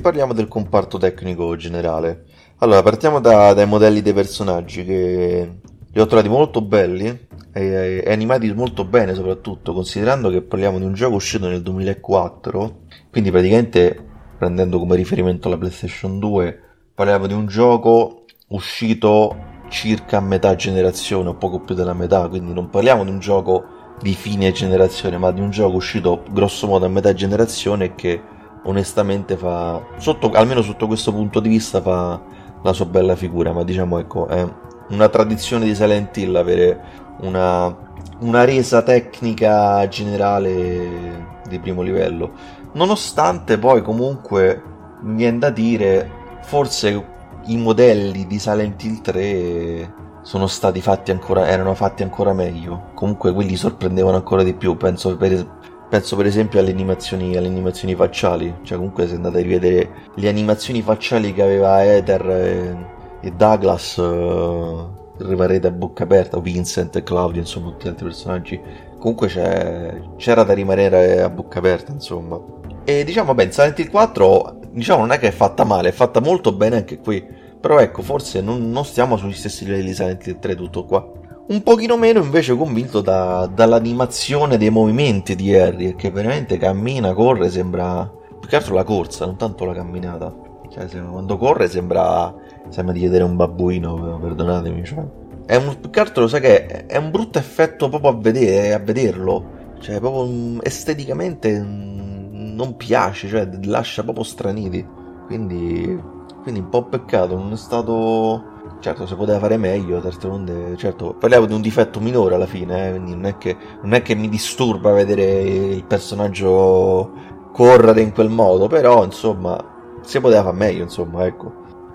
Parliamo 0.01 0.33
del 0.33 0.47
comparto 0.47 0.97
tecnico 0.97 1.55
generale. 1.55 2.25
Allora, 2.57 2.83
partiamo 2.83 3.19
da, 3.19 3.53
dai 3.53 3.65
modelli 3.65 4.01
dei 4.01 4.13
personaggi 4.13 4.83
che 4.83 5.49
li 5.93 5.99
ho 5.99 6.05
trovati 6.05 6.27
molto 6.27 6.61
belli 6.61 7.07
e, 7.53 8.01
e, 8.05 8.11
animati 8.11 8.51
molto 8.53 8.85
bene 8.85 9.13
soprattutto 9.13 9.73
considerando 9.73 10.29
che 10.29 10.41
parliamo 10.41 10.77
di 10.77 10.85
un 10.85 10.93
gioco 10.93 11.15
uscito 11.15 11.49
nel 11.49 11.61
2004 11.61 12.79
quindi 13.09 13.29
praticamente 13.29 14.05
prendendo 14.37 14.79
come 14.79 14.95
riferimento 14.95 15.49
la 15.49 15.57
PlayStation 15.57 16.17
2 16.17 16.59
parliamo 16.95 17.27
di 17.27 17.33
un 17.33 17.47
gioco 17.47 18.23
uscito 18.49 19.35
circa 19.67 20.17
a 20.17 20.21
metà 20.21 20.55
generazione 20.55 21.27
o 21.27 21.35
poco 21.35 21.59
più 21.59 21.75
della 21.75 21.93
metà 21.93 22.29
quindi 22.29 22.53
non 22.53 22.69
parliamo 22.69 23.03
di 23.03 23.09
un 23.09 23.19
gioco 23.19 23.79
di 24.01 24.15
fine 24.15 24.51
generazione, 24.51 25.17
ma 25.17 25.31
di 25.31 25.41
un 25.41 25.51
gioco 25.51 25.75
uscito 25.75 26.23
grosso 26.31 26.67
modo 26.67 26.85
a 26.85 26.89
metà 26.89 27.13
generazione 27.13 27.93
che 27.95 28.21
onestamente 28.63 29.37
fa, 29.37 29.81
sotto, 29.97 30.31
almeno 30.31 30.61
sotto 30.61 30.87
questo 30.87 31.11
punto 31.11 31.39
di 31.39 31.49
vista, 31.49 31.81
fa 31.81 32.21
la 32.61 32.73
sua 32.73 32.85
bella 32.85 33.15
figura. 33.15 33.51
Ma 33.53 33.63
diciamo, 33.63 33.97
ecco, 33.99 34.27
è 34.27 34.47
una 34.89 35.09
tradizione 35.09 35.65
di 35.65 35.75
Silent 35.75 36.15
Hill 36.17 36.35
avere 36.35 36.81
una, 37.21 37.75
una 38.19 38.43
resa 38.43 38.81
tecnica 38.81 39.87
generale 39.87 41.39
di 41.47 41.59
primo 41.59 41.81
livello. 41.81 42.31
Nonostante 42.73 43.57
poi 43.57 43.81
comunque 43.81 44.61
viene 45.01 45.39
da 45.39 45.49
dire, 45.49 46.09
forse 46.43 47.05
i 47.45 47.57
modelli 47.57 48.27
di 48.27 48.39
Silent 48.39 48.83
Hill 48.83 49.01
3 49.01 49.93
sono 50.21 50.45
stati 50.45 50.81
fatti 50.81 51.11
ancora, 51.11 51.47
erano 51.47 51.73
fatti 51.73 52.03
ancora 52.03 52.33
meglio. 52.33 52.91
Comunque 52.93 53.33
quelli 53.33 53.55
sorprendevano 53.55 54.17
ancora 54.17 54.43
di 54.43 54.53
più. 54.53 54.77
Penso 54.77 55.17
per, 55.17 55.45
penso 55.91 56.15
per 56.15 56.25
esempio 56.25 56.61
alle 56.61 56.71
animazioni, 56.71 57.35
alle 57.35 57.47
animazioni 57.47 57.95
facciali. 57.95 58.55
Cioè, 58.63 58.77
comunque, 58.77 59.09
se 59.09 59.15
andate 59.15 59.39
a 59.39 59.41
rivedere 59.41 59.89
le 60.15 60.29
animazioni 60.29 60.81
facciali 60.81 61.33
che 61.33 61.41
aveva 61.41 61.83
Ether 61.83 62.29
e, 62.29 62.77
e 63.19 63.31
Douglas, 63.31 63.97
uh, 63.97 64.89
rimarrete 65.17 65.67
a 65.67 65.71
bocca 65.71 66.05
aperta. 66.05 66.39
Vincent 66.39 66.95
e 66.95 67.03
Claudio, 67.03 67.41
insomma, 67.41 67.71
tutti 67.71 67.85
gli 67.85 67.89
altri 67.89 68.05
personaggi. 68.05 68.61
Comunque 68.97 69.27
c'era 69.27 70.43
da 70.43 70.53
rimanere 70.53 71.21
a 71.21 71.29
bocca 71.29 71.59
aperta, 71.59 71.91
insomma. 71.91 72.39
E 72.85 73.03
diciamo, 73.03 73.33
beh, 73.33 73.51
Silent 73.51 73.77
Hill 73.79 73.89
4, 73.89 74.59
diciamo, 74.71 75.01
non 75.01 75.11
è 75.11 75.19
che 75.19 75.27
è 75.27 75.31
fatta 75.31 75.65
male, 75.65 75.89
è 75.89 75.91
fatta 75.91 76.21
molto 76.21 76.53
bene 76.53 76.77
anche 76.77 76.99
qui 76.99 77.39
però 77.61 77.77
ecco, 77.77 78.01
forse 78.01 78.41
non, 78.41 78.71
non 78.71 78.83
stiamo 78.85 79.17
sugli 79.17 79.33
stessi 79.33 79.65
livelli 79.65 79.89
di 79.89 79.93
Silent 79.93 80.25
Hill 80.25 80.39
3 80.39 80.55
tutto 80.55 80.83
qua. 80.85 81.20
Un 81.51 81.63
pochino 81.63 81.97
meno 81.97 82.23
invece 82.23 82.55
convinto 82.55 83.01
da, 83.01 83.45
dall'animazione 83.45 84.57
dei 84.57 84.69
movimenti 84.69 85.35
di 85.35 85.53
Harry, 85.53 85.95
che 85.95 86.09
veramente 86.09 86.57
cammina, 86.57 87.13
corre, 87.13 87.49
sembra... 87.49 88.09
Più 88.39 88.47
che 88.47 88.55
altro 88.55 88.73
la 88.73 88.85
corsa, 88.85 89.25
non 89.25 89.35
tanto 89.35 89.65
la 89.65 89.73
camminata. 89.73 90.33
Cioè, 90.69 90.87
quando 90.87 91.35
corre 91.35 91.67
sembra... 91.67 92.33
Sembra 92.69 92.93
di 92.93 93.01
vedere 93.01 93.25
un 93.25 93.35
babbuino, 93.35 94.17
perdonatemi, 94.21 94.85
cioè. 94.85 95.03
È 95.45 95.57
un, 95.57 95.77
più 95.77 95.89
che 95.89 95.99
altro, 95.99 96.29
sai 96.29 96.39
che 96.39 96.85
è 96.85 96.95
un 96.95 97.11
brutto 97.11 97.37
effetto 97.37 97.89
proprio 97.89 98.11
a 98.11 98.15
vedere, 98.15 98.73
a 98.73 98.79
vederlo. 98.79 99.73
Cioè, 99.81 99.99
proprio 99.99 100.61
esteticamente 100.63 101.59
mm, 101.59 102.55
non 102.55 102.77
piace, 102.77 103.27
cioè 103.27 103.49
lascia 103.63 104.03
proprio 104.03 104.23
straniti. 104.23 104.87
Quindi 105.25 105.99
quindi 106.41 106.59
un 106.59 106.69
po' 106.69 106.85
peccato, 106.85 107.37
non 107.37 107.51
è 107.51 107.57
stato... 107.57 108.50
Certo, 108.81 109.05
si 109.05 109.13
poteva 109.13 109.37
fare 109.37 109.57
meglio, 109.57 109.99
d'altronde... 109.99 110.75
Certo, 110.75 111.13
parliamo 111.13 111.45
di 111.45 111.53
un 111.53 111.61
difetto 111.61 111.99
minore 111.99 112.33
alla 112.33 112.47
fine, 112.47 112.87
eh, 112.87 112.89
quindi 112.89 113.11
non 113.11 113.25
è, 113.27 113.37
che, 113.37 113.55
non 113.83 113.93
è 113.93 114.01
che 114.01 114.15
mi 114.15 114.27
disturba 114.27 114.91
vedere 114.91 115.23
il 115.23 115.83
personaggio 115.85 117.11
correre 117.53 118.01
in 118.01 118.11
quel 118.11 118.29
modo, 118.29 118.65
però 118.65 119.03
insomma 119.03 119.99
si 120.01 120.19
poteva 120.19 120.41
fare 120.41 120.55
meglio, 120.55 120.81
insomma, 120.81 121.27
ecco. 121.27 121.53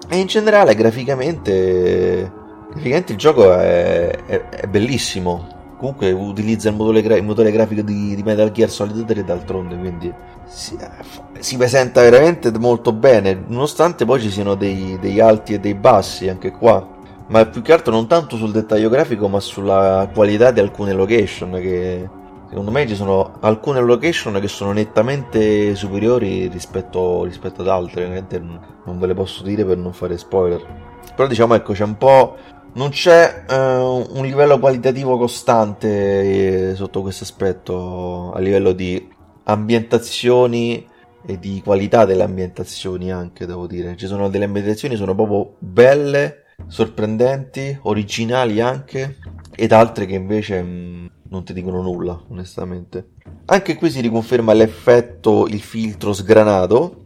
E 0.08 0.16
in 0.16 0.28
generale 0.28 0.76
graficamente, 0.76 2.32
graficamente 2.70 3.12
il 3.12 3.18
gioco 3.18 3.52
è, 3.52 4.22
è, 4.24 4.48
è 4.48 4.66
bellissimo. 4.68 5.54
Comunque 5.76 6.10
utilizza 6.10 6.70
il 6.70 6.74
motore, 6.74 7.02
gra- 7.02 7.16
il 7.16 7.24
motore 7.24 7.52
grafico 7.52 7.82
di, 7.82 8.14
di, 8.14 8.22
Metal 8.22 8.50
Gear 8.50 8.70
Solid 8.70 9.04
3 9.04 9.24
d'altronde, 9.24 9.76
quindi 9.76 10.12
si, 10.46 10.76
si, 11.38 11.56
presenta 11.58 12.00
veramente 12.00 12.50
molto 12.58 12.92
bene, 12.92 13.44
nonostante 13.46 14.06
poi 14.06 14.20
ci 14.20 14.30
siano 14.30 14.54
dei, 14.54 14.98
dei 14.98 15.20
alti 15.20 15.52
e 15.52 15.60
dei 15.60 15.74
bassi 15.74 16.28
anche 16.28 16.50
qua. 16.50 16.94
Ma 17.28 17.44
più 17.44 17.60
che 17.60 17.72
altro 17.72 17.92
non 17.92 18.06
tanto 18.06 18.36
sul 18.36 18.52
dettaglio 18.52 18.88
grafico, 18.88 19.28
ma 19.28 19.40
sulla 19.40 20.08
qualità 20.14 20.50
di 20.50 20.60
alcune 20.60 20.92
location 20.92 21.52
che 21.52 22.08
secondo 22.48 22.70
me 22.70 22.86
ci 22.86 22.94
sono 22.94 23.34
alcune 23.40 23.80
location 23.80 24.38
che 24.40 24.48
sono 24.48 24.72
nettamente 24.72 25.74
superiori 25.74 26.46
rispetto, 26.46 27.24
rispetto 27.24 27.62
ad 27.62 27.68
altre, 27.68 28.02
ovviamente 28.02 28.38
non 28.38 28.98
ve 28.98 29.06
le 29.08 29.14
posso 29.14 29.42
dire 29.42 29.64
per 29.64 29.76
non 29.76 29.92
fare 29.92 30.16
spoiler. 30.16 30.64
Però 31.14 31.26
diciamo 31.26 31.54
ecco 31.54 31.72
c'è 31.72 31.84
un 31.84 31.96
po' 31.96 32.36
non 32.76 32.90
c'è 32.90 33.44
uh, 33.48 33.54
un 33.54 34.24
livello 34.24 34.58
qualitativo 34.58 35.16
costante 35.16 36.70
eh, 36.70 36.74
sotto 36.74 37.00
questo 37.00 37.24
aspetto 37.24 38.32
a 38.32 38.38
livello 38.38 38.72
di 38.72 39.08
ambientazioni 39.44 40.86
e 41.24 41.38
di 41.38 41.60
qualità 41.64 42.04
delle 42.04 42.22
ambientazioni 42.22 43.10
anche 43.10 43.46
devo 43.46 43.66
dire. 43.66 43.96
Ci 43.96 44.06
sono 44.06 44.28
delle 44.28 44.44
ambientazioni 44.44 44.94
sono 44.96 45.14
proprio 45.14 45.54
belle 45.58 46.44
sorprendenti 46.66 47.78
originali 47.82 48.60
anche 48.60 49.16
ed 49.54 49.72
altre 49.72 50.04
che 50.04 50.14
invece 50.14 50.62
mh, 50.62 50.68
mm, 50.68 51.06
non 51.30 51.44
ti 51.44 51.54
dicono 51.54 51.80
nulla 51.80 52.22
onestamente. 52.28 53.12
Anche 53.46 53.76
qui 53.76 53.90
si 53.90 54.00
riconferma 54.00 54.52
l'effetto 54.52 55.46
il 55.46 55.62
filtro 55.62 56.12
sgranato 56.12 57.04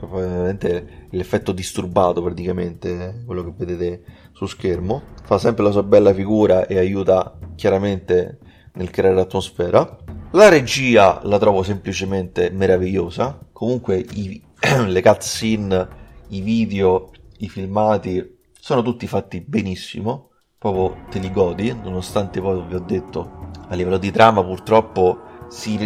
ovviamente 0.00 1.06
l'effetto 1.10 1.52
disturbato 1.52 2.22
praticamente 2.22 3.22
quello 3.24 3.44
che 3.44 3.52
vedete 3.56 4.02
su 4.42 4.46
schermo, 4.46 5.02
fa 5.22 5.38
sempre 5.38 5.62
la 5.62 5.70
sua 5.70 5.84
bella 5.84 6.12
figura 6.12 6.66
e 6.66 6.78
aiuta 6.78 7.38
chiaramente 7.54 8.38
nel 8.74 8.90
creare 8.90 9.20
atmosfera. 9.20 9.98
La 10.32 10.48
regia 10.48 11.20
la 11.24 11.38
trovo 11.38 11.62
semplicemente 11.62 12.50
meravigliosa, 12.50 13.38
comunque 13.52 14.04
i, 14.14 14.42
le 14.86 15.02
cutscene, 15.02 15.88
i 16.28 16.40
video, 16.40 17.10
i 17.38 17.48
filmati 17.48 18.38
sono 18.52 18.82
tutti 18.82 19.06
fatti 19.06 19.40
benissimo, 19.40 20.30
proprio 20.58 21.04
te 21.10 21.18
li 21.18 21.30
godi, 21.30 21.74
nonostante 21.80 22.40
poi 22.40 22.62
vi 22.66 22.74
ho 22.74 22.80
detto 22.80 23.50
a 23.68 23.74
livello 23.74 23.98
di 23.98 24.10
trama 24.10 24.42
purtroppo 24.44 25.30
si 25.48 25.78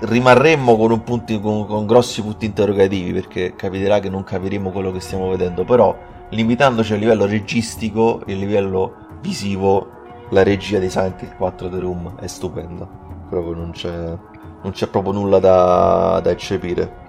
rimarremmo 0.00 0.76
con, 0.76 1.02
punti, 1.02 1.38
con, 1.40 1.66
con 1.66 1.86
grossi 1.86 2.22
punti 2.22 2.46
interrogativi 2.46 3.12
perché 3.12 3.54
capiterà 3.54 3.98
che 4.00 4.08
non 4.08 4.24
capiremo 4.24 4.70
quello 4.70 4.90
che 4.92 5.00
stiamo 5.00 5.28
vedendo, 5.28 5.64
però 5.64 5.94
limitandoci 6.30 6.92
a 6.92 6.96
livello 6.96 7.26
registico 7.26 8.22
e 8.26 8.32
a 8.32 8.36
livello 8.36 8.94
visivo 9.20 9.98
la 10.30 10.42
regia 10.42 10.78
di 10.78 10.88
Silent 10.88 11.22
Hill 11.22 11.36
4 11.36 11.68
The 11.68 11.78
Room 11.78 12.16
è 12.16 12.26
stupenda. 12.26 12.88
Proprio 13.28 13.54
non 13.54 13.72
c'è, 13.72 13.90
non 13.90 14.72
c'è 14.72 14.86
proprio 14.88 15.12
nulla 15.12 15.38
da, 15.38 16.20
da 16.22 16.30
eccepire. 16.30 17.08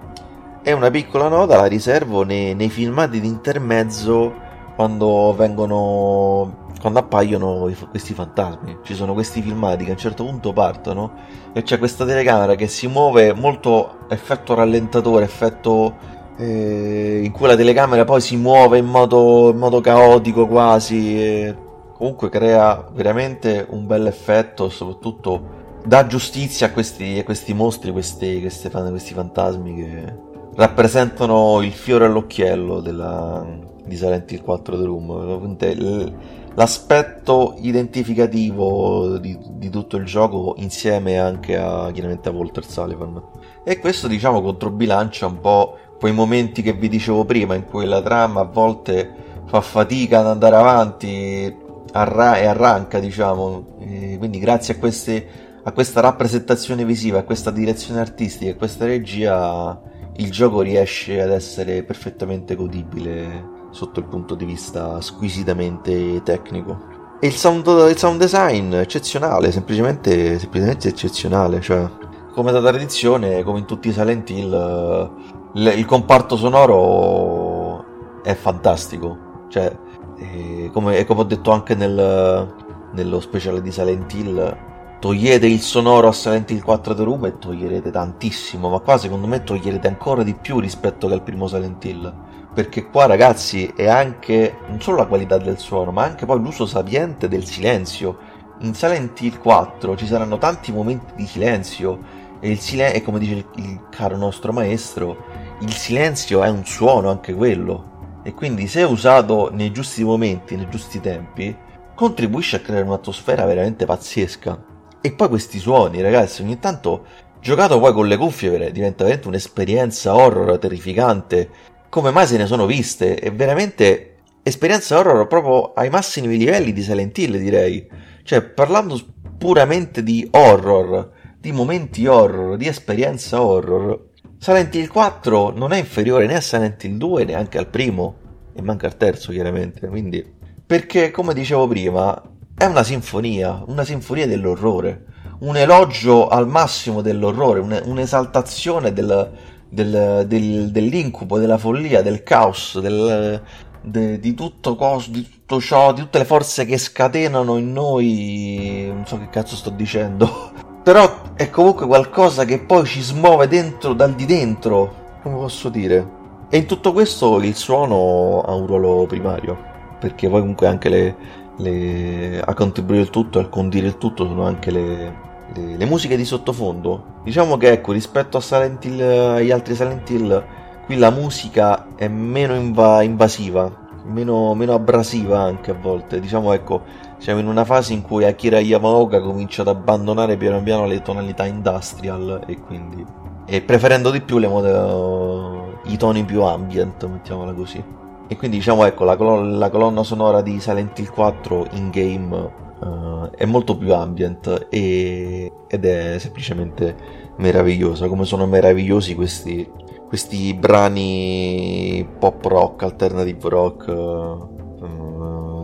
E 0.62 0.72
una 0.72 0.90
piccola 0.90 1.28
nota 1.28 1.56
la 1.56 1.66
riservo 1.66 2.22
nei, 2.24 2.54
nei 2.54 2.68
filmati 2.68 3.20
di 3.20 3.26
intermezzo 3.26 4.50
quando 4.74 5.34
vengono 5.36 6.60
quando 6.80 6.98
appaiono 6.98 7.70
questi 7.90 8.12
fantasmi. 8.12 8.78
Ci 8.82 8.94
sono 8.94 9.12
questi 9.12 9.40
filmati 9.40 9.84
che 9.84 9.90
a 9.90 9.94
un 9.94 10.00
certo 10.00 10.24
punto 10.24 10.52
partono 10.52 11.12
e 11.52 11.62
c'è 11.62 11.78
questa 11.78 12.04
telecamera 12.04 12.56
che 12.56 12.66
si 12.66 12.88
muove 12.88 13.32
molto 13.32 13.98
effetto 14.08 14.54
rallentatore 14.54 15.24
effetto 15.24 16.20
eh, 16.36 17.20
in 17.24 17.30
cui 17.32 17.46
la 17.46 17.56
telecamera 17.56 18.04
poi 18.04 18.20
si 18.20 18.36
muove 18.36 18.78
in 18.78 18.86
modo, 18.86 19.50
in 19.50 19.58
modo 19.58 19.80
caotico 19.80 20.46
quasi. 20.46 21.20
E 21.20 21.56
comunque 21.92 22.28
crea 22.28 22.88
veramente 22.92 23.66
un 23.70 23.86
bel 23.86 24.06
effetto, 24.06 24.68
soprattutto 24.68 25.60
dà 25.84 26.06
giustizia 26.06 26.68
a 26.68 26.70
questi, 26.70 27.18
a 27.18 27.24
questi 27.24 27.54
mostri, 27.54 27.90
questi, 27.90 28.40
questi, 28.40 28.70
questi, 28.70 29.14
fantasmi 29.14 29.74
che 29.74 30.30
rappresentano 30.54 31.62
il 31.62 31.72
fiore 31.72 32.06
all'occhiello 32.06 32.80
della, 32.80 33.44
di 33.84 33.96
Silent 33.96 34.30
Hill 34.30 34.42
4 34.42 34.78
The 34.78 34.84
Room. 34.84 36.26
L'aspetto 36.54 37.54
identificativo 37.60 39.16
di, 39.16 39.38
di, 39.52 39.70
tutto 39.70 39.96
il 39.96 40.04
gioco 40.04 40.54
insieme 40.58 41.18
anche 41.18 41.56
a 41.56 41.90
chiaramente 41.92 42.28
a 42.28 42.32
Walter 42.32 42.64
Sullivan. 42.64 43.22
E 43.64 43.78
questo 43.78 44.06
diciamo 44.06 44.42
controbilancia 44.42 45.26
un 45.26 45.40
po' 45.40 45.78
quei 46.02 46.12
momenti 46.12 46.62
che 46.62 46.72
vi 46.72 46.88
dicevo 46.88 47.24
prima 47.24 47.54
in 47.54 47.64
cui 47.64 47.86
la 47.86 48.02
trama 48.02 48.40
a 48.40 48.44
volte 48.44 49.08
fa 49.46 49.60
fatica 49.60 50.18
ad 50.18 50.26
andare 50.26 50.56
avanti 50.56 51.56
arra- 51.92 52.38
e 52.38 52.46
arranca 52.46 52.98
diciamo. 52.98 53.76
E 53.78 54.16
quindi 54.18 54.40
grazie 54.40 54.74
a, 54.74 54.78
queste, 54.78 55.24
a 55.62 55.70
questa 55.70 56.00
rappresentazione 56.00 56.84
visiva 56.84 57.20
a 57.20 57.22
questa 57.22 57.52
direzione 57.52 58.00
artistica 58.00 58.50
a 58.50 58.56
questa 58.56 58.84
regia 58.84 59.80
il 60.16 60.28
gioco 60.32 60.60
riesce 60.60 61.22
ad 61.22 61.30
essere 61.30 61.84
perfettamente 61.84 62.56
godibile 62.56 63.68
sotto 63.70 64.00
il 64.00 64.06
punto 64.06 64.34
di 64.34 64.44
vista 64.44 65.00
squisitamente 65.00 66.20
tecnico. 66.24 67.16
E 67.20 67.28
il 67.28 67.34
sound, 67.34 67.64
il 67.88 67.96
sound 67.96 68.18
design 68.18 68.74
eccezionale 68.74 69.52
semplicemente, 69.52 70.36
semplicemente 70.40 70.88
eccezionale 70.88 71.60
cioè 71.60 71.88
come 72.32 72.50
da 72.50 72.60
tradizione 72.60 73.44
come 73.44 73.60
in 73.60 73.66
tutti 73.66 73.86
i 73.86 73.92
Silent 73.92 74.30
Hill 74.30 75.40
il 75.54 75.84
comparto 75.84 76.36
sonoro 76.36 78.20
è 78.22 78.34
fantastico. 78.34 79.46
Cioè, 79.48 79.76
è 80.16 80.70
come, 80.72 81.04
come, 81.04 81.20
ho 81.20 81.24
detto 81.24 81.50
anche 81.50 81.74
nel, 81.74 82.54
nello 82.92 83.20
speciale 83.20 83.60
di 83.60 83.70
Silent 83.70 84.12
Hill, 84.14 84.56
togliete 84.98 85.46
il 85.46 85.60
sonoro 85.60 86.08
a 86.08 86.12
Silent 86.12 86.50
Hill 86.50 86.62
4 86.62 86.94
The 86.94 87.02
Room 87.02 87.26
e 87.26 87.38
toglierete 87.38 87.90
tantissimo, 87.90 88.68
ma 88.70 88.78
qua 88.78 88.96
secondo 88.96 89.26
me 89.26 89.42
toglierete 89.42 89.88
ancora 89.88 90.22
di 90.22 90.34
più 90.34 90.58
rispetto 90.58 91.08
che 91.08 91.14
al 91.14 91.22
primo 91.22 91.46
Silent 91.46 91.84
Hill. 91.84 92.14
Perché 92.54 92.88
qua 92.88 93.06
ragazzi 93.06 93.72
è 93.74 93.88
anche 93.88 94.56
non 94.68 94.80
solo 94.80 94.98
la 94.98 95.06
qualità 95.06 95.38
del 95.38 95.58
suono, 95.58 95.90
ma 95.90 96.04
anche 96.04 96.26
poi 96.26 96.38
l'uso 96.38 96.66
sapiente 96.66 97.28
del 97.28 97.44
silenzio 97.44 98.40
in 98.62 98.74
Silent 98.74 99.20
Hill 99.20 99.38
4 99.38 99.96
ci 99.96 100.06
saranno 100.06 100.38
tanti 100.38 100.72
momenti 100.72 101.14
di 101.16 101.26
silenzio 101.26 101.98
e 102.38 102.50
il 102.50 102.58
silenzio, 102.58 102.98
e 102.98 103.02
come 103.02 103.18
dice 103.18 103.34
il, 103.34 103.46
il 103.56 103.80
caro 103.90 104.16
nostro 104.16 104.52
maestro, 104.52 105.16
il 105.62 105.72
silenzio 105.74 106.42
è 106.42 106.48
un 106.48 106.64
suono 106.64 107.08
anche 107.08 107.32
quello. 107.34 108.20
E 108.24 108.34
quindi 108.34 108.66
se 108.66 108.82
usato 108.82 109.50
nei 109.52 109.70
giusti 109.70 110.02
momenti, 110.02 110.56
nei 110.56 110.68
giusti 110.68 111.00
tempi, 111.00 111.54
contribuisce 111.94 112.56
a 112.56 112.60
creare 112.60 112.84
un'atmosfera 112.84 113.44
veramente 113.44 113.84
pazzesca. 113.84 114.64
E 115.00 115.12
poi 115.12 115.28
questi 115.28 115.58
suoni, 115.58 116.00
ragazzi, 116.00 116.42
ogni 116.42 116.58
tanto 116.58 117.06
giocato 117.40 117.78
poi 117.78 117.92
con 117.92 118.06
le 118.08 118.16
cuffie 118.16 118.72
diventa 118.72 119.04
veramente 119.04 119.28
un'esperienza 119.28 120.16
horror 120.16 120.58
terrificante. 120.58 121.48
Come 121.88 122.10
mai 122.10 122.26
se 122.26 122.38
ne 122.38 122.46
sono 122.46 122.66
viste? 122.66 123.14
È 123.14 123.32
veramente 123.32 124.16
esperienza 124.42 124.98
horror 124.98 125.26
proprio 125.28 125.72
ai 125.74 125.90
massimi 125.90 126.36
livelli 126.36 126.72
di 126.72 126.82
Silent 126.82 127.16
Hill, 127.18 127.36
direi. 127.36 127.88
Cioè, 128.24 128.42
parlando 128.42 128.98
puramente 129.38 130.02
di 130.02 130.28
horror, 130.32 131.10
di 131.38 131.52
momenti 131.52 132.06
horror, 132.06 132.56
di 132.56 132.66
esperienza 132.66 133.42
horror, 133.42 134.10
Silent 134.42 134.74
Hill 134.74 134.88
4 134.88 135.52
non 135.54 135.72
è 135.72 135.78
inferiore 135.78 136.26
né 136.26 136.34
a 136.34 136.40
Silent 136.40 136.82
Hill 136.82 136.96
2 136.96 137.26
neanche 137.26 137.58
al 137.58 137.68
primo, 137.68 138.16
e 138.52 138.60
manca 138.60 138.88
il 138.88 138.96
terzo 138.96 139.30
chiaramente, 139.30 139.86
quindi... 139.86 140.34
Perché, 140.66 141.12
come 141.12 141.32
dicevo 141.32 141.68
prima, 141.68 142.20
è 142.56 142.64
una 142.64 142.82
sinfonia, 142.82 143.62
una 143.68 143.84
sinfonia 143.84 144.26
dell'orrore, 144.26 145.04
un 145.42 145.56
elogio 145.56 146.26
al 146.26 146.48
massimo 146.48 147.02
dell'orrore, 147.02 147.60
un'esaltazione 147.84 148.92
del, 148.92 149.30
del, 149.68 150.24
del, 150.26 150.70
dell'incubo, 150.72 151.38
della 151.38 151.56
follia, 151.56 152.02
del 152.02 152.24
caos, 152.24 152.80
de, 152.80 154.18
di, 154.18 154.34
tutto 154.34 154.74
cos, 154.74 155.08
di 155.10 155.22
tutto 155.22 155.60
ciò, 155.60 155.92
di 155.92 156.00
tutte 156.00 156.18
le 156.18 156.24
forze 156.24 156.64
che 156.64 156.78
scatenano 156.78 157.58
in 157.58 157.72
noi, 157.72 158.90
non 158.92 159.06
so 159.06 159.20
che 159.20 159.28
cazzo 159.28 159.54
sto 159.54 159.70
dicendo, 159.70 160.70
però 160.82 161.34
è 161.34 161.48
comunque 161.50 161.86
qualcosa 161.86 162.44
che 162.44 162.58
poi 162.58 162.84
ci 162.84 163.00
smuove 163.00 163.46
dentro, 163.48 163.92
dal 163.92 164.14
di 164.14 164.26
dentro, 164.26 164.94
come 165.22 165.36
posso 165.36 165.68
dire. 165.68 166.20
E 166.48 166.58
in 166.58 166.66
tutto 166.66 166.92
questo 166.92 167.40
il 167.40 167.54
suono 167.54 168.42
ha 168.42 168.52
un 168.54 168.66
ruolo 168.66 169.06
primario, 169.06 169.56
perché 169.98 170.28
poi 170.28 170.40
comunque 170.40 170.66
anche 170.66 170.88
le, 170.88 171.16
le, 171.56 172.40
a 172.40 172.52
contribuire 172.54 173.02
il 173.02 173.10
tutto, 173.10 173.38
a 173.38 173.48
condire 173.48 173.86
il 173.86 173.98
tutto 173.98 174.26
sono 174.26 174.44
anche 174.44 174.70
le, 174.70 175.14
le, 175.54 175.76
le, 175.76 175.84
musiche 175.86 176.16
di 176.16 176.24
sottofondo. 176.24 177.20
Diciamo 177.24 177.56
che 177.56 177.70
ecco, 177.70 177.92
rispetto 177.92 178.36
a 178.36 178.40
Silent 178.40 178.84
Hill, 178.84 179.00
agli 179.00 179.50
altri 179.50 179.74
Silent 179.74 180.10
Hill, 180.10 180.44
qui 180.84 180.96
la 180.96 181.10
musica 181.10 181.86
è 181.96 182.08
meno 182.08 182.54
inva- 182.54 183.02
invasiva, 183.02 183.70
meno, 184.04 184.54
meno, 184.54 184.74
abrasiva 184.74 185.40
anche 185.40 185.70
a 185.70 185.74
volte. 185.80 186.20
Diciamo 186.20 186.52
ecco, 186.52 186.82
siamo 187.22 187.38
in 187.38 187.46
una 187.46 187.64
fase 187.64 187.92
in 187.92 188.02
cui 188.02 188.24
Akira 188.24 188.58
Yamaoka 188.58 189.20
comincia 189.20 189.62
ad 189.62 189.68
abbandonare 189.68 190.36
piano 190.36 190.60
piano 190.60 190.86
le 190.86 191.02
tonalità 191.02 191.46
industrial 191.46 192.42
e 192.48 192.58
quindi... 192.58 193.06
e 193.46 193.62
preferendo 193.62 194.10
di 194.10 194.20
più 194.22 194.38
le 194.38 194.48
mode, 194.48 195.78
i 195.84 195.96
toni 195.96 196.24
più 196.24 196.42
ambient, 196.42 197.06
mettiamola 197.06 197.52
così. 197.52 197.80
E 198.26 198.36
quindi 198.36 198.56
diciamo 198.56 198.84
ecco 198.86 199.04
la, 199.04 199.14
colonna, 199.14 199.56
la 199.56 199.70
colonna 199.70 200.02
sonora 200.02 200.42
di 200.42 200.58
Silent 200.58 200.98
Hill 200.98 201.12
4 201.12 201.66
in 201.74 201.90
game 201.90 202.50
uh, 202.80 203.30
è 203.30 203.44
molto 203.44 203.76
più 203.76 203.94
ambient 203.94 204.66
e, 204.68 205.52
ed 205.68 205.84
è 205.84 206.18
semplicemente 206.18 206.96
meravigliosa, 207.36 208.08
come 208.08 208.24
sono 208.24 208.46
meravigliosi 208.46 209.14
questi, 209.14 209.70
questi 210.08 210.54
brani 210.54 212.04
pop 212.18 212.44
rock, 212.46 212.82
alternative 212.82 213.48
rock, 213.48 213.86
uh, 213.86 214.61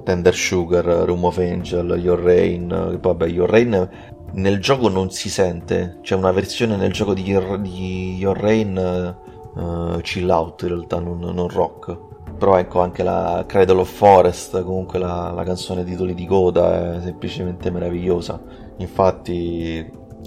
Tender 0.08 0.34
Sugar, 0.34 0.86
Room 1.04 1.24
of 1.24 1.36
Angel, 1.36 1.98
Your 1.98 2.18
Rain, 2.18 2.98
vabbè 2.98 3.26
Your 3.26 3.46
Rain 3.46 3.90
nel 4.32 4.58
gioco 4.58 4.88
non 4.88 5.10
si 5.10 5.28
sente, 5.28 5.98
c'è 6.00 6.14
una 6.14 6.32
versione 6.32 6.76
nel 6.76 6.94
gioco 6.94 7.12
di 7.12 7.22
Your, 7.24 7.58
di 7.58 8.16
Your 8.16 8.34
Rain 8.38 9.14
uh, 9.54 10.00
chill 10.00 10.30
out 10.30 10.62
in 10.62 10.68
realtà, 10.68 10.98
non, 10.98 11.18
non 11.18 11.48
rock. 11.48 11.94
Però 12.38 12.56
ecco 12.56 12.80
anche 12.80 13.02
la 13.02 13.44
Cradle 13.46 13.80
of 13.80 13.90
Forest 13.90 14.62
comunque 14.62 14.98
la, 14.98 15.30
la 15.30 15.42
canzone 15.42 15.84
titoli 15.84 16.14
di 16.14 16.24
coda 16.24 16.96
è 16.96 17.00
semplicemente 17.02 17.70
meravigliosa. 17.70 18.40
Infatti 18.78 19.76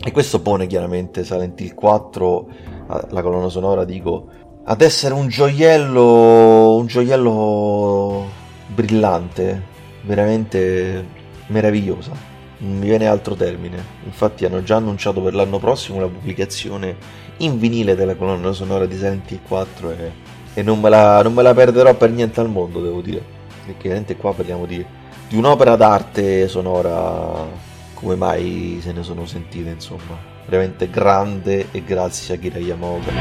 e 0.04 0.12
questo 0.12 0.44
pone 0.44 0.68
chiaramente 0.68 1.24
Silent 1.24 1.60
Hill 1.60 1.74
4 1.74 2.48
la 3.10 3.22
colonna 3.24 3.50
sonora 3.50 3.84
dico 3.84 4.28
ad 4.64 4.82
essere 4.82 5.16
un 5.16 5.28
gioiello 5.28 6.76
un 6.76 6.86
gioiello 6.86 8.26
brillante 8.68 9.70
veramente 10.04 11.20
meravigliosa 11.48 12.12
non 12.60 12.78
mi 12.78 12.86
viene 12.88 13.08
altro 13.08 13.36
termine 13.36 13.84
infatti 14.06 14.46
hanno 14.46 14.64
già 14.64 14.76
annunciato 14.76 15.22
per 15.22 15.34
l'anno 15.34 15.60
prossimo 15.60 16.00
la 16.00 16.08
pubblicazione 16.08 16.96
in 17.38 17.58
vinile 17.58 17.96
della 17.96 18.16
colonna 18.16 18.52
sonora 18.52 18.86
di 18.86 18.96
Silent 18.96 19.30
Hill 19.32 19.40
4 19.48 19.92
e 19.92 20.40
e 20.54 20.62
non 20.64 20.80
me, 20.80 20.90
la, 20.90 21.22
non 21.22 21.34
me 21.34 21.44
la 21.44 21.54
perderò 21.54 21.94
per 21.94 22.12
niente 22.12 22.40
al 22.40 22.50
mondo, 22.50 22.82
devo 22.82 23.02
dire. 23.02 23.24
Perché 23.66 23.84
veramente 23.84 24.16
qua 24.18 24.34
parliamo 24.34 24.66
di, 24.66 24.84
di 25.28 25.36
un'opera 25.36 25.76
d'arte 25.76 26.48
sonora 26.48 27.48
come 27.94 28.16
mai 28.16 28.80
se 28.82 28.92
ne 28.92 29.04
sono 29.04 29.26
sentite, 29.26 29.70
insomma. 29.70 30.30
Veramente 30.46 30.90
grande 30.90 31.68
e 31.72 31.84
grazie 31.84 32.36
a 32.36 32.38
Kira 32.38 32.60
Yamaoka. 32.60 33.12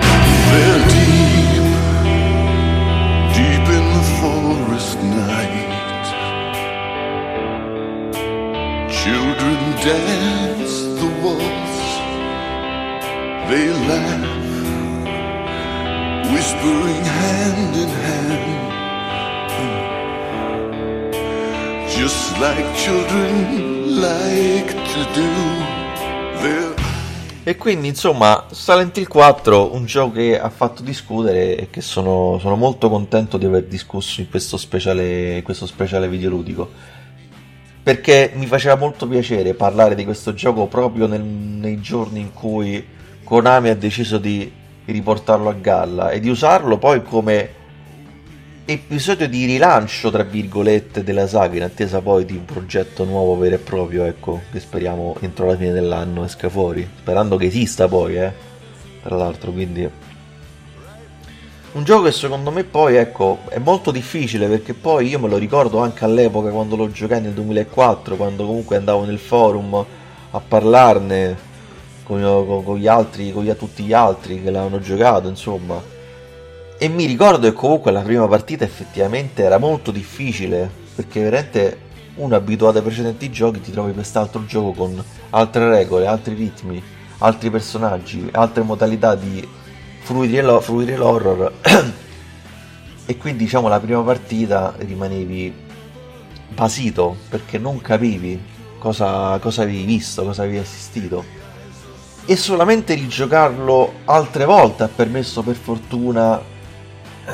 Dance 9.83 10.83
the 11.01 11.09
waltz 11.23 11.71
They 13.51 13.68
laugh 13.89 14.41
whispering 16.33 17.05
hand 17.05 17.75
in 17.77 17.89
hand, 18.05 18.61
just 21.89 22.39
like 22.39 22.64
children 22.77 24.01
like 24.01 24.73
to 24.93 25.01
do. 25.14 25.29
E 27.43 27.57
quindi 27.57 27.89
insomma 27.89 28.47
Silent 28.51 28.97
Hill 28.99 29.09
4 29.09 29.75
un 29.75 29.85
gioco 29.85 30.12
che 30.12 30.39
ha 30.39 30.51
fatto 30.51 30.83
discutere 30.83 31.57
e 31.57 31.71
che 31.71 31.81
sono, 31.81 32.39
sono 32.39 32.55
molto 32.55 32.89
contento 32.89 33.39
di 33.39 33.47
aver 33.47 33.64
discusso 33.64 34.21
in 34.21 34.29
questo 34.29 34.57
speciale, 34.57 35.43
questo 35.43 35.66
speciale 35.66 36.09
videoludico 36.09 36.99
perché 37.83 38.33
mi 38.35 38.47
faceva 38.47 38.76
molto 38.76 39.09
piacere 39.09 39.55
parlare 39.55 39.95
di 39.95 40.05
questo 40.05 40.35
gioco 40.35 40.66
proprio 40.66 41.07
nel, 41.07 41.22
nei 41.22 41.81
giorni 41.81 42.20
in 42.20 42.33
cui 42.33 42.85
Konami 43.24 43.68
ha 43.70 43.76
deciso 43.76 44.18
di 44.18 44.51
riportarlo 44.85 45.49
a 45.49 45.55
galla 45.55 46.11
e 46.11 46.20
di 46.20 46.28
usarlo 46.28 46.78
poi 46.78 47.03
come 47.03 47.59
episodio 48.64 49.28
di 49.28 49.47
rilancio, 49.47 50.11
tra 50.11 50.22
virgolette, 50.22 51.03
della 51.03 51.26
saga 51.26 51.57
in 51.57 51.62
attesa 51.62 52.01
poi 52.01 52.24
di 52.24 52.35
un 52.35 52.45
progetto 52.45 53.05
nuovo 53.05 53.37
vero 53.37 53.57
e 53.57 53.59
proprio, 53.59 54.05
ecco, 54.05 54.43
che 54.53 54.61
speriamo 54.61 55.16
entro 55.20 55.47
la 55.47 55.57
fine 55.57 55.72
dell'anno 55.72 56.24
esca 56.24 56.49
fuori, 56.49 56.89
sperando 56.99 57.37
che 57.37 57.47
esista 57.47 57.89
poi, 57.89 58.16
eh, 58.16 58.33
tra 59.03 59.16
l'altro, 59.16 59.51
quindi... 59.51 59.99
Un 61.73 61.85
gioco 61.85 62.03
che 62.03 62.12
secondo 62.12 62.51
me 62.51 62.64
poi, 62.64 62.97
ecco, 62.97 63.43
è 63.49 63.59
molto 63.59 63.93
difficile 63.93 64.49
perché 64.49 64.75
poi 64.75 65.07
io 65.07 65.21
me 65.21 65.29
lo 65.29 65.37
ricordo 65.37 65.79
anche 65.79 66.05
all'epoca 66.05 66.51
quando 66.51 66.75
lo 66.75 66.91
giocai 66.91 67.21
nel 67.21 67.33
2004, 67.33 68.16
quando 68.16 68.45
comunque 68.45 68.75
andavo 68.75 69.05
nel 69.05 69.21
forum 69.21 69.87
a 70.33 70.41
parlarne, 70.41 71.39
con, 72.03 72.21
con, 72.21 72.64
con, 72.64 72.77
gli 72.77 72.89
altri, 72.89 73.33
con 73.33 73.45
gli, 73.45 73.55
tutti 73.55 73.85
gli 73.85 73.93
altri 73.93 74.43
che 74.43 74.51
l'hanno 74.51 74.81
giocato, 74.81 75.29
insomma. 75.29 75.81
E 76.77 76.89
mi 76.89 77.05
ricordo 77.05 77.47
che 77.49 77.53
comunque 77.53 77.93
la 77.93 78.01
prima 78.01 78.27
partita 78.27 78.64
effettivamente 78.64 79.45
era 79.45 79.59
molto 79.59 79.93
difficile, 79.93 80.68
perché 80.97 81.23
veramente 81.23 81.79
uno 82.16 82.35
abituato 82.35 82.79
ai 82.79 82.83
precedenti 82.83 83.31
giochi 83.31 83.61
ti 83.61 83.71
trovi 83.71 83.93
quest'altro 83.93 84.45
gioco 84.45 84.73
con 84.73 85.05
altre 85.31 85.68
regole, 85.68 86.09
altri 86.09 86.35
ritmi, 86.35 86.83
altri 87.18 87.49
personaggi, 87.49 88.29
altre 88.33 88.64
modalità 88.64 89.14
di 89.14 89.59
fruire, 90.11 90.61
fruire 90.61 90.96
l'horror. 90.96 91.52
e 93.06 93.16
quindi 93.16 93.44
diciamo 93.44 93.68
la 93.68 93.78
prima 93.78 94.02
partita 94.02 94.74
rimanevi 94.76 95.54
basito 96.48 97.16
perché 97.28 97.58
non 97.58 97.80
capivi 97.80 98.40
cosa, 98.78 99.38
cosa 99.38 99.62
avevi 99.62 99.84
visto, 99.84 100.24
cosa 100.24 100.42
avevi 100.42 100.58
assistito. 100.58 101.38
E 102.24 102.36
solamente 102.36 102.94
rigiocarlo 102.94 103.92
altre 104.04 104.44
volte 104.44 104.82
ha 104.82 104.88
permesso 104.88 105.42
per 105.42 105.54
fortuna 105.54 106.42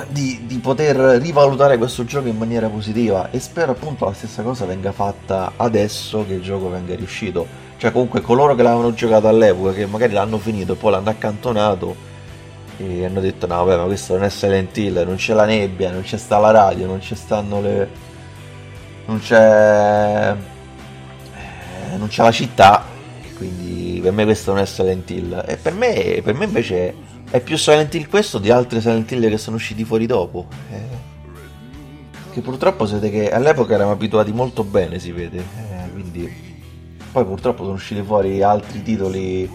di, 0.09 0.43
di, 0.45 0.59
poter 0.59 0.97
rivalutare 1.21 1.79
questo 1.79 2.05
gioco 2.05 2.29
in 2.29 2.37
maniera 2.37 2.69
positiva. 2.69 3.31
E 3.31 3.41
spero 3.41 3.73
appunto 3.73 4.05
la 4.05 4.13
stessa 4.13 4.43
cosa 4.43 4.67
venga 4.67 4.93
fatta 4.93 5.53
adesso 5.57 6.27
che 6.27 6.35
il 6.35 6.43
gioco 6.43 6.69
venga 6.69 6.95
riuscito. 6.95 7.47
Cioè 7.79 7.91
comunque 7.91 8.21
coloro 8.21 8.55
che 8.55 8.63
l'avevano 8.63 8.93
giocato 8.93 9.29
all'epoca 9.29 9.73
che 9.73 9.87
magari 9.87 10.13
l'hanno 10.13 10.39
finito 10.39 10.75
e 10.75 10.77
poi 10.77 10.93
l'hanno 10.93 11.11
accantonato 11.11 12.15
e 12.79 13.05
hanno 13.05 13.21
detto 13.21 13.47
no 13.47 13.65
vabbè 13.65 13.79
ma 13.79 13.85
questo 13.85 14.15
non 14.15 14.25
è 14.25 14.29
Silent 14.29 14.77
Hill 14.77 15.03
non 15.07 15.17
c'è 15.17 15.33
la 15.33 15.47
nebbia 15.47 15.91
non 15.91 16.03
c'è 16.03 16.17
sta 16.17 16.39
la 16.39 16.51
radio 16.51 16.87
non 16.87 17.01
ci 17.01 17.15
stanno 17.15 17.61
le 17.61 17.89
non 19.07 19.21
c'è 19.21 20.37
eh, 21.93 21.97
non 21.97 22.09
c'è 22.09 22.23
la 22.23 22.33
città, 22.33 22.85
quindi 23.37 24.01
per 24.03 24.13
me 24.13 24.25
questo 24.25 24.53
non 24.53 24.63
è 24.63 24.67
Silent 24.67 25.09
Hill. 25.11 25.45
E 25.47 25.57
per 25.57 25.73
me, 25.73 26.21
per 26.23 26.35
me 26.35 26.45
invece 26.45 26.95
è 27.31 27.41
più 27.41 27.57
Silent 27.57 27.95
Hill 27.95 28.09
questo 28.09 28.39
di 28.39 28.51
altri 28.51 28.81
Silent 28.81 29.11
Hill 29.11 29.29
che 29.29 29.39
sono 29.39 29.57
usciti 29.57 29.85
fuori 29.85 30.07
dopo. 30.07 30.47
Eh, 30.71 31.05
che 32.33 32.41
purtroppo 32.41 32.87
siete 32.87 33.11
che 33.11 33.31
all'epoca 33.31 33.75
eravamo 33.75 33.95
abituati 33.95 34.33
molto 34.33 34.65
bene, 34.65 34.99
si 34.99 35.13
vede. 35.13 35.39
Eh, 35.39 35.91
quindi 35.93 36.45
poi 37.13 37.25
purtroppo 37.25 37.63
sono 37.63 37.75
usciti 37.75 38.03
fuori 38.03 38.43
altri 38.43 38.83
titoli 38.83 39.49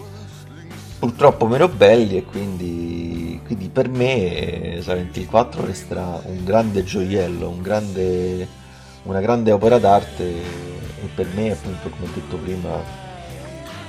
purtroppo 1.02 1.48
meno 1.48 1.66
belli 1.66 2.16
e 2.16 2.24
quindi, 2.24 3.40
quindi 3.44 3.68
per 3.70 3.88
me 3.88 4.78
Silent 4.82 5.16
Hill 5.16 5.26
4 5.26 5.66
resterà 5.66 6.22
un 6.26 6.44
grande 6.44 6.84
gioiello, 6.84 7.48
un 7.48 7.60
grande, 7.60 8.46
una 9.02 9.20
grande 9.20 9.50
opera 9.50 9.78
d'arte 9.78 10.22
e 10.22 11.08
per 11.12 11.26
me 11.34 11.50
appunto 11.50 11.90
come 11.90 12.04
ho 12.04 12.10
detto 12.14 12.36
prima 12.36 13.00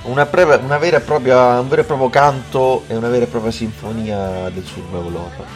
una, 0.02 0.26
pre- 0.26 0.42
una 0.56 0.78
propria, 0.98 1.60
un 1.60 1.68
vero 1.68 1.82
e 1.82 1.84
proprio 1.84 2.10
canto 2.10 2.82
e 2.88 2.96
una 2.96 3.08
vera 3.08 3.26
e 3.26 3.28
propria 3.28 3.52
sinfonia 3.52 4.50
del 4.50 4.64
survival 4.64 5.14
horror. 5.14 5.46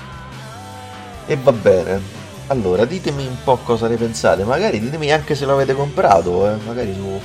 E 1.26 1.36
va 1.42 1.52
bene. 1.52 2.00
Allora, 2.46 2.84
ditemi 2.84 3.26
un 3.26 3.36
po' 3.42 3.56
cosa 3.64 3.88
ne 3.88 3.96
pensate. 3.96 4.44
Magari 4.44 4.78
ditemi 4.78 5.10
anche 5.10 5.34
se 5.34 5.44
l'avete 5.44 5.74
comprato, 5.74 6.48
eh. 6.48 6.54
magari 6.64 6.94
su. 6.94 7.20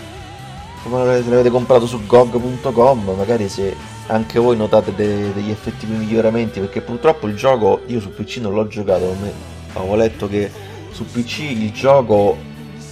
Se 0.83 0.89
l'avete 1.29 1.49
comprato 1.49 1.87
su 1.87 2.05
gog.com, 2.05 3.13
magari 3.15 3.47
se 3.47 3.75
anche 4.07 4.37
voi 4.37 4.57
notate 4.57 4.93
de- 4.93 5.33
degli 5.33 5.49
effettivi 5.49 5.93
miglioramenti 5.93 6.59
perché 6.59 6.81
purtroppo 6.81 7.27
il 7.27 7.35
gioco 7.35 7.81
io 7.87 8.01
su 8.01 8.13
PC 8.13 8.37
non 8.37 8.53
l'ho 8.53 8.67
giocato 8.67 9.15
avevo 9.73 9.95
letto 9.95 10.27
che 10.27 10.51
su 10.91 11.05
PC 11.05 11.39
il 11.39 11.71
gioco 11.71 12.35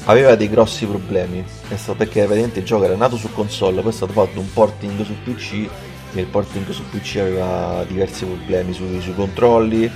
aveva 0.06 0.36
dei 0.36 0.50
grossi 0.50 0.86
problemi. 0.86 1.44
Perché 1.68 2.26
praticamente 2.26 2.60
il 2.60 2.66
gioco 2.66 2.86
era 2.86 2.96
nato 2.96 3.18
su 3.18 3.32
console 3.34 3.82
poi 3.82 3.92
è 3.92 3.94
stato 3.94 4.14
fatto 4.14 4.40
un 4.40 4.52
porting 4.52 5.04
su 5.04 5.14
PC 5.24 5.70
e 6.14 6.20
il 6.20 6.28
porting 6.28 6.70
su 6.70 6.84
PC 6.90 7.18
aveva 7.18 7.84
diversi 7.86 8.26
problemi 8.26 8.74
sui, 8.74 9.00
sui 9.02 9.14
controlli 9.14 9.90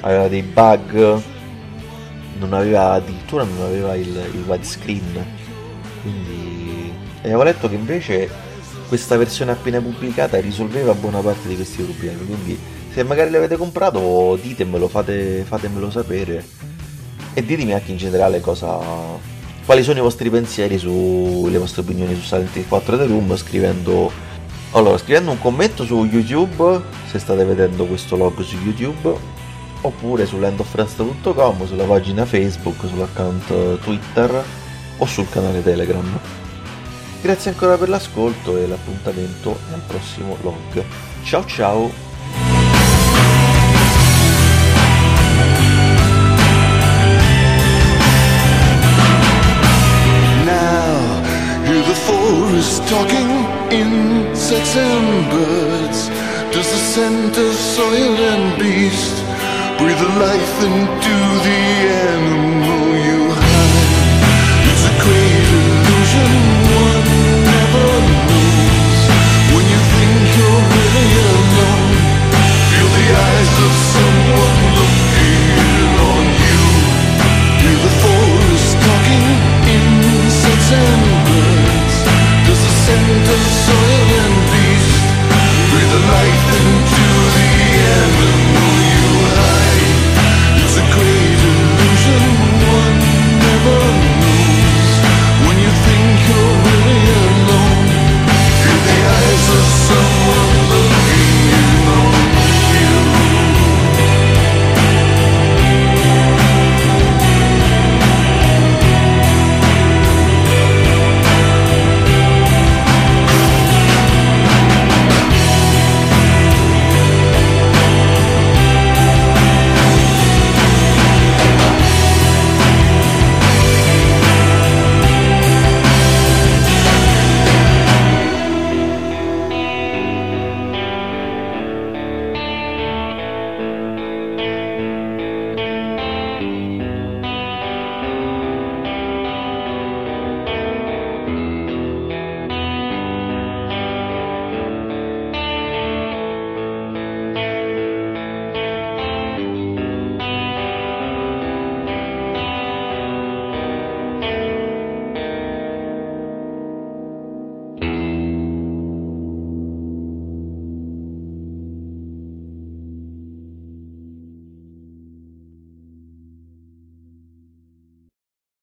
aveva 0.00 0.28
dei 0.28 0.42
bug 0.42 1.22
non 2.38 2.52
aveva 2.52 2.92
addirittura 2.92 3.44
non 3.44 3.60
aveva 3.66 3.94
il, 3.94 4.08
il 4.08 4.42
widescreen. 4.46 5.26
Quindi 6.00 6.51
e 7.22 7.28
avevo 7.28 7.44
letto 7.44 7.68
che 7.68 7.76
invece 7.76 8.28
questa 8.88 9.16
versione 9.16 9.52
appena 9.52 9.80
pubblicata 9.80 10.38
risolveva 10.38 10.92
buona 10.92 11.20
parte 11.20 11.48
di 11.48 11.54
questi 11.54 11.82
problemi 11.82 12.26
quindi 12.26 12.58
se 12.92 13.04
magari 13.04 13.30
l'avete 13.30 13.56
comprato 13.56 14.38
ditemelo 14.40 14.86
fate, 14.86 15.44
fatemelo 15.46 15.90
sapere. 15.90 16.44
E 17.32 17.42
ditemi 17.42 17.72
anche 17.72 17.90
in 17.90 17.96
generale 17.96 18.40
cosa 18.40 18.78
quali 19.64 19.82
sono 19.82 19.98
i 19.98 20.02
vostri 20.02 20.28
pensieri 20.28 20.76
sulle 20.76 21.56
vostre 21.56 21.80
opinioni 21.80 22.14
su 22.14 22.20
Silent 22.20 22.54
Hill 22.54 22.68
4 22.68 22.98
The 22.98 23.06
Room 23.06 23.34
scrivendo 23.36 24.10
allora 24.72 24.98
scrivendo 24.98 25.30
un 25.30 25.38
commento 25.38 25.84
su 25.84 26.04
YouTube 26.04 26.82
se 27.10 27.18
state 27.18 27.44
vedendo 27.44 27.86
questo 27.86 28.16
log 28.16 28.38
su 28.42 28.56
YouTube 28.56 29.16
oppure 29.80 30.26
su 30.26 30.38
landofrest.com 30.38 31.66
sulla 31.66 31.84
pagina 31.84 32.26
Facebook 32.26 32.86
sull'account 32.86 33.78
Twitter 33.80 34.44
o 34.98 35.06
sul 35.06 35.28
canale 35.30 35.62
Telegram 35.62 36.41
Grazie 37.22 37.52
ancora 37.52 37.78
per 37.78 37.88
l'ascolto 37.88 38.56
e 38.56 38.66
l'appuntamento 38.66 39.56
al 39.72 39.80
prossimo 39.86 40.36
log. 40.42 40.84
Ciao 41.22 41.46
ciao! 41.46 42.10
talking 52.88 53.30
insects 53.70 54.76
and 54.76 55.30
birds 55.30 56.08
Does 56.52 56.68
the 56.70 56.80
scent 56.90 57.36
of 57.38 57.54
soil 57.54 58.16
and 58.32 58.58
beast 58.58 59.16
Breathe 59.78 60.02
life 60.26 60.56
into 60.68 61.16
the 61.46 61.62
animal 62.12 62.84
you 63.06 63.20
hide 63.40 64.12
It's 64.70 64.84
a 64.90 64.94
great 65.04 65.46
illusion 65.58 66.61
the 73.02 73.14
eyes 73.14 73.52
of 73.66 73.72
someone 73.72 74.61